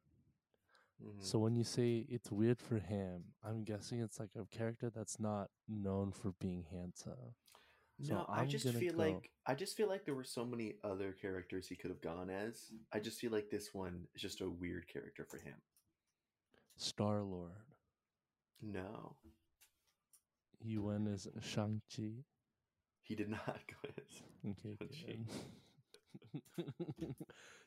mm-hmm. 1.03 1.19
So 1.21 1.39
when 1.39 1.55
you 1.55 1.63
say 1.63 2.05
it's 2.09 2.31
weird 2.31 2.59
for 2.61 2.79
him, 2.79 3.25
I'm 3.43 3.63
guessing 3.63 3.99
it's 4.01 4.19
like 4.19 4.31
a 4.39 4.45
character 4.55 4.89
that's 4.89 5.19
not 5.19 5.49
known 5.67 6.11
for 6.11 6.33
being 6.39 6.65
handsome. 6.71 7.33
so 8.01 8.13
no, 8.15 8.25
I 8.27 8.41
I'm 8.41 8.49
just 8.49 8.67
feel 8.69 8.93
go- 8.93 8.99
like 9.03 9.29
I 9.45 9.53
just 9.55 9.77
feel 9.77 9.87
like 9.87 10.03
there 10.05 10.15
were 10.15 10.23
so 10.23 10.43
many 10.45 10.75
other 10.83 11.11
characters 11.13 11.67
he 11.67 11.75
could 11.75 11.91
have 11.91 12.01
gone 12.01 12.29
as. 12.29 12.71
I 12.91 12.99
just 12.99 13.19
feel 13.19 13.31
like 13.31 13.49
this 13.51 13.73
one 13.73 14.07
is 14.15 14.21
just 14.21 14.41
a 14.41 14.49
weird 14.49 14.87
character 14.87 15.25
for 15.29 15.37
him. 15.37 15.55
Star 16.77 17.21
Lord. 17.21 17.51
No, 18.61 19.15
He 20.59 20.77
went 20.77 21.07
as 21.07 21.27
Shang 21.41 21.81
Chi. 21.95 22.23
he 23.03 23.13
did 23.15 23.29
not 23.29 23.45
go 23.83 23.89
as. 23.97 24.21
Okay, 24.51 24.75
Shang-Chi. 24.91 25.05
good. 25.11 25.25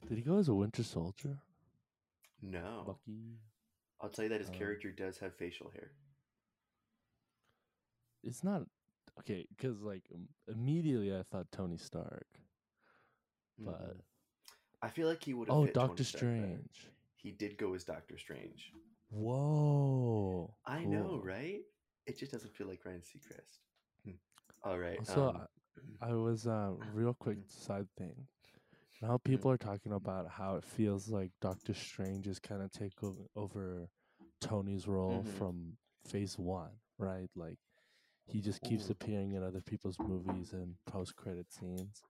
Did 0.08 0.18
he 0.18 0.22
go 0.22 0.38
as 0.38 0.48
a 0.48 0.54
Winter 0.54 0.82
Soldier? 0.82 1.38
No, 2.40 2.84
Bucky. 2.86 3.38
I'll 4.00 4.10
tell 4.10 4.24
you 4.24 4.28
that 4.30 4.40
his 4.40 4.48
Um, 4.50 4.54
character 4.54 4.92
does 4.92 5.18
have 5.18 5.34
facial 5.34 5.70
hair. 5.70 5.90
It's 8.22 8.44
not 8.44 8.66
okay 9.18 9.46
because 9.56 9.82
like 9.82 10.10
immediately 10.46 11.16
I 11.16 11.22
thought 11.24 11.50
Tony 11.50 11.78
Stark, 11.78 12.26
but 13.58 13.96
Mhm. 13.96 14.02
I 14.82 14.88
feel 14.88 15.08
like 15.08 15.24
he 15.24 15.34
would 15.34 15.50
oh, 15.50 15.66
Doctor. 15.66 16.04
Strange. 16.04 16.90
He 17.16 17.32
did 17.32 17.58
go 17.58 17.74
as 17.74 17.84
Doctor 17.84 18.16
Strange. 18.16 18.72
Whoa. 19.10 20.54
I 20.64 20.84
know, 20.84 21.20
right? 21.24 21.64
It 22.06 22.16
just 22.16 22.30
doesn't 22.30 22.54
feel 22.54 22.68
like 22.68 22.84
Ryan 22.84 23.00
Seacrest. 23.00 23.58
Hmm. 24.04 24.12
All 24.62 24.78
right. 24.78 25.04
So 25.04 25.30
um, 25.30 25.48
I 26.00 26.14
was 26.14 26.46
uh, 26.46 26.74
real 26.94 27.14
quick 27.14 27.38
side 27.48 27.88
thing. 27.96 28.28
Now 29.01 29.18
people 29.18 29.51
are 29.51 29.57
talking 29.59 29.92
about 29.92 30.28
how 30.28 30.57
it 30.57 30.64
feels 30.64 31.09
like 31.09 31.30
Doctor 31.40 31.74
Strange 31.74 32.26
is 32.26 32.38
kind 32.40 32.62
of 32.62 32.70
taking 32.72 33.28
over 33.36 33.88
Tony's 34.40 34.88
role 34.88 35.22
Mhm. 35.22 35.32
from 35.38 35.76
Phase 36.05 36.38
One, 36.38 36.72
right? 36.99 37.30
Like 37.36 37.59
he 38.26 38.40
just 38.40 38.61
keeps 38.62 38.90
appearing 38.90 39.32
in 39.32 39.42
other 39.42 39.61
people's 39.61 39.99
movies 40.01 40.53
and 40.53 40.74
post 40.86 41.16
credit 41.16 41.53
scenes. 41.53 42.03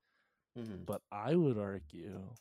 mhm. 0.56 0.86
But 0.86 1.02
I 1.12 1.34
would 1.36 1.58
argue 1.58 2.34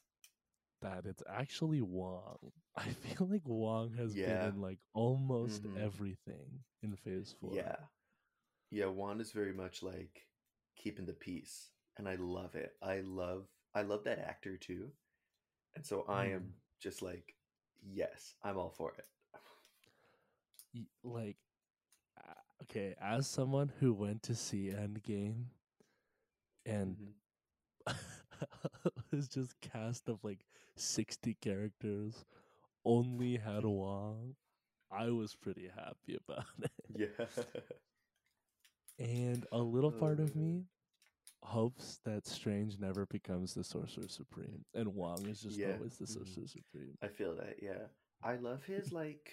that 0.82 1.06
it's 1.06 1.24
actually 1.28 1.82
Wong. 1.82 2.38
I 2.76 2.90
feel 2.90 3.28
like 3.28 3.46
Wong 3.46 3.94
has 3.94 4.16
Yeah. 4.16 4.28
been 4.28 4.56
in 4.56 4.62
like 4.62 4.80
almost 4.94 5.64
Mhm. 5.64 5.78
everything 5.82 6.64
in 6.84 6.96
Phase 6.96 7.34
Four. 7.42 7.56
Yeah. 7.56 7.76
Yeah, 8.70 8.88
Wong 8.88 9.20
is 9.22 9.32
very 9.32 9.54
much 9.54 9.82
like 9.84 10.28
keeping 10.76 11.06
the 11.06 11.14
peace. 11.14 11.72
And 11.98 12.08
I 12.08 12.16
love 12.16 12.56
it. 12.56 12.78
I 12.82 13.00
love 13.02 13.48
I 13.78 13.84
love 13.84 14.04
that 14.06 14.20
actor 14.20 14.58
too. 14.58 14.92
And 15.76 15.86
so 15.86 16.06
I 16.10 16.26
Mm. 16.26 16.32
am 16.32 16.54
just 16.80 17.02
like, 17.02 17.36
yes, 17.84 18.36
I'm 18.44 18.58
all 18.58 18.72
for 18.72 18.94
it. 18.98 19.06
like 21.04 21.38
uh, 22.18 22.34
okay 22.64 22.96
as 23.02 23.28
someone 23.28 23.72
who 23.80 23.94
went 23.94 24.24
to 24.24 24.36
see 24.36 24.72
endgame 24.72 25.46
and 26.66 26.98
Mhm. 27.06 27.14
was 29.12 29.28
just 29.28 29.60
cast 29.62 30.10
of 30.10 30.24
like 30.24 30.46
60 30.76 31.36
characters 31.42 32.26
only 32.86 33.38
had 33.38 33.66
wong 33.66 34.36
i 34.92 35.10
was 35.10 35.36
pretty 35.36 35.70
happy 35.76 36.18
about 36.28 36.46
it 36.64 36.72
Yeah. 36.96 37.28
and 39.00 39.46
a 39.52 39.60
little 39.60 39.92
part 39.92 40.20
of 40.20 40.36
me 40.36 40.66
hopes 41.44 42.00
that 42.04 42.26
strange 42.26 42.78
never 42.80 43.06
becomes 43.06 43.54
the 43.54 43.64
sorcerer 43.64 44.08
supreme 44.08 44.66
and 44.74 44.94
wong 44.96 45.26
is 45.28 45.42
just 45.42 45.58
Yeah, 45.58 45.74
always 45.74 45.98
the 45.98 46.06
mhm. 46.06 46.14
sorcerer 46.14 46.48
supreme 46.48 46.98
I 47.02 47.08
feel 47.08 47.36
that, 47.36 47.58
yeah. 47.62 47.88
I 48.24 48.36
love 48.36 48.64
his 48.64 48.92
like 48.92 49.32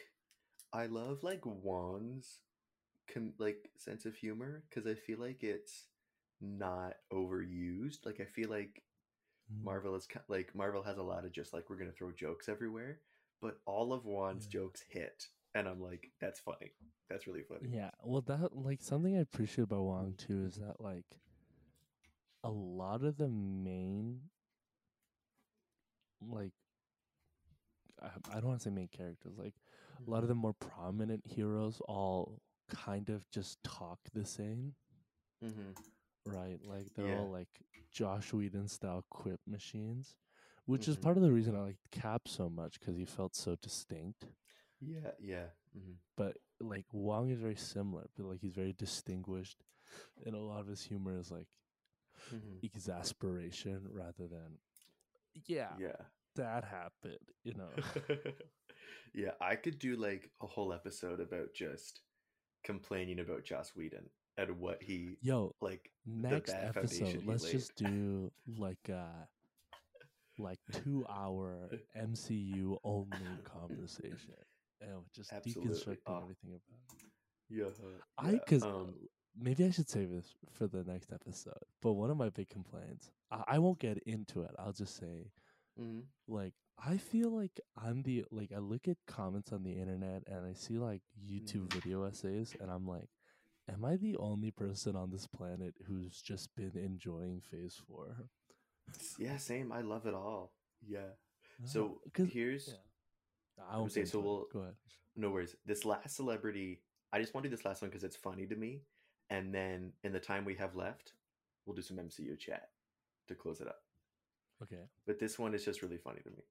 I 0.73 0.87
love 0.87 1.23
like 1.23 1.45
Wong's 1.47 2.41
com- 3.13 3.35
like 3.39 3.71
sense 3.77 4.05
of 4.07 4.15
humor 4.17 4.65
cuz 4.71 4.87
I 4.87 4.95
feel 4.95 5.19
like 5.19 5.43
it's 5.43 5.87
not 6.41 6.97
overused. 7.13 8.05
Like 8.05 8.21
I 8.21 8.25
feel 8.27 8.51
like 8.51 8.83
Mm. 9.53 9.63
Marvel 9.63 9.95
is 9.95 10.09
like 10.29 10.55
Marvel 10.55 10.83
has 10.83 10.97
a 10.99 11.03
lot 11.03 11.25
of 11.27 11.33
just 11.33 11.53
like 11.53 11.69
we're 11.69 11.77
gonna 11.77 11.93
throw 11.93 12.11
jokes 12.13 12.49
everywhere, 12.49 13.01
but 13.41 13.61
all 13.67 13.93
of 13.93 14.07
Wong's 14.07 14.47
Yeah. 14.47 14.53
jokes 14.61 14.81
hit, 14.81 15.29
and 15.55 15.69
I'm 15.69 15.81
like, 15.83 16.13
that's 16.21 16.41
funny. 16.41 16.73
That's 17.09 17.27
really 17.27 17.43
funny. 17.43 17.69
Yeah, 17.71 17.91
well, 18.03 18.23
that 18.23 18.57
like 18.57 18.81
something 18.81 19.17
I 19.17 19.21
appreciate 19.21 19.65
about 19.65 19.83
Wong 19.85 20.15
too 20.17 20.45
is 20.47 20.57
that 20.57 20.81
like 20.81 21.05
a 22.45 22.51
lot 22.51 23.03
of 23.05 23.17
the 23.17 23.29
main 23.29 24.21
like 26.21 26.53
I, 28.03 28.09
I 28.33 28.35
don't 28.35 28.47
want 28.49 28.61
to 28.61 28.65
say 28.65 28.71
main 28.71 28.89
characters 28.89 29.39
like 29.39 29.55
a 30.07 30.11
lot 30.11 30.23
of 30.23 30.29
the 30.29 30.35
more 30.35 30.55
prominent 30.55 31.27
heroes 31.27 31.81
all 31.89 32.41
kind 32.69 33.09
of 33.11 33.29
just 33.31 33.63
talk 33.65 33.99
the 34.15 34.25
same, 34.27 34.75
Mm-hmm. 35.45 35.73
right? 36.27 36.59
Like 36.65 36.89
they're 36.95 37.07
Yeah. 37.07 37.15
all 37.15 37.31
like 37.31 37.49
Joss 37.93 38.33
Whedon 38.33 38.69
style 38.69 39.05
quip 39.11 39.41
machines, 39.47 40.17
which 40.67 40.89
is 40.89 40.97
Mhm. 40.97 41.03
part 41.03 41.17
of 41.17 41.23
the 41.23 41.33
reason 41.33 41.57
I 41.57 41.61
liked 41.61 41.91
Cap 41.91 42.23
so 42.29 42.51
much 42.51 42.81
because 42.81 42.97
he 42.97 43.05
felt 43.07 43.35
so 43.37 43.57
distinct. 43.57 44.27
Yeah, 44.81 45.13
yeah. 45.19 45.47
hmm 45.75 45.95
but 46.17 46.37
like 46.61 46.87
Wong 46.93 47.31
is 47.31 47.41
very 47.41 47.57
similar, 47.57 48.07
but 48.17 48.27
like 48.27 48.41
he's 48.41 48.53
very 48.55 48.73
distinguished, 48.73 49.65
and 50.25 50.35
a 50.35 50.41
lot 50.41 50.61
of 50.61 50.67
his 50.69 50.83
humor 50.83 51.19
is 51.19 51.31
like 51.31 51.49
hmm 52.31 52.59
exasperation 52.63 53.81
rather 53.91 54.27
than, 54.29 54.59
yeah, 55.47 55.75
Yeah. 55.79 55.97
that 56.37 56.65
happened, 56.65 57.19
you 57.45 57.55
know. 57.55 57.69
yeah, 59.15 59.33
I 59.41 59.57
could 59.57 59.79
do 59.79 59.97
like 59.97 60.31
a 60.43 60.47
whole 60.47 60.73
episode 60.73 61.21
about 61.21 61.55
just 61.55 62.01
complaining 62.65 63.21
about 63.21 63.45
Joss 63.45 63.73
Whedon 63.77 64.09
and 64.37 64.59
what 64.59 64.83
he 64.83 65.19
Yo, 65.23 65.55
like. 65.61 65.91
next 66.07 66.55
episode, 66.55 67.25
let's 67.27 67.51
just 67.51 67.77
do 67.77 68.33
like 68.59 68.89
a 68.89 69.29
like 70.39 70.59
two 70.73 71.05
hour 71.09 71.71
MCU 71.95 72.79
only 72.85 73.41
conversation, 73.45 74.35
and 74.81 75.03
just 75.15 75.33
Absolutely. 75.33 75.71
deconstructing 75.71 76.01
Ah. 76.09 76.23
everything 76.23 76.51
about. 76.51 76.63
It. 77.01 77.07
Yeah. 77.51 77.71
I 78.19 78.33
yeah, 78.33 78.39
because 78.45 78.65
um, 78.65 78.95
maybe 79.39 79.65
I 79.65 79.71
should 79.71 79.89
save 79.89 80.11
this 80.11 80.35
for 80.53 80.67
the 80.67 80.85
next 80.85 81.13
episode. 81.13 81.63
But 81.83 81.93
one 81.95 82.11
of 82.11 82.17
my 82.17 82.31
big 82.31 82.49
complaints, 82.49 83.11
I, 83.31 83.45
I 83.49 83.59
won't 83.59 83.79
get 83.79 83.99
into 84.07 84.43
it. 84.43 84.51
I'll 84.59 84.73
just 84.73 84.97
say 84.97 85.31
mhm. 85.81 86.03
like 86.29 86.55
I 86.79 86.97
feel 86.97 87.31
like 87.31 87.61
I'm 87.77 88.03
the 88.03 88.25
like 88.31 88.53
I 88.55 88.59
look 88.59 88.89
at 88.89 88.97
comments 89.07 89.53
on 89.53 89.63
the 89.63 89.73
internet 89.73 90.23
and 90.27 90.45
I 90.47 90.53
see 90.55 90.79
like 90.79 91.03
YouTube 91.25 91.69
Mhm. 91.69 91.75
video 91.75 92.05
essays 92.05 92.55
and 92.61 92.71
I'm 92.71 92.87
like, 92.87 93.09
am 93.69 93.85
I 93.85 93.97
the 93.97 94.17
only 94.17 94.51
person 94.51 94.97
on 94.97 95.11
this 95.11 95.27
planet 95.27 95.75
who's 95.87 96.21
just 96.23 96.55
been 96.57 96.73
enjoying 96.77 97.41
Phase 97.41 97.81
Four? 97.89 98.17
Yeah, 99.19 99.37
same. 99.39 99.73
I 99.73 99.81
love 99.81 100.07
it 100.07 100.15
all. 100.15 100.53
Yeah. 100.87 100.99
Uh, 101.63 101.67
So 101.67 102.01
here's 102.17 102.69
yeah. 102.69 103.65
I 103.71 103.79
won't 103.79 103.93
say, 103.93 104.05
so 104.05 104.21
we'll- 104.21 104.49
go 104.53 104.61
ahead. 104.61 104.75
no 105.17 105.31
worries. 105.31 105.55
This 105.65 105.85
last 105.85 106.17
celebrity, 106.17 106.83
I 107.13 107.21
just 107.21 107.33
want 107.35 107.45
to 107.45 107.51
do 107.51 107.57
this 107.57 107.65
last 107.65 107.83
one 107.83 107.89
because 107.91 108.05
it's 108.05 108.17
funny 108.17 108.47
to 108.47 108.57
me. 108.57 108.83
And 109.31 109.55
then 109.55 109.93
in 110.03 110.13
the 110.13 110.21
time 110.21 110.45
we 110.45 110.55
have 110.57 110.77
left, 110.77 111.13
we'll 111.65 111.77
do 111.77 111.83
some 111.83 111.97
MCU 111.97 112.39
chat 112.39 112.69
to 113.29 113.35
close 113.35 113.61
it 113.61 113.69
up. 113.69 113.83
Okay. 114.63 114.83
But 115.07 115.19
this 115.19 115.39
one 115.39 115.55
is 115.55 115.65
just 115.65 115.83
really 115.83 115.97
funny 115.97 116.21
to 116.23 116.31
me. 116.31 116.45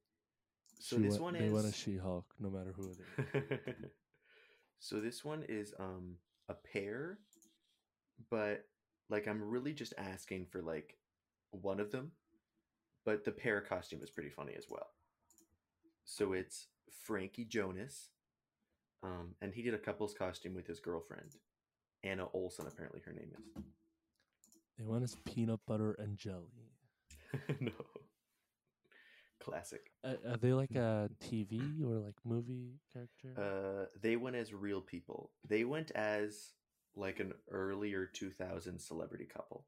So 0.79 0.97
She 0.97 1.03
this 1.03 1.19
one 1.19 1.33
they 1.33 1.49
want 1.49 1.65
a 1.65 1.69
is 1.69 1.77
She-Hulk, 1.77 2.25
no 2.39 2.49
matter 2.49 2.73
who 2.75 2.89
it 2.89 3.61
is. 3.61 3.91
so 4.79 4.99
this 4.99 5.23
one 5.23 5.45
is 5.47 5.73
um 5.79 6.15
a 6.49 6.53
pair, 6.53 7.19
but 8.29 8.65
like 9.09 9.27
I'm 9.27 9.41
really 9.41 9.73
just 9.73 9.93
asking 9.97 10.47
for 10.47 10.61
like 10.61 10.97
one 11.51 11.79
of 11.79 11.91
them, 11.91 12.11
but 13.05 13.23
the 13.23 13.31
pair 13.31 13.61
costume 13.61 14.01
is 14.03 14.09
pretty 14.09 14.29
funny 14.29 14.53
as 14.57 14.65
well. 14.69 14.87
So 16.05 16.33
it's 16.33 16.67
Frankie 16.91 17.45
Jonas, 17.45 18.09
um, 19.03 19.35
and 19.41 19.53
he 19.53 19.61
did 19.61 19.73
a 19.73 19.79
couple's 19.79 20.13
costume 20.13 20.53
with 20.53 20.67
his 20.67 20.79
girlfriend, 20.79 21.35
Anna 22.03 22.27
Olson. 22.33 22.67
Apparently, 22.67 23.01
her 23.05 23.13
name 23.13 23.31
is. 23.37 23.63
They 24.77 24.83
want 24.83 25.03
us 25.03 25.15
peanut 25.25 25.59
butter 25.67 25.93
and 25.99 26.17
jelly. 26.17 26.71
no. 27.59 27.71
Classic. 29.39 29.91
Uh, 30.03 30.13
are 30.29 30.37
they 30.37 30.53
like 30.53 30.75
a 30.75 31.09
TV 31.21 31.83
or 31.83 31.99
like 31.99 32.15
movie 32.23 32.79
character? 32.93 33.33
Uh, 33.37 33.85
they 34.01 34.15
went 34.15 34.35
as 34.35 34.53
real 34.53 34.81
people. 34.81 35.31
They 35.47 35.63
went 35.63 35.91
as 35.91 36.53
like 36.95 37.19
an 37.19 37.33
earlier 37.51 38.05
2000 38.05 38.79
celebrity 38.79 39.25
couple. 39.25 39.65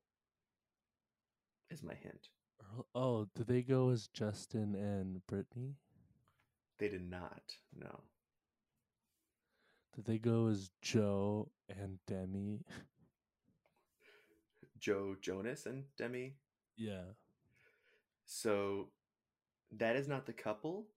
Is 1.70 1.84
my 1.84 1.96
hint. 1.96 2.30
Oh, 2.94 3.28
did 3.36 3.48
they 3.48 3.62
go 3.62 3.90
as 3.90 4.08
Justin 4.08 4.76
and 4.76 5.22
Britney? 5.30 5.74
They 6.80 6.90
did 6.90 7.10
not. 7.10 7.42
No. 7.78 8.02
Did 9.96 10.06
they 10.06 10.18
go 10.18 10.48
as 10.48 10.72
Joe 10.82 11.50
and 11.70 11.98
Demi? 12.06 12.66
Joe 14.80 15.16
Jonas 15.22 15.66
and 15.66 15.86
Demi. 15.98 16.36
yeah. 16.78 17.02
So 18.28 18.90
that 19.78 19.96
is 19.96 20.08
not 20.08 20.26
the 20.26 20.34
couple, 20.34 20.88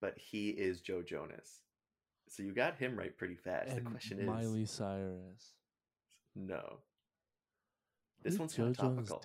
but 0.00 0.16
he 0.18 0.50
is 0.50 0.80
Joe 0.80 1.02
Jonas. 1.02 1.62
So 2.28 2.42
you 2.42 2.52
got 2.52 2.76
him 2.78 2.98
right 2.98 3.16
pretty 3.16 3.36
fast. 3.36 3.68
and 3.70 3.86
the 3.86 3.90
question 3.90 4.20
is 4.20 4.26
Miley 4.26 4.66
Cyrus. 4.66 5.54
no. 6.34 6.78
This 8.22 8.34
did 8.34 8.40
one's 8.40 8.54
Joe 8.56 8.72
topical. 8.72 9.22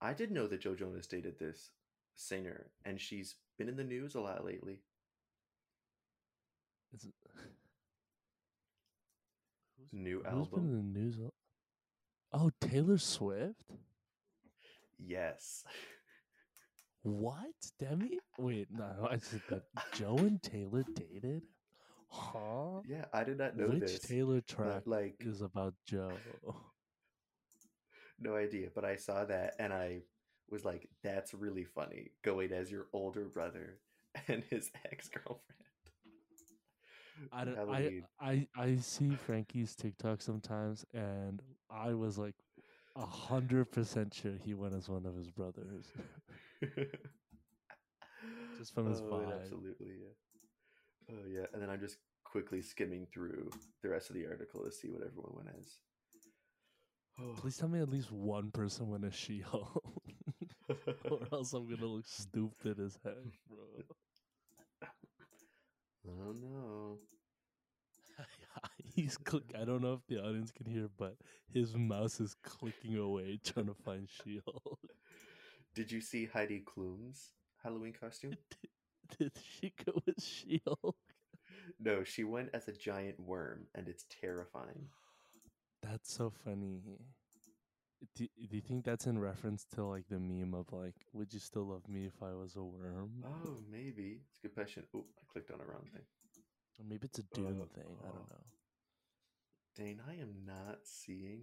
I 0.00 0.12
did 0.12 0.30
know 0.30 0.46
that 0.46 0.60
Joe 0.60 0.74
Jonas 0.74 1.06
dated 1.06 1.38
this 1.38 1.70
singer, 2.14 2.66
and 2.84 3.00
she's 3.00 3.36
been 3.56 3.68
in 3.68 3.76
the 3.76 3.84
news 3.84 4.14
a 4.14 4.20
lot 4.20 4.44
lately. 4.44 4.82
Is 6.94 7.04
it... 7.04 7.14
Who's- 9.78 9.92
New 9.92 10.16
Who's 10.18 10.24
been 10.24 10.38
album. 10.38 10.60
in 10.60 10.92
the 10.92 10.98
news? 11.00 11.16
Oh, 12.32 12.50
Taylor 12.60 12.98
Swift. 12.98 13.54
Yes. 14.98 15.64
What? 17.02 17.46
Demi? 17.78 18.18
Wait, 18.38 18.68
no, 18.70 19.08
I 19.10 19.16
said 19.18 19.40
that 19.48 19.62
Joe 19.94 20.16
and 20.18 20.42
Taylor 20.42 20.84
dated? 20.94 21.42
Huh? 22.10 22.80
Yeah, 22.86 23.04
I 23.14 23.24
did 23.24 23.38
not 23.38 23.56
know 23.56 23.68
Which 23.68 23.80
this. 23.80 24.00
Taylor 24.00 24.36
but, 24.36 24.46
track 24.46 24.82
like 24.86 25.14
is 25.20 25.40
about 25.40 25.74
Joe? 25.86 26.10
no 28.18 28.34
idea, 28.36 28.68
but 28.74 28.84
I 28.84 28.96
saw 28.96 29.24
that 29.24 29.54
and 29.58 29.72
I 29.72 30.02
was 30.50 30.64
like, 30.64 30.88
"That's 31.04 31.32
really 31.34 31.64
funny." 31.64 32.10
Going 32.24 32.52
as 32.52 32.70
your 32.70 32.86
older 32.92 33.26
brother 33.26 33.78
and 34.26 34.42
his 34.50 34.70
ex 34.92 35.08
girlfriend. 35.08 35.42
I 37.32 37.44
don't. 37.44 37.58
I, 37.58 38.02
I 38.20 38.46
I 38.56 38.76
see 38.76 39.10
Frankie's 39.10 39.74
TikTok 39.74 40.22
sometimes, 40.22 40.84
and 40.94 41.42
I 41.70 41.94
was 41.94 42.18
like 42.18 42.34
a 42.96 43.06
hundred 43.06 43.70
percent 43.70 44.14
sure 44.14 44.32
he 44.44 44.54
went 44.54 44.74
as 44.74 44.88
one 44.88 45.06
of 45.06 45.16
his 45.16 45.30
brothers. 45.30 45.86
Just 48.58 48.74
from 48.74 48.88
his 48.88 49.00
oh, 49.00 49.04
vibe. 49.04 49.40
Absolutely, 49.40 49.92
yeah. 50.00 51.14
Oh 51.14 51.26
yeah, 51.28 51.46
and 51.52 51.62
then 51.62 51.70
I'm 51.70 51.80
just 51.80 51.96
quickly 52.24 52.60
skimming 52.60 53.06
through 53.12 53.50
the 53.82 53.88
rest 53.88 54.10
of 54.10 54.16
the 54.16 54.26
article 54.26 54.64
to 54.64 54.70
see 54.72 54.88
what 54.88 55.02
everyone 55.02 55.32
went 55.34 55.48
as. 55.58 55.78
Oh. 57.20 57.34
Please 57.36 57.56
tell 57.56 57.68
me 57.68 57.80
at 57.80 57.88
least 57.88 58.12
one 58.12 58.50
person 58.50 58.88
went 58.88 59.04
as 59.04 59.14
She-Hulk, 59.14 59.82
or 61.10 61.20
else 61.32 61.52
I'm 61.52 61.68
gonna 61.68 61.86
look 61.86 62.06
stupid 62.06 62.78
as 62.78 62.98
heck, 63.04 63.14
bro. 63.48 63.82
Oh 66.08 66.32
no. 66.32 66.98
He's 68.94 69.16
click. 69.16 69.54
I 69.58 69.64
don't 69.64 69.82
know 69.82 69.92
if 69.94 70.06
the 70.08 70.22
audience 70.22 70.50
can 70.50 70.66
hear, 70.66 70.88
but 70.96 71.16
his 71.52 71.76
mouse 71.76 72.20
is 72.20 72.34
clicking 72.42 72.96
away 72.96 73.38
trying 73.44 73.66
to 73.66 73.74
find 73.74 74.08
She-Hulk. 74.08 74.80
Did 75.74 75.92
you 75.92 76.00
see 76.00 76.26
Heidi 76.26 76.64
Klum's 76.64 77.32
Halloween 77.62 77.92
costume? 77.92 78.34
Did 79.18 79.32
she 79.36 79.72
go 79.84 79.92
with 80.06 80.22
She-Hulk? 80.22 80.96
No, 81.80 82.02
she 82.04 82.24
went 82.24 82.50
as 82.54 82.68
a 82.68 82.72
giant 82.72 83.20
worm, 83.20 83.66
and 83.74 83.88
it's 83.88 84.04
terrifying. 84.20 84.88
That's 85.82 86.12
so 86.12 86.32
funny. 86.44 86.80
Do, 88.14 88.26
do 88.48 88.56
you 88.56 88.62
think 88.62 88.84
that's 88.84 89.06
in 89.06 89.18
reference 89.18 89.64
to 89.74 89.84
like 89.84 90.04
the 90.08 90.18
meme 90.20 90.54
of 90.54 90.72
like, 90.72 90.94
would 91.12 91.32
you 91.32 91.40
still 91.40 91.64
love 91.64 91.88
me 91.88 92.06
if 92.06 92.22
I 92.22 92.32
was 92.34 92.56
a 92.56 92.62
worm? 92.62 93.24
Oh, 93.24 93.56
maybe. 93.70 94.20
It's 94.30 94.38
a 94.38 94.48
good 94.48 94.54
question. 94.54 94.84
Oh, 94.94 95.04
I 95.20 95.24
clicked 95.32 95.50
on 95.50 95.60
a 95.60 95.64
wrong 95.64 95.84
thing. 95.92 96.02
Or 96.78 96.84
maybe 96.88 97.06
it's 97.06 97.18
a 97.18 97.24
Doom 97.34 97.60
Uh, 97.62 97.74
thing. 97.74 97.96
I 98.04 98.08
uh, 98.08 98.12
don't 98.12 98.30
know. 98.30 98.44
Dane, 99.76 100.00
I 100.08 100.14
am 100.14 100.34
not 100.46 100.78
seeing 100.84 101.42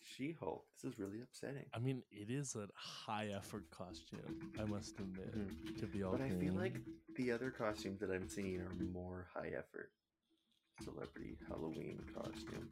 She 0.00 0.32
Hulk. 0.32 0.64
This 0.74 0.92
is 0.92 0.98
really 0.98 1.20
upsetting. 1.22 1.66
I 1.74 1.78
mean, 1.78 2.02
it 2.10 2.30
is 2.30 2.56
a 2.56 2.68
high 2.74 3.28
effort 3.28 3.70
costume. 3.70 4.52
I 4.60 4.64
must 4.64 4.98
admit. 4.98 5.78
To 5.78 5.86
be 5.86 6.02
all 6.02 6.12
But 6.12 6.22
I 6.22 6.30
feel 6.30 6.54
like 6.54 6.76
the 7.16 7.30
other 7.32 7.50
costumes 7.50 8.00
that 8.00 8.10
I'm 8.10 8.28
seeing 8.28 8.60
are 8.60 8.74
more 8.92 9.28
high 9.34 9.52
effort. 9.56 9.90
Celebrity 10.82 11.36
Halloween 11.48 12.00
costume. 12.14 12.68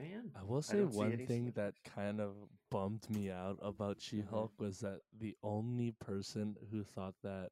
Dan, 0.00 0.30
I 0.34 0.44
will 0.44 0.62
say 0.62 0.78
don't 0.78 0.94
one 0.94 1.18
thing 1.26 1.52
that 1.56 1.74
kind 1.84 2.20
of 2.20 2.32
bummed 2.70 3.08
me 3.10 3.30
out 3.30 3.58
about 3.62 4.00
She 4.00 4.22
Hulk 4.22 4.52
was 4.58 4.80
that 4.80 5.00
the 5.18 5.36
only 5.42 5.92
person 5.92 6.56
who 6.70 6.84
thought 6.84 7.14
that 7.22 7.50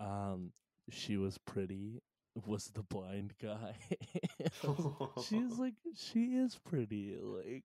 um 0.00 0.52
she 0.90 1.16
was 1.16 1.38
pretty 1.38 2.02
was 2.46 2.66
the 2.68 2.82
blind 2.82 3.34
guy. 3.42 3.74
She's 5.24 5.58
like 5.58 5.74
she 5.94 6.36
is 6.36 6.56
pretty. 6.56 7.16
Like 7.20 7.64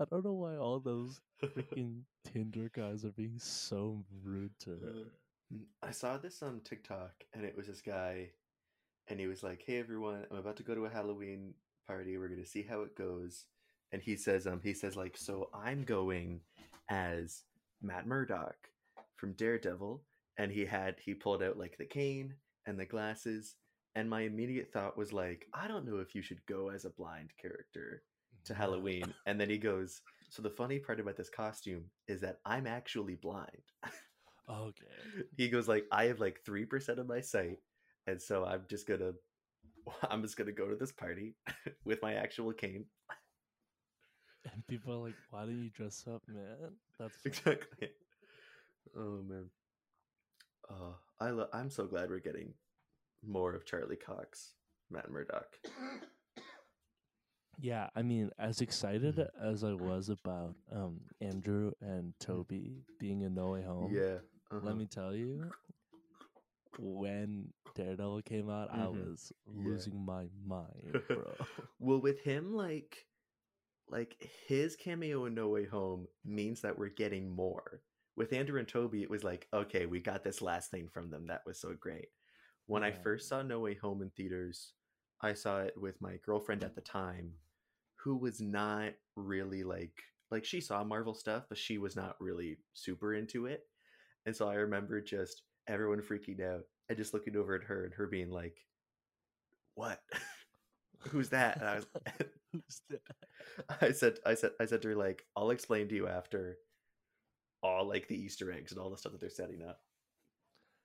I 0.00 0.04
don't 0.04 0.24
know 0.24 0.32
why 0.32 0.56
all 0.56 0.80
those 0.80 1.20
freaking 1.42 2.02
Tinder 2.24 2.70
guys 2.72 3.04
are 3.04 3.12
being 3.12 3.38
so 3.38 4.04
rude 4.24 4.52
to 4.60 4.70
her. 4.70 4.94
Mm, 5.52 5.64
I 5.82 5.90
saw 5.90 6.18
this 6.18 6.42
on 6.42 6.60
TikTok, 6.60 7.24
and 7.34 7.44
it 7.44 7.56
was 7.56 7.66
this 7.66 7.80
guy, 7.80 8.30
and 9.08 9.18
he 9.18 9.26
was 9.26 9.42
like, 9.42 9.62
"Hey 9.66 9.78
everyone, 9.78 10.24
I'm 10.30 10.38
about 10.38 10.56
to 10.56 10.62
go 10.62 10.74
to 10.74 10.86
a 10.86 10.90
Halloween 10.90 11.54
party. 11.88 12.18
We're 12.18 12.28
gonna 12.28 12.46
see 12.46 12.62
how 12.62 12.82
it 12.82 12.96
goes." 12.96 13.46
And 13.92 14.02
he 14.02 14.16
says, 14.16 14.46
"Um, 14.46 14.60
he 14.62 14.74
says 14.74 14.96
like, 14.96 15.16
so 15.16 15.50
I'm 15.54 15.84
going 15.84 16.42
as 16.90 17.44
Matt 17.82 18.06
Murdock 18.06 18.70
from 19.16 19.32
Daredevil." 19.32 20.04
And 20.38 20.52
he 20.52 20.66
had 20.66 21.00
he 21.00 21.14
pulled 21.14 21.42
out 21.42 21.58
like 21.58 21.76
the 21.78 21.86
cane 21.86 22.36
and 22.66 22.78
the 22.78 22.86
glasses, 22.86 23.56
and 23.96 24.08
my 24.08 24.22
immediate 24.22 24.72
thought 24.72 24.96
was 24.98 25.12
like, 25.12 25.48
"I 25.54 25.66
don't 25.68 25.86
know 25.86 25.98
if 25.98 26.14
you 26.14 26.22
should 26.22 26.46
go 26.46 26.70
as 26.70 26.84
a 26.84 26.90
blind 26.90 27.32
character 27.40 28.04
to 28.44 28.54
Halloween." 28.54 29.14
And 29.26 29.40
then 29.40 29.50
he 29.50 29.58
goes, 29.58 30.02
"So 30.30 30.42
the 30.42 30.50
funny 30.50 30.78
part 30.78 31.00
about 31.00 31.16
this 31.16 31.30
costume 31.30 31.90
is 32.06 32.20
that 32.20 32.40
I'm 32.44 32.66
actually 32.68 33.16
blind." 33.16 33.64
Okay. 34.50 34.86
he 35.36 35.48
goes 35.48 35.68
like 35.68 35.84
i 35.92 36.04
have 36.04 36.20
like 36.20 36.40
3% 36.48 36.98
of 36.98 37.06
my 37.08 37.20
sight 37.20 37.58
and 38.06 38.20
so 38.20 38.44
i'm 38.44 38.64
just 38.68 38.86
gonna 38.86 39.12
i'm 40.10 40.22
just 40.22 40.36
gonna 40.36 40.52
go 40.52 40.68
to 40.68 40.76
this 40.76 40.92
party 40.92 41.34
with 41.84 42.00
my 42.02 42.14
actual 42.14 42.52
cane 42.52 42.84
And 44.52 44.66
people 44.66 44.94
are 44.94 44.98
like, 45.08 45.16
why 45.30 45.44
don't 45.44 45.62
you 45.62 45.68
dress 45.70 46.04
up, 46.12 46.22
man? 46.26 46.72
That's 46.98 47.18
exactly 47.24 47.90
oh 48.96 49.22
man 49.28 49.50
uh, 50.70 50.92
I 51.20 51.30
lo- 51.30 51.48
i'm 51.52 51.70
so 51.70 51.84
glad 51.86 52.08
we're 52.10 52.20
getting 52.20 52.54
more 53.26 53.52
of 53.54 53.66
charlie 53.66 53.96
cox 53.96 54.54
matt 54.90 55.10
murdock 55.10 55.56
Yeah, 57.60 57.88
I 57.96 58.02
mean, 58.02 58.30
as 58.38 58.60
excited 58.60 59.16
Mhm. 59.16 59.28
as 59.42 59.64
I 59.64 59.72
was 59.74 60.08
about 60.10 60.54
um 60.70 61.00
Andrew 61.20 61.72
and 61.80 62.14
Toby 62.20 62.84
being 63.00 63.22
in 63.22 63.34
No 63.34 63.48
Way 63.50 63.62
Home, 63.62 63.92
yeah 63.92 64.18
uh-huh. 64.52 64.60
let 64.62 64.76
me 64.76 64.86
tell 64.86 65.12
you, 65.12 65.50
when 66.78 67.52
Daredevil 67.74 68.22
came 68.22 68.48
out, 68.50 68.70
I 68.72 68.86
Mhm. 68.86 69.04
was 69.04 69.32
Yeah. 69.46 69.64
losing 69.70 70.04
my 70.04 70.26
mind, 70.46 71.02
bro. 71.08 71.34
well 71.78 72.00
with 72.00 72.20
him 72.20 72.52
like 72.54 73.06
like 73.88 74.16
his 74.46 74.76
cameo 74.76 75.24
in 75.26 75.34
no 75.34 75.48
way 75.48 75.64
home 75.64 76.06
means 76.24 76.60
that 76.60 76.78
we're 76.78 76.88
getting 76.88 77.30
more 77.30 77.80
with 78.16 78.32
andrew 78.32 78.58
and 78.58 78.68
toby 78.68 79.02
it 79.02 79.10
was 79.10 79.24
like 79.24 79.48
okay 79.52 79.86
we 79.86 80.00
got 80.00 80.22
this 80.24 80.42
last 80.42 80.70
thing 80.70 80.88
from 80.88 81.10
them 81.10 81.26
that 81.26 81.42
was 81.46 81.58
so 81.60 81.74
great 81.78 82.08
when 82.66 82.82
i 82.82 82.90
first 82.90 83.28
saw 83.28 83.42
no 83.42 83.60
way 83.60 83.74
home 83.74 84.02
in 84.02 84.10
theaters 84.10 84.72
i 85.22 85.32
saw 85.32 85.60
it 85.60 85.74
with 85.76 86.00
my 86.00 86.16
girlfriend 86.24 86.62
at 86.62 86.74
the 86.74 86.80
time 86.80 87.32
who 87.96 88.16
was 88.16 88.40
not 88.40 88.92
really 89.16 89.62
like 89.62 90.02
like 90.30 90.44
she 90.44 90.60
saw 90.60 90.84
marvel 90.84 91.14
stuff 91.14 91.44
but 91.48 91.58
she 91.58 91.78
was 91.78 91.96
not 91.96 92.16
really 92.20 92.58
super 92.74 93.14
into 93.14 93.46
it 93.46 93.62
and 94.26 94.34
so 94.36 94.48
i 94.48 94.54
remember 94.54 95.00
just 95.00 95.42
everyone 95.68 96.00
freaking 96.00 96.40
out 96.42 96.62
and 96.88 96.98
just 96.98 97.14
looking 97.14 97.36
over 97.36 97.54
at 97.54 97.64
her 97.64 97.84
and 97.84 97.94
her 97.94 98.06
being 98.06 98.30
like 98.30 98.56
what 99.74 100.00
who's 101.10 101.28
that 101.28 101.56
and 101.58 101.68
i 101.68 101.76
was 101.76 101.86
Who's 102.52 102.80
that? 102.90 103.78
I 103.82 103.92
said, 103.92 104.18
I 104.24 104.34
said, 104.34 104.52
I 104.58 104.64
said 104.64 104.80
to 104.82 104.88
her, 104.88 104.96
like, 104.96 105.24
I'll 105.36 105.50
explain 105.50 105.88
to 105.88 105.94
you 105.94 106.08
after 106.08 106.56
all 107.62 107.86
like 107.86 108.08
the 108.08 108.16
Easter 108.16 108.50
eggs 108.50 108.72
and 108.72 108.80
all 108.80 108.88
the 108.88 108.96
stuff 108.96 109.12
that 109.12 109.20
they're 109.20 109.28
setting 109.30 109.62
up. 109.62 109.80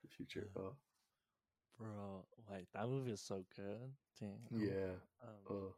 The 0.03 0.09
future. 0.09 0.49
Oh, 0.57 0.75
Bro, 1.79 2.25
like 2.51 2.67
that 2.73 2.87
movie 2.89 3.11
is 3.11 3.21
so 3.21 3.45
good. 3.55 3.93
Damn. 4.19 4.59
yeah. 4.59 4.91
Um, 5.23 5.29
Oh, 5.49 5.73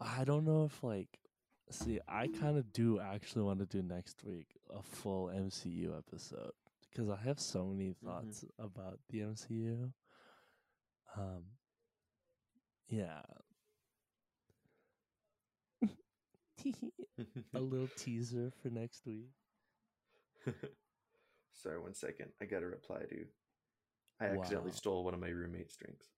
I 0.00 0.24
don't 0.24 0.44
know 0.44 0.64
if 0.64 0.82
like 0.82 1.18
see, 1.70 2.00
I 2.08 2.28
kind 2.28 2.56
of 2.58 2.72
do 2.72 3.00
actually 3.00 3.44
want 3.44 3.58
to 3.60 3.66
do 3.66 3.82
next 3.82 4.22
week 4.24 4.56
a 4.70 4.82
full 4.82 5.28
MCU 5.28 5.96
episode 5.96 6.52
because 6.90 7.08
I 7.08 7.16
have 7.16 7.40
so 7.40 7.64
many 7.66 7.92
Mm-hmm. 8.04 8.32
thoughts 8.32 8.44
about 8.58 9.00
the 9.08 9.20
MCU. 9.22 9.92
Um 11.16 11.44
yeah. 12.88 13.22
a 17.54 17.60
little 17.60 17.88
teaser 17.88 18.50
for 18.62 18.68
next 18.70 19.06
week. 19.06 19.30
Sorry, 21.52 21.78
one 21.80 21.94
second. 21.94 22.32
I 22.40 22.46
got 22.46 22.60
to 22.60 22.66
reply 22.66 23.04
to. 23.10 23.26
I 24.20 24.26
accidentally 24.26 24.72
Wow. 24.72 24.72
stole 24.72 25.04
one 25.04 25.14
of 25.14 25.20
my 25.20 25.28
roommate's 25.28 25.76
drinks. 25.76 26.08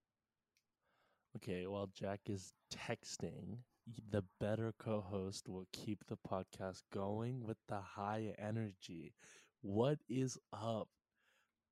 Okay, 1.37 1.67
while 1.67 1.89
Jack 1.95 2.21
is 2.29 2.53
texting, 2.73 3.59
the 3.87 4.23
better 4.41 4.73
co 4.79 5.01
host 5.01 5.49
will 5.49 5.67
keep 5.73 6.07
the 6.07 6.17
podcast 6.17 6.83
going 6.93 7.45
with 7.45 7.59
the 7.69 7.81
high 7.81 8.35
energy. 8.39 9.15
What 9.63 9.99
is 10.09 10.39
up? 10.53 10.89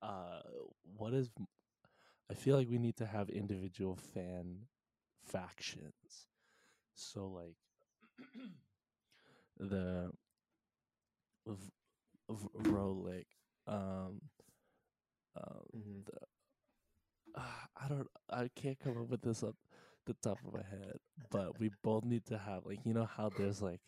Uh, 0.02 0.40
what 0.96 1.14
is? 1.14 1.30
I 2.30 2.34
feel 2.34 2.56
like 2.56 2.68
we 2.70 2.78
need 2.78 2.96
to 2.96 3.06
have 3.06 3.28
individual 3.30 3.96
fan 3.96 4.66
factions. 5.24 6.28
So, 6.94 7.26
like, 7.28 7.56
the. 9.58 10.12
V- 11.46 11.72
v- 12.28 12.48
Rolik, 12.70 13.26
um, 13.66 14.20
um, 15.36 15.64
Mhm. 15.74 16.04
Ah, 17.34 17.68
I 17.76 17.88
don't 17.88 18.08
I 18.30 18.48
can't 18.54 18.78
come 18.78 18.98
up 19.00 19.08
with 19.08 19.22
this 19.22 19.42
up 19.42 19.56
the 20.06 20.14
top 20.22 20.38
of 20.46 20.52
my 20.54 20.62
head. 20.68 20.98
But 21.30 21.58
we 21.58 21.70
both 21.82 22.04
need 22.04 22.26
to 22.26 22.38
have 22.38 22.66
like 22.66 22.80
you 22.84 22.94
know 22.94 23.06
how 23.06 23.30
there's 23.30 23.62
like 23.62 23.80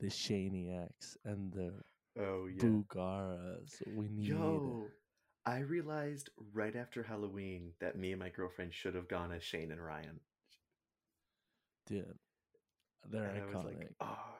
the 0.00 0.06
Shaney 0.08 0.70
X 0.84 1.16
and 1.24 1.52
the 1.52 1.82
Oh 2.18 2.46
yeah. 2.46 2.62
Bugaras. 2.62 3.82
We 3.86 4.08
need 4.08 4.28
Yo, 4.28 4.92
I 5.46 5.58
realized 5.60 6.30
right 6.52 6.74
after 6.76 7.02
Halloween 7.02 7.74
that 7.80 7.96
me 7.96 8.12
and 8.12 8.20
my 8.20 8.30
girlfriend 8.30 8.74
should 8.74 8.94
have 8.94 9.08
gone 9.08 9.32
as 9.32 9.42
Shane 9.44 9.70
and 9.72 9.82
Ryan. 9.84 10.20
dude. 11.86 12.18
They're 13.10 13.24
and 13.24 13.38
I 13.38 13.44
was 13.46 13.60
iconic. 13.60 13.64
like, 13.78 13.90
oh, 14.00 14.34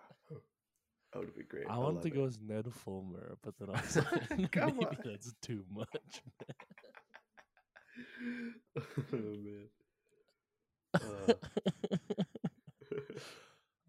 that 1.12 1.20
would 1.20 1.34
be 1.34 1.44
great. 1.44 1.68
I 1.68 1.78
wanted 1.78 2.02
to 2.02 2.08
it. 2.08 2.14
go 2.14 2.24
as 2.26 2.38
Ned 2.40 2.72
Fulmer, 2.72 3.36
but 3.42 3.54
then 3.58 3.70
I 3.70 3.80
was 3.82 3.96
like, 3.96 4.30
maybe 4.54 4.86
on. 4.86 4.96
that's 5.04 5.34
too 5.42 5.64
much. 5.70 6.22
oh 9.12 9.36
man. 9.44 9.68
Uh, 10.95 11.32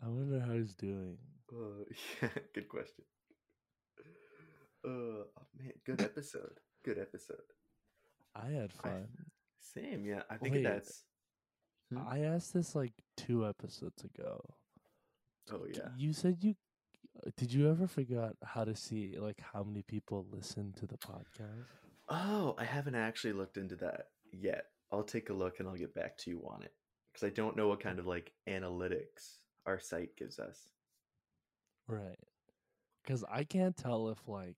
I 0.03 0.07
wonder 0.07 0.39
how 0.39 0.53
he's 0.53 0.75
doing. 0.75 1.17
uh, 1.51 1.83
yeah, 2.21 2.29
good 2.53 2.67
question. 2.67 3.05
Uh, 4.85 4.89
oh, 4.89 5.47
man, 5.57 5.71
good 5.85 6.01
episode. 6.01 6.59
Good 6.83 6.99
episode. 6.99 7.37
I 8.35 8.47
had 8.47 8.71
I- 8.83 8.87
fun. 8.87 9.07
Same, 9.59 10.05
yeah. 10.05 10.23
I 10.29 10.35
think 10.37 10.55
Wait. 10.55 10.63
that's. 10.63 11.03
Hmm? 11.91 11.99
I 12.07 12.19
asked 12.19 12.53
this 12.53 12.75
like 12.75 12.93
two 13.17 13.47
episodes 13.47 14.03
ago. 14.03 14.39
Oh 15.51 15.65
yeah. 15.73 15.89
You 15.97 16.13
said 16.13 16.37
you 16.41 16.55
uh, 17.25 17.31
did 17.37 17.51
you 17.51 17.69
ever 17.69 17.87
figure 17.87 18.21
out 18.21 18.37
how 18.43 18.63
to 18.63 18.75
see 18.75 19.15
like 19.17 19.41
how 19.53 19.63
many 19.63 19.81
people 19.81 20.25
listen 20.31 20.73
to 20.79 20.85
the 20.85 20.97
podcast? 20.97 21.65
Oh, 22.09 22.55
I 22.57 22.65
haven't 22.65 22.95
actually 22.95 23.33
looked 23.33 23.57
into 23.57 23.75
that 23.77 24.07
yet. 24.31 24.65
I'll 24.91 25.03
take 25.03 25.29
a 25.29 25.33
look 25.33 25.59
and 25.59 25.67
I'll 25.67 25.75
get 25.75 25.95
back 25.95 26.17
to 26.19 26.29
you 26.29 26.43
on 26.47 26.61
it 26.61 26.73
because 27.13 27.25
I 27.25 27.29
don't 27.29 27.55
know 27.55 27.67
what 27.67 27.79
kind 27.79 27.99
of 27.99 28.07
like 28.07 28.31
analytics 28.49 29.37
our 29.65 29.79
site 29.79 30.15
gives 30.17 30.39
us. 30.39 30.67
Right. 31.87 32.19
Cuz 33.05 33.23
I 33.29 33.43
can't 33.43 33.77
tell 33.77 34.09
if 34.09 34.27
like 34.27 34.57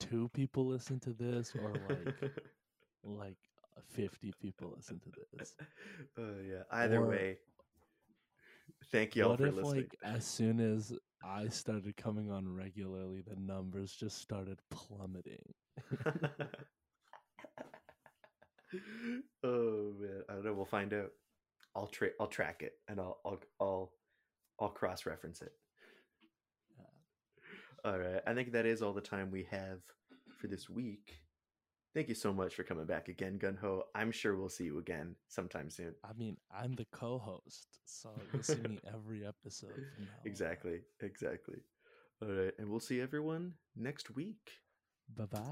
two 0.00 0.28
people 0.30 0.66
listen 0.66 0.98
to 1.00 1.12
this 1.12 1.54
or 1.54 1.72
like 1.88 2.14
like 3.04 3.38
uh, 3.76 3.80
50 3.90 4.32
people 4.40 4.72
listen 4.76 5.00
to 5.00 5.10
this. 5.36 5.54
Oh 6.18 6.34
yeah. 6.46 6.62
Either 6.70 6.98
Or- 7.02 7.08
way, 7.08 7.38
thank 8.90 9.14
y'all 9.16 9.30
what 9.30 9.38
for 9.38 9.46
if 9.46 9.54
listening. 9.54 9.82
like 9.82 9.96
as 10.02 10.24
soon 10.26 10.58
as 10.60 10.92
I 11.24 11.48
started 11.48 11.96
coming 11.96 12.30
on 12.30 12.48
regularly 12.52 13.20
the 13.22 13.36
numbers 13.36 13.94
just 13.94 14.18
started 14.18 14.58
plummeting? 14.70 15.54
oh 19.44 19.92
man, 19.98 20.22
I 20.28 20.32
don't 20.34 20.44
know. 20.44 20.52
We'll 20.54 20.64
find 20.64 20.92
out. 20.94 21.12
I'll 21.74 21.86
tra- 21.86 22.10
I'll 22.20 22.26
track 22.26 22.62
it 22.62 22.74
and 22.88 23.00
I'll 23.00 23.18
I'll 23.24 23.40
I'll, 23.60 23.92
I'll 24.60 24.68
cross 24.68 25.06
reference 25.06 25.42
it. 25.42 25.52
All 27.84 27.98
right. 27.98 28.20
I 28.26 28.34
think 28.34 28.52
that 28.52 28.64
is 28.66 28.80
all 28.80 28.92
the 28.92 29.00
time 29.00 29.30
we 29.30 29.44
have 29.50 29.80
for 30.38 30.46
this 30.46 30.70
week. 30.70 31.18
Thank 31.94 32.08
you 32.08 32.14
so 32.14 32.32
much 32.32 32.54
for 32.54 32.62
coming 32.62 32.86
back 32.86 33.08
again, 33.08 33.38
Gunho. 33.38 33.82
I'm 33.94 34.12
sure 34.12 34.36
we'll 34.36 34.48
see 34.48 34.64
you 34.64 34.78
again 34.78 35.14
sometime 35.28 35.68
soon. 35.68 35.94
I 36.04 36.12
mean, 36.16 36.36
I'm 36.50 36.74
the 36.74 36.86
co-host, 36.92 37.66
so 37.84 38.10
you'll 38.32 38.42
see 38.42 38.60
me 38.62 38.78
every 38.94 39.26
episode 39.26 39.74
from 39.74 40.04
now. 40.04 40.12
on. 40.20 40.26
Exactly. 40.26 40.80
Exactly. 41.00 41.58
All 42.22 42.28
right. 42.28 42.52
And 42.58 42.68
we'll 42.68 42.80
see 42.80 43.00
everyone 43.00 43.54
next 43.76 44.14
week. 44.14 44.52
Bye-bye. 45.14 45.42